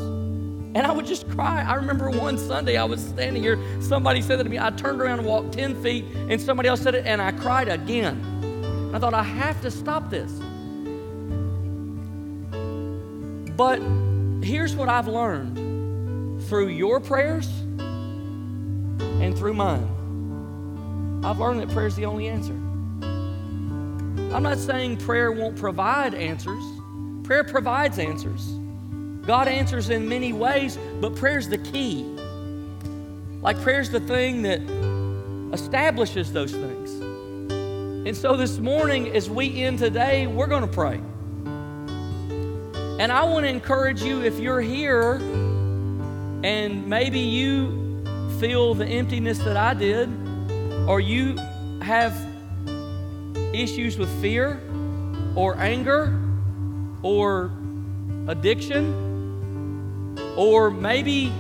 And 0.75 0.81
I 0.87 0.93
would 0.93 1.07
just 1.07 1.27
cry. 1.31 1.63
I 1.63 1.75
remember 1.75 2.11
one 2.11 2.37
Sunday 2.37 2.77
I 2.77 2.85
was 2.85 3.03
standing 3.03 3.43
here, 3.43 3.59
somebody 3.81 4.21
said 4.21 4.39
that 4.39 4.45
to 4.45 4.51
me. 4.51 4.59
I 4.59 4.71
turned 4.71 5.01
around 5.01 5.21
and 5.21 5.27
walked 5.27 5.53
10 5.53 5.83
feet, 5.83 6.05
and 6.29 6.39
somebody 6.39 6.69
else 6.69 6.83
said 6.83 6.95
it, 6.95 7.07
and 7.07 7.23
I 7.23 7.33
cried 7.33 7.69
again. 7.69 8.93
I 8.95 8.99
thought, 8.99 9.15
I 9.15 9.23
have 9.23 9.61
to 9.63 9.71
stop 9.71 10.11
this. 10.11 10.31
But 13.57 13.81
here's 14.45 14.77
what 14.77 14.91
I've 14.91 15.09
learned 15.09 16.43
through 16.49 16.69
your 16.69 17.01
prayers 17.01 17.49
and 19.01 19.37
through 19.37 19.55
mine. 19.55 21.21
I've 21.25 21.39
learned 21.39 21.61
that 21.61 21.71
prayer 21.71 21.87
is 21.87 21.97
the 21.97 22.07
only 22.07 22.29
answer. 22.29 22.53
I'm 24.35 24.43
not 24.43 24.59
saying 24.59 24.99
prayer 24.99 25.33
won't 25.33 25.57
provide 25.57 26.15
answers, 26.15 26.65
prayer 27.25 27.45
provides 27.45 27.99
answers. 27.99 28.55
God 29.27 29.47
answers 29.49 29.91
in 29.91 30.09
many 30.09 30.33
ways, 30.33 30.79
but 31.01 31.15
prayer's 31.15 31.49
the 31.49 31.59
key. 31.59 32.03
Like 33.43 33.61
prayer's 33.61 33.91
the 33.91 34.01
thing 34.01 34.43
that 34.43 34.61
establishes 35.53 36.33
those 36.33 36.53
things. 36.53 36.93
And 38.09 38.17
so 38.17 38.37
this 38.37 38.59
morning, 38.59 39.15
as 39.15 39.29
we 39.29 39.63
end 39.63 39.81
today, 39.81 40.27
we're 40.27 40.47
going 40.47 40.63
to 40.63 40.67
pray. 40.67 41.01
And 42.99 43.13
I 43.13 43.25
want 43.25 43.45
to 43.45 43.51
encourage 43.51 44.03
you 44.03 44.23
if 44.23 44.39
you're 44.39 44.61
here 44.61 45.15
and 46.43 46.87
maybe 46.87 47.21
you 47.21 47.88
feel 48.39 48.75
the 48.75 48.87
emptiness 48.87 49.39
that 49.39 49.57
I 49.57 49.75
did, 49.75 50.09
or 50.89 51.01
you 51.01 51.37
have 51.83 52.15
issues 53.53 53.99
with 53.99 54.09
fear 54.21 54.61
or 55.35 55.57
anger 55.59 56.19
or 57.03 57.51
addiction, 58.29 60.17
or 60.37 60.71
maybe 60.71 61.33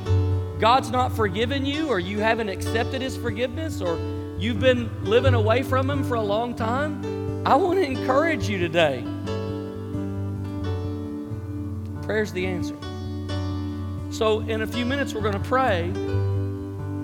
God's 0.58 0.90
not 0.90 1.14
forgiven 1.14 1.64
you, 1.64 1.88
or 1.88 2.00
you 2.00 2.18
haven't 2.18 2.48
accepted 2.48 3.00
His 3.00 3.16
forgiveness, 3.16 3.80
or 3.80 3.98
you've 4.38 4.60
been 4.60 4.90
living 5.04 5.34
away 5.34 5.62
from 5.62 5.88
Him 5.88 6.02
for 6.02 6.14
a 6.14 6.22
long 6.22 6.54
time, 6.54 7.46
I 7.46 7.54
want 7.54 7.78
to 7.78 7.84
encourage 7.84 8.48
you 8.48 8.58
today. 8.58 9.04
Prayer's 12.02 12.32
the 12.32 12.46
answer. 12.46 12.76
So, 14.10 14.40
in 14.40 14.62
a 14.62 14.66
few 14.66 14.84
minutes, 14.84 15.14
we're 15.14 15.20
going 15.20 15.34
to 15.34 15.48
pray. 15.48 15.92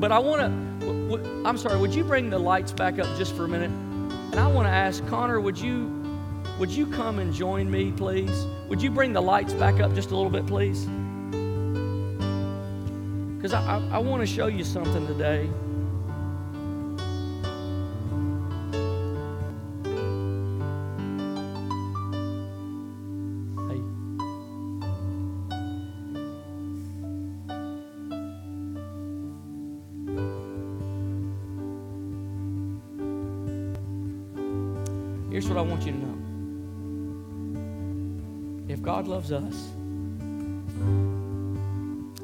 But 0.05 0.13
I 0.13 0.19
want 0.19 0.43
to, 0.43 0.87
w- 0.87 1.47
I'm 1.47 1.57
sorry, 1.57 1.79
would 1.81 1.95
you 1.95 2.05
bring 2.05 2.29
the 2.29 2.39
lights 2.39 2.73
back 2.73 2.99
up 2.99 3.07
just 3.17 3.35
for 3.35 3.47
a 3.47 3.49
minute? 3.49 3.71
And 3.71 4.35
I 4.35 4.47
want 4.49 4.67
to 4.67 4.71
ask 4.71 5.03
Connor, 5.07 5.41
would 5.41 5.57
you, 5.57 5.91
would 6.59 6.71
you 6.71 6.87
come 6.87 7.21
and 7.21 7.33
join 7.33 7.71
me, 7.71 7.91
please? 7.91 8.45
Would 8.69 8.83
you 8.83 8.91
bring 8.91 9.15
the 9.15 9.23
lights 9.23 9.55
back 9.55 9.81
up 9.81 9.95
just 9.95 10.11
a 10.11 10.15
little 10.15 10.31
bit, 10.31 10.47
please? 10.47 10.85
Because 13.37 13.55
I, 13.55 13.63
I, 13.63 13.93
I 13.93 13.99
want 13.99 14.21
to 14.21 14.27
show 14.27 14.47
you 14.47 14.63
something 14.63 15.07
today. 15.07 15.49
Here's 35.35 35.49
what 35.49 35.59
I 35.59 35.63
want 35.63 35.85
you 35.85 35.91
to 35.91 35.99
know. 35.99 36.17
If 38.69 38.81
God 38.81 39.09
loves 39.09 39.33
us, 39.33 39.69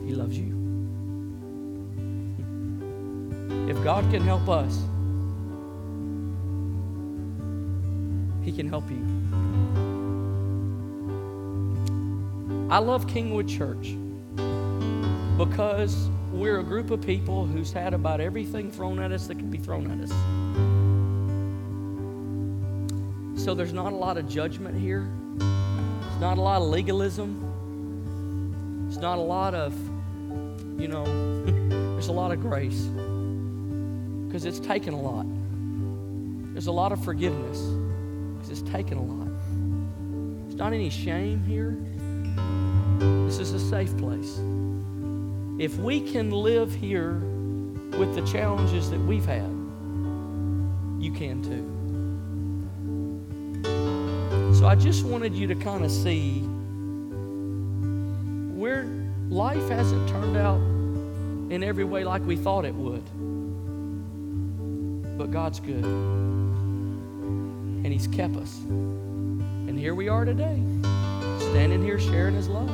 He 0.07 0.15
loves 0.15 0.39
you. 0.39 0.55
If 3.69 3.83
God 3.83 4.09
can 4.13 4.23
help 4.23 4.49
us, 4.49 4.79
He 8.45 8.53
can 8.53 8.69
help 8.69 8.89
you. 8.89 9.05
I 12.71 12.79
love 12.79 13.09
Kingwood 13.09 13.49
Church 13.49 13.97
because 15.37 16.09
we're 16.33 16.61
a 16.61 16.65
group 16.65 16.93
of 16.93 17.03
people 17.03 17.45
who's 17.45 17.73
had 17.73 17.93
about 17.93 18.21
everything 18.21 18.71
thrown 18.71 19.01
at 19.01 19.11
us 19.11 19.27
that 19.27 19.37
can 19.37 19.51
be 19.51 19.59
thrown 19.59 19.91
at 19.91 19.99
us. 20.09 20.70
So 23.45 23.55
there's 23.55 23.73
not 23.73 23.95
a 23.95 23.97
lot 23.97 24.19
of 24.19 24.29
judgment 24.29 24.79
here. 24.79 25.09
There's 25.39 26.21
not 26.21 26.37
a 26.37 26.43
lot 26.43 26.61
of 26.61 26.69
legalism. 26.69 27.41
There's 28.85 28.99
not 28.99 29.17
a 29.17 29.23
lot 29.23 29.55
of, 29.55 29.73
you 30.79 30.89
know, 30.89 31.07
there's 31.95 32.09
a 32.09 32.13
lot 32.13 32.33
of 32.33 32.43
grace. 32.43 32.83
Because 34.27 34.45
it's 34.45 34.61
taken 34.61 34.93
a 34.93 35.01
lot. 35.01 35.25
There's 36.53 36.67
a 36.67 36.73
lot 36.73 36.93
of 36.93 37.03
forgiveness 37.03 37.59
because 38.35 38.51
it's 38.51 38.71
taken 38.71 38.99
a 38.99 39.03
lot. 39.03 39.31
There's 40.43 40.57
not 40.57 40.75
any 40.75 40.91
shame 40.91 41.43
here. 41.43 41.79
This 43.25 43.39
is 43.39 43.55
a 43.55 43.59
safe 43.59 43.97
place. 43.97 44.39
If 45.59 45.79
we 45.79 46.13
can 46.13 46.31
live 46.31 46.75
here 46.75 47.15
with 47.99 48.15
the 48.15 48.23
challenges 48.31 48.91
that 48.91 49.01
we've 49.01 49.25
had, 49.25 49.49
you 51.03 51.11
can 51.11 51.43
too. 51.43 51.80
So 54.61 54.69
I 54.69 54.75
just 54.75 55.07
wanted 55.07 55.35
you 55.35 55.47
to 55.47 55.55
kind 55.55 55.87
of 55.87 55.91
see 55.91 56.41
where 58.61 58.85
life 59.31 59.67
hasn't 59.71 60.07
turned 60.11 60.37
out 60.37 60.61
in 61.51 61.65
every 61.65 61.85
way 61.85 62.05
like 62.05 62.21
we 62.27 62.37
thought 62.37 62.67
it 62.67 62.75
would. 62.75 63.03
But 65.17 65.31
God's 65.31 65.61
good. 65.61 65.83
And 65.83 67.87
He's 67.87 68.07
kept 68.07 68.37
us. 68.37 68.59
And 68.59 69.79
here 69.79 69.95
we 69.95 70.11
are 70.11 70.27
today, 70.27 70.63
standing 71.39 71.83
here 71.83 71.99
sharing 71.99 72.35
His 72.35 72.51
love. 72.51 72.69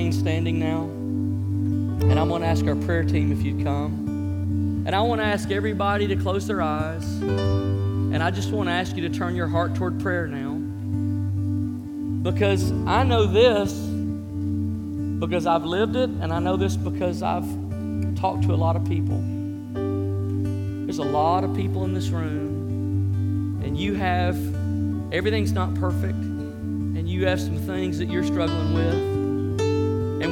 Remain 0.00 0.12
standing 0.12 0.58
now? 0.58 0.84
And 2.10 2.18
I'm 2.18 2.30
going 2.30 2.40
to 2.40 2.48
ask 2.48 2.64
our 2.64 2.74
prayer 2.74 3.04
team 3.04 3.32
if 3.32 3.42
you'd 3.42 3.62
come. 3.62 4.84
And 4.86 4.96
I 4.96 5.02
want 5.02 5.20
to 5.20 5.26
ask 5.26 5.50
everybody 5.50 6.06
to 6.06 6.16
close 6.16 6.46
their 6.46 6.62
eyes. 6.62 7.04
And 7.20 8.22
I 8.22 8.30
just 8.30 8.50
want 8.50 8.70
to 8.70 8.72
ask 8.72 8.96
you 8.96 9.06
to 9.06 9.14
turn 9.14 9.36
your 9.36 9.46
heart 9.46 9.74
toward 9.74 10.00
prayer 10.00 10.26
now. 10.26 10.54
Because 12.22 12.72
I 12.86 13.02
know 13.02 13.26
this 13.26 13.72
because 15.20 15.46
I've 15.46 15.66
lived 15.66 15.96
it, 15.96 16.08
and 16.08 16.32
I 16.32 16.38
know 16.38 16.56
this 16.56 16.76
because 16.76 17.22
I've 17.22 17.44
talked 18.16 18.44
to 18.44 18.54
a 18.54 18.56
lot 18.56 18.76
of 18.76 18.86
people. 18.86 19.18
There's 20.86 20.96
a 20.96 21.04
lot 21.04 21.44
of 21.44 21.54
people 21.54 21.84
in 21.84 21.92
this 21.92 22.08
room, 22.08 23.60
and 23.62 23.76
you 23.78 23.92
have, 23.96 24.34
everything's 25.12 25.52
not 25.52 25.74
perfect, 25.74 26.14
and 26.14 27.06
you 27.06 27.26
have 27.26 27.38
some 27.38 27.58
things 27.58 27.98
that 27.98 28.08
you're 28.08 28.24
struggling 28.24 28.72
with. 28.72 29.09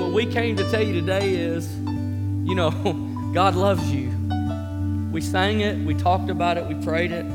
What 0.09 0.15
we 0.15 0.25
came 0.25 0.57
to 0.57 0.71
tell 0.71 0.83
you 0.83 0.95
today 0.95 1.35
is, 1.35 1.71
you 1.77 2.55
know, 2.55 2.71
God 3.35 3.55
loves 3.55 3.93
you. 3.93 4.11
We 5.13 5.21
sang 5.21 5.61
it, 5.61 5.77
we 5.85 5.93
talked 5.93 6.31
about 6.31 6.57
it, 6.57 6.65
we 6.65 6.83
prayed 6.83 7.13
it. 7.13 7.27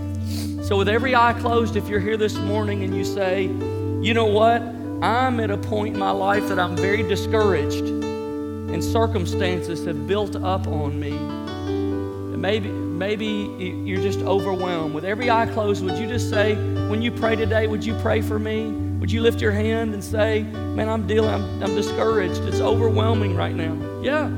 So, 0.66 0.78
with 0.78 0.90
every 0.90 1.14
eye 1.14 1.34
closed, 1.34 1.76
if 1.76 1.88
you're 1.88 2.00
here 2.00 2.18
this 2.18 2.34
morning 2.34 2.84
and 2.84 2.98
you 2.98 3.06
say, 3.06 3.44
you 3.44 4.16
know 4.16 4.26
what, 4.26 4.64
I'm 5.04 5.40
at 5.40 5.52
a 5.52 5.58
point 5.58 5.94
in 5.94 6.00
my 6.00 6.10
life 6.10 6.48
that 6.48 6.58
I'm 6.58 6.76
very 6.76 7.04
discouraged, 7.04 7.86
and 7.86 8.84
circumstances 8.84 9.86
have 9.86 10.08
built 10.08 10.36
up 10.36 10.66
on 10.66 11.00
me. 11.00 11.12
And 11.12 12.42
maybe, 12.42 12.70
maybe 12.70 13.54
you're 13.86 14.02
just 14.02 14.22
overwhelmed. 14.22 14.96
With 14.96 15.06
every 15.06 15.30
eye 15.30 15.46
closed, 15.46 15.86
would 15.86 16.00
you 16.00 16.08
just 16.08 16.28
say, 16.28 16.56
when 16.90 17.04
you 17.04 17.12
pray 17.12 17.36
today, 17.36 17.68
would 17.68 17.86
you 17.86 17.94
pray 18.00 18.24
for 18.24 18.40
me? 18.40 18.93
Would 19.04 19.12
you 19.12 19.20
lift 19.20 19.42
your 19.42 19.52
hand 19.52 19.94
and 19.94 20.02
say, 20.02 20.44
Man, 20.44 20.88
I'm 20.88 21.06
dealing, 21.06 21.30
I'm, 21.30 21.62
I'm 21.62 21.76
discouraged. 21.76 22.40
It's 22.44 22.62
overwhelming 22.62 23.36
right 23.36 23.54
now. 23.54 23.78
Yeah. 24.02 24.32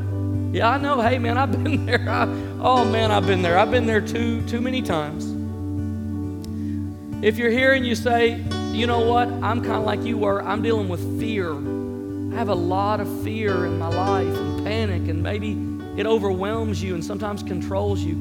Yeah, 0.52 0.72
I 0.72 0.80
know. 0.80 1.00
Hey, 1.02 1.20
man, 1.20 1.38
I've 1.38 1.52
been 1.64 1.86
there. 1.86 2.04
I, 2.10 2.24
oh, 2.60 2.84
man, 2.84 3.12
I've 3.12 3.28
been 3.28 3.44
there. 3.44 3.60
I've 3.60 3.70
been 3.70 3.86
there 3.86 4.02
too, 4.02 4.42
too 4.48 4.62
many 4.62 4.82
times. 4.82 5.26
If 7.24 7.38
you're 7.38 7.52
here 7.52 7.74
and 7.74 7.86
you 7.86 7.94
say, 7.94 8.44
you 8.72 8.88
know 8.88 9.02
what, 9.02 9.28
I'm 9.28 9.62
kind 9.62 9.76
of 9.76 9.84
like 9.84 10.02
you 10.02 10.18
were, 10.18 10.42
I'm 10.42 10.64
dealing 10.64 10.90
with 10.90 11.20
fear. 11.20 11.52
I 11.54 12.36
have 12.36 12.50
a 12.50 12.56
lot 12.56 13.00
of 13.00 13.24
fear 13.24 13.68
in 13.68 13.78
my 13.78 13.90
life 13.90 14.36
and 14.36 14.66
panic, 14.66 15.08
and 15.08 15.22
maybe 15.22 15.52
it 15.96 16.08
overwhelms 16.08 16.82
you 16.82 16.96
and 16.96 17.06
sometimes 17.06 17.44
controls 17.44 18.02
you. 18.02 18.16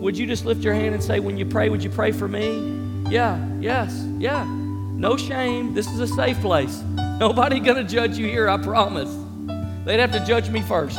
Would 0.00 0.16
you 0.16 0.26
just 0.26 0.46
lift 0.46 0.64
your 0.64 0.72
hand 0.72 0.94
and 0.94 1.04
say, 1.04 1.20
when 1.20 1.36
you 1.36 1.44
pray, 1.44 1.68
would 1.68 1.84
you 1.84 1.90
pray 1.90 2.12
for 2.12 2.28
me? 2.28 2.80
Yeah, 3.10 3.46
yes, 3.60 4.02
yeah. 4.18 4.55
No 4.96 5.18
shame. 5.18 5.74
This 5.74 5.88
is 5.88 6.00
a 6.00 6.06
safe 6.06 6.40
place. 6.40 6.82
Nobody 7.20 7.60
gonna 7.60 7.84
judge 7.84 8.16
you 8.16 8.26
here, 8.26 8.48
I 8.48 8.56
promise. 8.56 9.14
They'd 9.84 10.00
have 10.00 10.12
to 10.12 10.24
judge 10.24 10.48
me 10.48 10.62
first. 10.62 10.98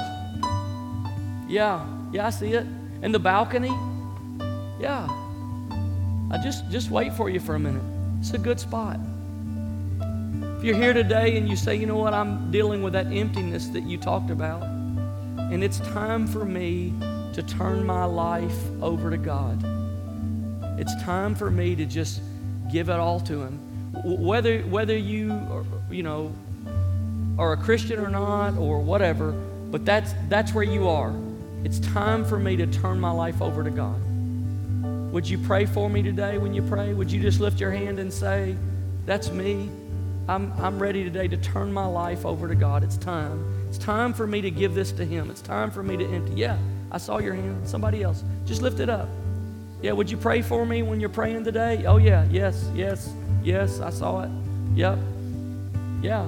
Yeah, 1.48 1.84
yeah, 2.12 2.28
I 2.28 2.30
see 2.30 2.54
it. 2.54 2.66
In 3.02 3.12
the 3.12 3.20
balcony? 3.20 3.76
Yeah. 4.80 5.08
I 6.30 6.38
just 6.43 6.70
just 6.70 6.91
wait 6.91 7.14
for 7.14 7.30
you 7.30 7.39
for 7.39 7.56
a 7.56 7.60
minute. 7.60 7.82
It's 8.20 8.34
a 8.34 8.38
good 8.38 8.60
spot. 8.60 9.00
If 10.58 10.64
you're 10.64 10.76
here 10.76 10.93
today 10.93 11.38
and 11.38 11.50
you 11.50 11.56
say, 11.56 11.76
you 11.76 11.88
know 11.88 11.98
what, 11.98 12.14
I'm 12.14 12.52
dealing 12.52 12.84
with 12.84 12.93
that 12.93 13.08
emptiness 13.08 13.68
that 13.70 13.84
you 13.84 13.98
talked 13.98 14.30
about, 14.30 14.64
and 14.64 15.64
it's 15.64 15.80
time 15.80 16.28
for 16.28 16.45
me 16.45 16.93
to 17.34 17.43
turn 17.43 17.86
my 17.86 18.06
life 18.06 18.58
over 18.82 19.10
to 19.10 19.18
God. 19.18 19.64
It's 20.80 20.95
time 21.04 21.34
for 21.34 21.50
me 21.50 21.76
to 21.76 21.86
just 21.86 22.22
give 22.72 22.89
it 22.89 23.00
all 23.00 23.20
to 23.22 23.41
Him. 23.41 23.66
Whether 24.04 24.62
whether 24.62 24.98
you 24.98 25.32
are, 25.32 25.66
you 25.91 26.04
know 26.04 26.34
are 27.38 27.54
a 27.54 27.58
Christian 27.58 28.00
or 28.00 28.10
not 28.10 28.58
or 28.58 28.80
whatever, 28.80 29.32
but 29.32 29.86
that's 29.86 30.14
that's 30.30 30.54
where 30.54 30.64
you 30.64 30.88
are. 30.88 31.14
It's 31.64 31.80
time 31.80 32.24
for 32.24 32.39
me 32.39 32.56
to 32.58 32.68
turn 32.68 33.00
my 33.00 33.12
life 33.12 33.41
over 33.41 33.64
to 33.64 33.70
God. 33.70 34.00
Would 35.12 35.28
you 35.28 35.38
pray 35.38 35.66
for 35.66 35.89
me 35.89 36.04
today 36.04 36.38
when 36.38 36.54
you 36.54 36.62
pray? 36.62 36.93
Would 36.93 37.12
you 37.12 37.22
just 37.22 37.39
lift 37.39 37.60
your 37.60 37.72
hand 37.72 38.00
and 38.00 38.12
say, 38.12 38.56
That's 39.06 39.32
me. 39.32 39.70
I'm, 40.30 40.52
I'm 40.60 40.78
ready 40.78 41.04
today 41.06 41.30
to 41.30 41.38
turn 41.38 41.72
my 41.72 41.86
life 41.86 42.26
over 42.26 42.50
to 42.50 42.56
God. 42.56 42.84
It's 42.84 42.98
time. 42.98 43.43
It's 43.70 43.78
time 43.78 44.14
for 44.14 44.28
me 44.28 44.41
to 44.41 44.52
give 44.52 44.76
this 44.76 44.91
to 44.93 45.06
Him. 45.06 45.32
It's 45.32 45.41
time 45.41 45.72
for 45.72 45.82
me 45.82 45.95
to 45.98 46.06
empty. 46.06 46.34
Yeah, 46.34 46.58
I 46.91 46.98
saw 46.98 47.20
your 47.20 47.34
hand. 47.34 47.68
Somebody 47.68 48.04
else. 48.04 48.24
Just 48.45 48.62
lift 48.62 48.80
it 48.82 48.89
up. 48.89 49.08
Yeah, 49.82 49.93
would 49.93 50.12
you 50.12 50.18
pray 50.18 50.41
for 50.41 50.66
me 50.66 50.82
when 50.82 51.00
you're 51.00 51.10
praying 51.10 51.45
today? 51.45 51.86
Oh, 51.86 51.98
yeah, 51.98 52.26
yes, 52.30 52.70
yes, 52.76 53.14
yes, 53.48 53.80
I 53.80 53.89
saw 53.89 54.24
it. 54.24 54.30
Yep. 54.76 55.00
Yeah. 56.02 56.24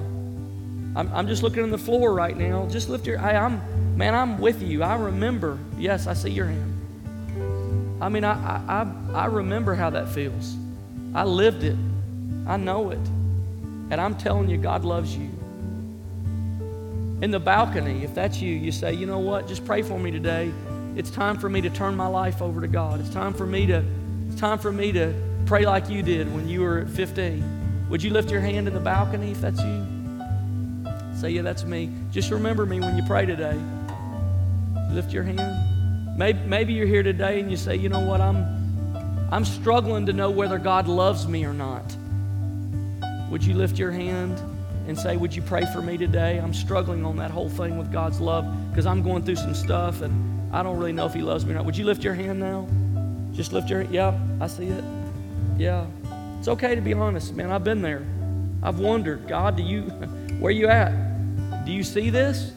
I'm, 0.96 1.12
I'm 1.12 1.28
just 1.28 1.42
looking 1.42 1.62
on 1.62 1.70
the 1.70 1.78
floor 1.78 2.14
right 2.14 2.36
now. 2.36 2.66
Just 2.66 2.88
lift 2.88 3.06
your, 3.06 3.20
I, 3.20 3.36
I'm, 3.36 3.60
man, 3.96 4.14
I'm 4.14 4.38
with 4.38 4.62
you. 4.62 4.82
I 4.82 4.96
remember. 4.96 5.58
Yes, 5.78 6.06
I 6.06 6.14
see 6.14 6.30
your 6.30 6.46
hand. 6.46 7.98
I 8.00 8.08
mean, 8.08 8.24
I, 8.24 8.32
I, 8.32 8.86
I 9.12 9.26
remember 9.26 9.74
how 9.74 9.90
that 9.90 10.08
feels. 10.08 10.56
I 11.14 11.24
lived 11.24 11.62
it. 11.62 11.76
I 12.46 12.56
know 12.56 12.90
it. 12.90 13.06
And 13.90 14.00
I'm 14.00 14.16
telling 14.16 14.48
you, 14.48 14.56
God 14.56 14.84
loves 14.84 15.14
you. 15.14 15.28
In 17.20 17.30
the 17.30 17.38
balcony, 17.38 18.02
if 18.02 18.14
that's 18.14 18.40
you, 18.40 18.54
you 18.54 18.72
say, 18.72 18.94
you 18.94 19.04
know 19.04 19.18
what, 19.18 19.46
just 19.46 19.66
pray 19.66 19.82
for 19.82 19.98
me 19.98 20.10
today. 20.10 20.50
It's 20.96 21.10
time 21.10 21.36
for 21.36 21.50
me 21.50 21.60
to 21.60 21.68
turn 21.68 21.94
my 21.94 22.06
life 22.06 22.40
over 22.40 22.62
to 22.62 22.68
God. 22.68 22.98
It's 22.98 23.10
time 23.10 23.34
for 23.34 23.44
me 23.44 23.66
to, 23.66 23.84
it's 24.30 24.40
time 24.40 24.58
for 24.58 24.72
me 24.72 24.90
to 24.92 25.29
pray 25.50 25.66
like 25.66 25.90
you 25.90 26.00
did 26.00 26.32
when 26.32 26.48
you 26.48 26.60
were 26.60 26.78
at 26.78 26.88
15. 26.88 27.88
Would 27.90 28.04
you 28.04 28.10
lift 28.10 28.30
your 28.30 28.40
hand 28.40 28.68
in 28.68 28.72
the 28.72 28.78
balcony 28.78 29.32
if 29.32 29.40
that's 29.40 29.60
you? 29.60 29.84
Say, 31.16 31.30
yeah, 31.30 31.42
that's 31.42 31.64
me. 31.64 31.90
Just 32.12 32.30
remember 32.30 32.64
me 32.64 32.78
when 32.78 32.96
you 32.96 33.02
pray 33.02 33.26
today. 33.26 33.58
Lift 34.92 35.12
your 35.12 35.24
hand. 35.24 36.16
Maybe, 36.16 36.38
maybe 36.46 36.72
you're 36.72 36.86
here 36.86 37.02
today 37.02 37.40
and 37.40 37.50
you 37.50 37.56
say, 37.56 37.74
you 37.74 37.88
know 37.88 37.98
what, 37.98 38.20
I'm, 38.20 38.46
I'm 39.32 39.44
struggling 39.44 40.06
to 40.06 40.12
know 40.12 40.30
whether 40.30 40.56
God 40.56 40.86
loves 40.86 41.26
me 41.26 41.44
or 41.44 41.52
not. 41.52 41.96
Would 43.28 43.42
you 43.42 43.54
lift 43.54 43.76
your 43.76 43.90
hand 43.90 44.40
and 44.86 44.96
say, 44.96 45.16
Would 45.16 45.34
you 45.34 45.42
pray 45.42 45.64
for 45.72 45.82
me 45.82 45.96
today? 45.96 46.38
I'm 46.38 46.54
struggling 46.54 47.04
on 47.04 47.16
that 47.16 47.32
whole 47.32 47.48
thing 47.48 47.76
with 47.76 47.90
God's 47.90 48.20
love 48.20 48.46
because 48.70 48.86
I'm 48.86 49.02
going 49.02 49.24
through 49.24 49.34
some 49.34 49.54
stuff 49.54 50.00
and 50.00 50.54
I 50.54 50.62
don't 50.62 50.78
really 50.78 50.92
know 50.92 51.06
if 51.06 51.14
He 51.14 51.22
loves 51.22 51.44
me 51.44 51.50
or 51.50 51.54
not. 51.56 51.64
Would 51.64 51.76
you 51.76 51.86
lift 51.86 52.04
your 52.04 52.14
hand 52.14 52.38
now? 52.38 52.68
Just 53.32 53.52
lift 53.52 53.68
your 53.68 53.80
hand. 53.80 53.92
Yeah, 53.92 54.16
I 54.40 54.46
see 54.46 54.68
it. 54.68 54.84
Yeah. 55.60 55.84
It's 56.38 56.48
okay 56.48 56.74
to 56.74 56.80
be 56.80 56.94
honest, 56.94 57.34
man. 57.34 57.50
I've 57.50 57.64
been 57.64 57.82
there. 57.82 58.02
I've 58.62 58.78
wondered, 58.78 59.28
God, 59.28 59.56
do 59.56 59.62
you, 59.62 59.82
where 60.40 60.48
are 60.48 60.50
you 60.50 60.68
at? 60.68 61.66
Do 61.66 61.72
you 61.72 61.82
see 61.84 62.08
this? 62.08 62.52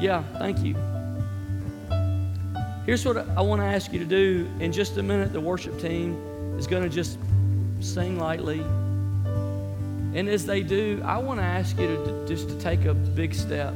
Yeah, 0.00 0.22
thank 0.38 0.62
you. 0.62 0.76
Here's 2.86 3.04
what 3.04 3.28
I 3.30 3.40
want 3.40 3.60
to 3.60 3.66
ask 3.66 3.92
you 3.92 3.98
to 3.98 4.04
do. 4.04 4.48
In 4.60 4.70
just 4.70 4.98
a 4.98 5.02
minute, 5.02 5.32
the 5.32 5.40
worship 5.40 5.80
team 5.80 6.14
is 6.58 6.68
going 6.68 6.84
to 6.84 6.88
just 6.88 7.18
sing 7.80 8.20
lightly. 8.20 8.60
And 10.14 10.28
as 10.28 10.46
they 10.46 10.62
do, 10.62 11.02
I 11.04 11.18
want 11.18 11.40
to 11.40 11.44
ask 11.44 11.76
you 11.76 11.88
to 11.88 12.24
just 12.28 12.50
to 12.50 12.58
take 12.60 12.84
a 12.84 12.94
big 12.94 13.34
step. 13.34 13.74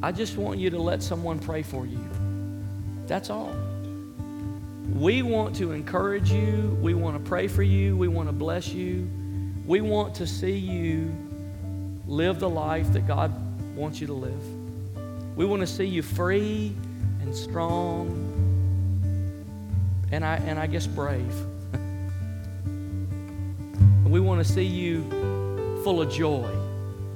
I 0.00 0.12
just 0.12 0.36
want 0.36 0.60
you 0.60 0.70
to 0.70 0.78
let 0.78 1.02
someone 1.02 1.40
pray 1.40 1.62
for 1.62 1.86
you. 1.86 1.98
That's 3.08 3.30
all. 3.30 3.52
We 4.94 5.22
want 5.22 5.56
to 5.56 5.72
encourage 5.72 6.30
you. 6.30 6.76
We 6.80 6.94
want 6.94 7.22
to 7.22 7.28
pray 7.28 7.48
for 7.48 7.62
you. 7.62 7.96
We 7.96 8.08
want 8.08 8.28
to 8.28 8.32
bless 8.32 8.68
you. 8.68 9.08
We 9.64 9.80
want 9.80 10.14
to 10.16 10.26
see 10.26 10.56
you 10.56 11.14
live 12.06 12.40
the 12.40 12.50
life 12.50 12.92
that 12.92 13.06
God 13.06 13.32
wants 13.76 14.00
you 14.00 14.06
to 14.08 14.12
live. 14.12 15.36
We 15.36 15.44
want 15.44 15.60
to 15.60 15.66
see 15.66 15.84
you 15.84 16.02
free 16.02 16.74
and 17.20 17.34
strong 17.34 18.26
and 20.12 20.24
I, 20.24 20.36
and 20.36 20.58
I 20.58 20.66
guess 20.66 20.86
brave. 20.86 21.34
and 21.72 22.10
we 24.10 24.18
want 24.18 24.44
to 24.44 24.52
see 24.52 24.64
you 24.64 25.08
full 25.84 26.02
of 26.02 26.10
joy 26.10 26.50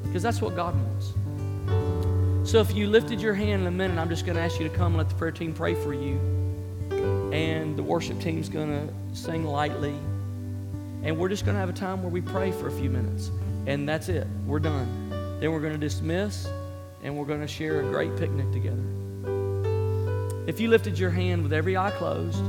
because 0.05 0.23
that's 0.23 0.41
what 0.41 0.55
God 0.55 0.77
wants. 0.77 1.13
So 2.49 2.61
if 2.61 2.75
you 2.75 2.87
lifted 2.87 3.21
your 3.21 3.35
hand 3.35 3.63
in 3.63 3.67
a 3.67 3.71
minute, 3.71 3.99
I'm 3.99 4.09
just 4.09 4.25
going 4.25 4.37
to 4.37 4.43
ask 4.43 4.61
you 4.61 4.69
to 4.69 4.75
come 4.75 4.93
and 4.93 4.99
let 4.99 5.09
the 5.09 5.17
prayer 5.17 5.33
team 5.33 5.53
pray 5.53 5.75
for 5.75 5.93
you. 5.93 6.34
And 7.35 7.77
the 7.77 7.83
worship 7.83 8.21
team's 8.21 8.49
going 8.49 8.71
to 8.71 9.17
sing 9.17 9.45
lightly. 9.45 9.95
And 11.03 11.19
we're 11.19 11.29
just 11.29 11.45
going 11.45 11.57
to 11.57 11.59
have 11.59 11.69
a 11.69 11.73
time 11.73 12.01
where 12.01 12.11
we 12.11 12.21
pray 12.21 12.53
for 12.53 12.69
a 12.69 12.71
few 12.71 12.89
minutes. 12.89 13.33
And 13.67 13.89
that's 13.89 14.09
it. 14.09 14.29
We're 14.47 14.61
done. 14.61 15.11
Then 15.41 15.51
we're 15.51 15.61
going 15.61 15.73
to 15.73 15.79
dismiss 15.79 16.49
and 17.03 17.17
we're 17.17 17.25
going 17.25 17.41
to 17.41 17.49
share 17.49 17.81
a 17.81 17.91
great 17.91 18.17
picnic 18.17 18.53
together. 18.53 18.85
If 20.47 20.61
you 20.61 20.69
lifted 20.69 20.97
your 20.97 21.11
hand 21.11 21.43
with 21.43 21.53
every 21.53 21.77
eye 21.77 21.91
closed, 21.91 22.41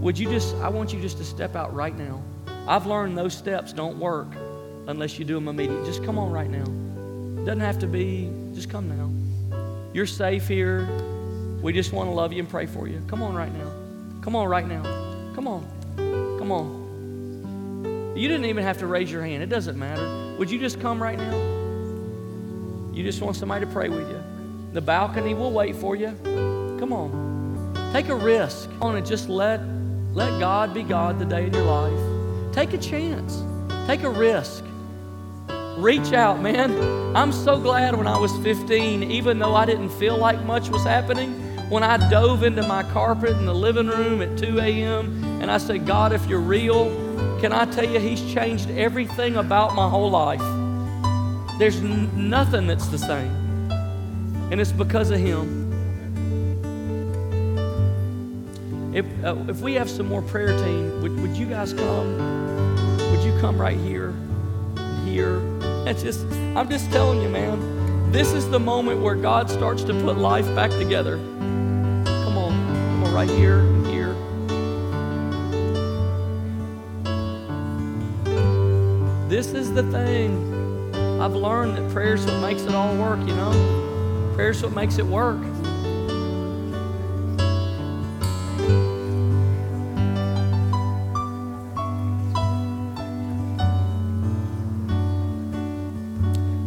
would 0.00 0.18
you 0.18 0.30
just, 0.30 0.54
I 0.56 0.70
want 0.70 0.94
you 0.94 1.02
just 1.02 1.18
to 1.18 1.24
step 1.24 1.54
out 1.54 1.74
right 1.74 1.96
now. 1.96 2.22
I've 2.66 2.86
learned 2.86 3.18
those 3.18 3.36
steps 3.36 3.74
don't 3.74 3.98
work 3.98 4.28
unless 4.86 5.18
you 5.18 5.26
do 5.26 5.34
them 5.34 5.48
immediately. 5.48 5.84
Just 5.84 6.02
come 6.02 6.18
on 6.18 6.30
right 6.30 6.48
now. 6.48 6.64
It 7.42 7.44
doesn't 7.44 7.60
have 7.60 7.78
to 7.80 7.86
be, 7.86 8.32
just 8.54 8.70
come 8.70 8.88
now. 8.88 9.10
You're 9.92 10.06
safe 10.06 10.48
here. 10.48 10.88
We 11.60 11.74
just 11.74 11.92
want 11.92 12.08
to 12.08 12.14
love 12.14 12.32
you 12.32 12.38
and 12.38 12.48
pray 12.48 12.64
for 12.64 12.88
you. 12.88 13.02
Come 13.06 13.22
on 13.22 13.34
right 13.34 13.52
now. 13.52 13.69
Come 14.22 14.36
on 14.36 14.48
right 14.48 14.66
now. 14.66 14.82
Come 15.34 15.48
on. 15.48 15.66
Come 16.38 16.52
on. 16.52 18.14
You 18.16 18.28
didn't 18.28 18.46
even 18.46 18.64
have 18.64 18.78
to 18.78 18.86
raise 18.86 19.10
your 19.10 19.22
hand. 19.22 19.42
It 19.42 19.48
doesn't 19.48 19.78
matter. 19.78 20.36
Would 20.38 20.50
you 20.50 20.58
just 20.58 20.80
come 20.80 21.02
right 21.02 21.18
now? 21.18 21.36
You 22.92 23.02
just 23.02 23.22
want 23.22 23.36
somebody 23.36 23.64
to 23.64 23.72
pray 23.72 23.88
with 23.88 24.08
you. 24.08 24.22
The 24.72 24.80
balcony 24.80 25.34
will 25.34 25.52
wait 25.52 25.74
for 25.76 25.96
you. 25.96 26.08
Come 26.78 26.92
on. 26.92 27.30
Take 27.92 28.08
a 28.08 28.14
risk 28.14 28.70
Come 28.72 28.82
on 28.82 28.96
and 28.96 29.06
just 29.06 29.28
let 29.28 29.60
let 30.12 30.38
God 30.40 30.74
be 30.74 30.82
God 30.82 31.18
the 31.18 31.24
day 31.24 31.46
in 31.46 31.54
your 31.54 31.64
life. 31.64 32.52
Take 32.52 32.72
a 32.72 32.78
chance. 32.78 33.42
Take 33.86 34.02
a 34.02 34.10
risk. 34.10 34.64
Reach 35.76 36.12
out, 36.12 36.40
man. 36.40 37.16
I'm 37.16 37.32
so 37.32 37.60
glad 37.60 37.96
when 37.96 38.06
I 38.06 38.18
was 38.18 38.36
15, 38.38 39.04
even 39.04 39.38
though 39.38 39.54
I 39.54 39.66
didn't 39.66 39.90
feel 39.90 40.16
like 40.16 40.44
much 40.44 40.68
was 40.68 40.82
happening, 40.82 41.39
when 41.70 41.84
I 41.84 42.10
dove 42.10 42.42
into 42.42 42.64
my 42.64 42.82
carpet 42.82 43.30
in 43.30 43.46
the 43.46 43.54
living 43.54 43.86
room 43.86 44.20
at 44.20 44.36
2 44.36 44.58
a.m. 44.58 45.22
and 45.40 45.48
I 45.48 45.58
said, 45.58 45.86
God, 45.86 46.12
if 46.12 46.26
you're 46.26 46.40
real, 46.40 46.86
can 47.40 47.52
I 47.52 47.64
tell 47.64 47.88
you, 47.88 48.00
He's 48.00 48.20
changed 48.34 48.68
everything 48.70 49.36
about 49.36 49.76
my 49.76 49.88
whole 49.88 50.10
life. 50.10 50.42
There's 51.60 51.76
n- 51.76 52.28
nothing 52.28 52.66
that's 52.66 52.88
the 52.88 52.98
same. 52.98 53.30
And 54.50 54.60
it's 54.60 54.72
because 54.72 55.12
of 55.12 55.20
Him. 55.20 55.60
If, 58.92 59.06
uh, 59.24 59.36
if 59.46 59.60
we 59.60 59.74
have 59.74 59.88
some 59.88 60.08
more 60.08 60.22
prayer 60.22 60.48
team, 60.58 61.00
would, 61.02 61.20
would 61.20 61.36
you 61.36 61.46
guys 61.46 61.72
come? 61.72 62.98
Would 63.12 63.22
you 63.24 63.38
come 63.40 63.60
right 63.60 63.78
here? 63.78 64.12
Here? 65.04 65.38
That's 65.84 66.02
just, 66.02 66.24
I'm 66.56 66.68
just 66.68 66.90
telling 66.90 67.22
you, 67.22 67.28
man, 67.28 68.10
this 68.10 68.32
is 68.32 68.50
the 68.50 68.58
moment 68.58 69.02
where 69.02 69.14
God 69.14 69.48
starts 69.48 69.84
to 69.84 69.94
put 70.02 70.18
life 70.18 70.52
back 70.56 70.72
together. 70.72 71.20
Right 73.10 73.28
here, 73.28 73.60
and 73.60 73.86
here. 73.86 74.14
This 79.28 79.52
is 79.52 79.72
the 79.72 79.82
thing. 79.84 80.94
I've 81.20 81.34
learned 81.34 81.76
that 81.76 81.90
prayer's 81.92 82.24
what 82.24 82.40
makes 82.40 82.62
it 82.62 82.74
all 82.74 82.96
work, 82.96 83.20
you 83.20 83.34
know? 83.34 84.32
Prayer's 84.34 84.62
what 84.62 84.72
makes 84.72 84.98
it 84.98 85.06
work. 85.06 85.40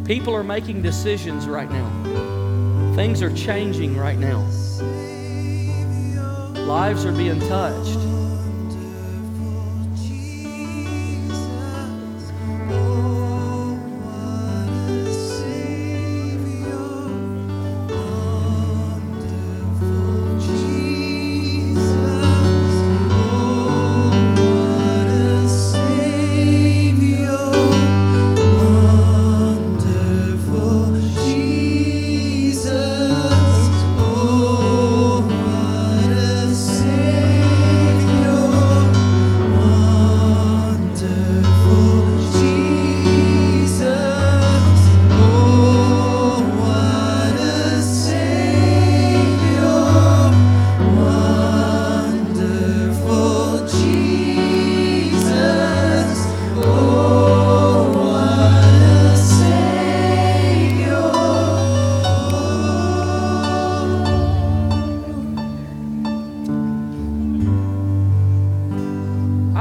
People 0.05 0.35
are 0.35 0.43
making 0.43 0.81
decisions 0.81 1.47
right 1.47 1.71
now. 1.71 2.93
Things 2.95 3.21
are 3.21 3.33
changing 3.33 3.97
right 3.97 4.19
now. 4.19 4.45
Lives 6.65 7.05
are 7.05 7.11
being 7.11 7.41
touched. 7.41 8.02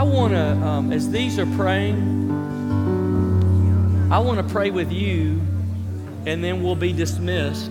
Um, 0.02 0.92
pray 4.52 4.70
with 4.70 4.92
you, 4.92 5.40
and 6.26 6.44
then 6.44 6.62
we'll 6.62 6.76
be 6.76 6.92
dismissed. 6.92 7.70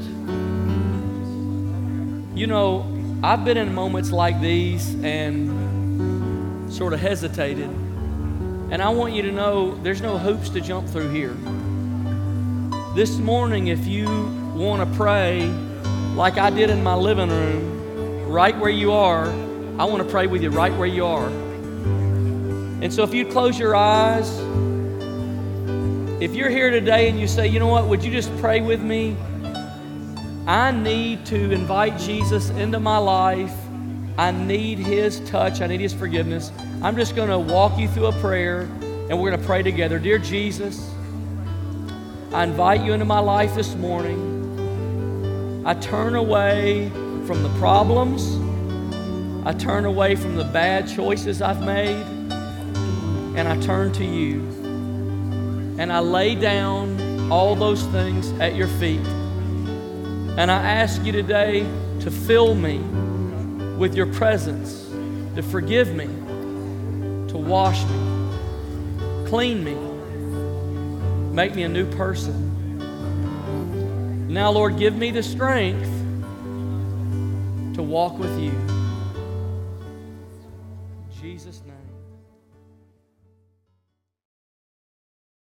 You 2.34 2.48
know, 2.48 2.86
I've 3.24 3.46
been 3.46 3.58
in 3.58 3.76
moments 3.76 4.12
like 4.12 4.42
these 4.42 4.96
and 5.04 6.74
sort 6.74 6.94
of 6.94 7.00
hesitated. 7.00 7.70
And 8.72 8.82
I 8.82 8.90
want 8.90 9.14
you 9.14 9.22
to 9.24 9.32
know 9.32 9.76
there's 9.84 10.02
no 10.02 10.18
hoops 10.18 10.50
to 10.50 10.62
jump 10.62 10.90
through 10.90 11.10
here. 11.10 11.36
This 12.96 13.18
morning, 13.18 13.68
if 13.68 13.86
you 13.86 14.08
want 14.56 14.90
to 14.90 14.98
pray 14.98 15.46
like 16.16 16.38
I 16.38 16.50
did 16.50 16.70
in 16.70 16.82
my 16.82 16.96
living 16.96 17.30
room, 17.30 18.28
right 18.28 18.58
where 18.58 18.72
you 18.72 18.92
are, 18.92 19.28
I 19.78 19.86
want 19.86 19.98
to 20.02 20.10
pray 20.10 20.26
with 20.26 20.42
you 20.42 20.50
right 20.50 20.76
where 20.78 20.88
you 20.88 21.06
are. 21.06 21.51
And 22.82 22.92
so 22.92 23.04
if 23.04 23.14
you 23.14 23.28
close 23.28 23.60
your 23.60 23.76
eyes, 23.76 24.28
if 26.20 26.34
you're 26.34 26.50
here 26.50 26.72
today 26.72 27.10
and 27.10 27.20
you 27.20 27.28
say, 27.28 27.48
you 27.48 27.60
know 27.60 27.68
what, 27.68 27.88
would 27.88 28.04
you 28.04 28.12
just 28.12 28.36
pray 28.38 28.60
with 28.62 28.82
me? 28.82 29.16
I 30.48 30.72
need 30.72 31.24
to 31.28 31.52
invite 31.52 32.00
Jesus 32.00 32.50
into 32.50 32.80
my 32.80 32.98
life. 32.98 33.54
I 34.18 34.32
need 34.32 34.80
his 34.80 35.20
touch. 35.30 35.62
I 35.62 35.68
need 35.68 35.80
his 35.80 35.94
forgiveness. 35.94 36.52
I'm 36.82 36.96
just 36.96 37.16
going 37.16 37.30
to 37.30 37.38
walk 37.38 37.78
you 37.78 37.88
through 37.88 38.08
a 38.08 38.20
prayer 38.20 38.62
and 38.62 39.12
we're 39.12 39.30
going 39.30 39.40
to 39.40 39.46
pray 39.46 39.62
together. 39.62 40.00
Dear 40.00 40.18
Jesus, 40.18 40.92
I 42.34 42.44
invite 42.44 42.82
you 42.82 42.94
into 42.94 43.06
my 43.06 43.20
life 43.20 43.54
this 43.54 43.76
morning. 43.76 45.64
I 45.66 45.76
turn 45.76 46.16
away 46.16 46.90
from 47.28 47.44
the 47.44 47.50
problems. 47.60 48.40
I 49.46 49.54
turn 49.54 49.86
away 49.86 50.16
from 50.16 50.36
the 50.36 50.46
bad 50.46 50.88
choices 50.88 51.44
I've 51.44 51.64
made. 51.64 52.21
And 53.36 53.48
I 53.48 53.60
turn 53.62 53.92
to 53.94 54.06
you 54.06 54.42
and 55.80 55.92
I 55.92 56.00
lay 56.00 56.36
down 56.36 57.32
all 57.32 57.56
those 57.56 57.84
things 57.88 58.32
at 58.40 58.56
your 58.56 58.68
feet. 58.68 59.06
And 60.38 60.52
I 60.52 60.62
ask 60.62 61.04
you 61.04 61.12
today 61.12 61.62
to 62.02 62.12
fill 62.12 62.56
me 62.56 62.80
with 63.78 63.96
your 63.96 64.08
presence, 64.08 64.88
to 65.36 65.42
forgive 65.42 65.94
me, 65.96 66.06
to 67.30 67.38
wash 67.38 67.84
me, 67.86 69.28
clean 69.28 69.64
me, 69.64 69.76
Make 71.32 71.56
me 71.56 71.64
a 71.64 71.70
new 71.70 71.86
person. 71.92 72.50
Now, 74.28 74.52
Lord, 74.52 74.78
give 74.78 74.98
me 74.98 75.12
the 75.12 75.24
strength 75.24 75.90
to 77.76 77.82
walk 77.82 78.20
with 78.20 78.38
you. 78.38 78.52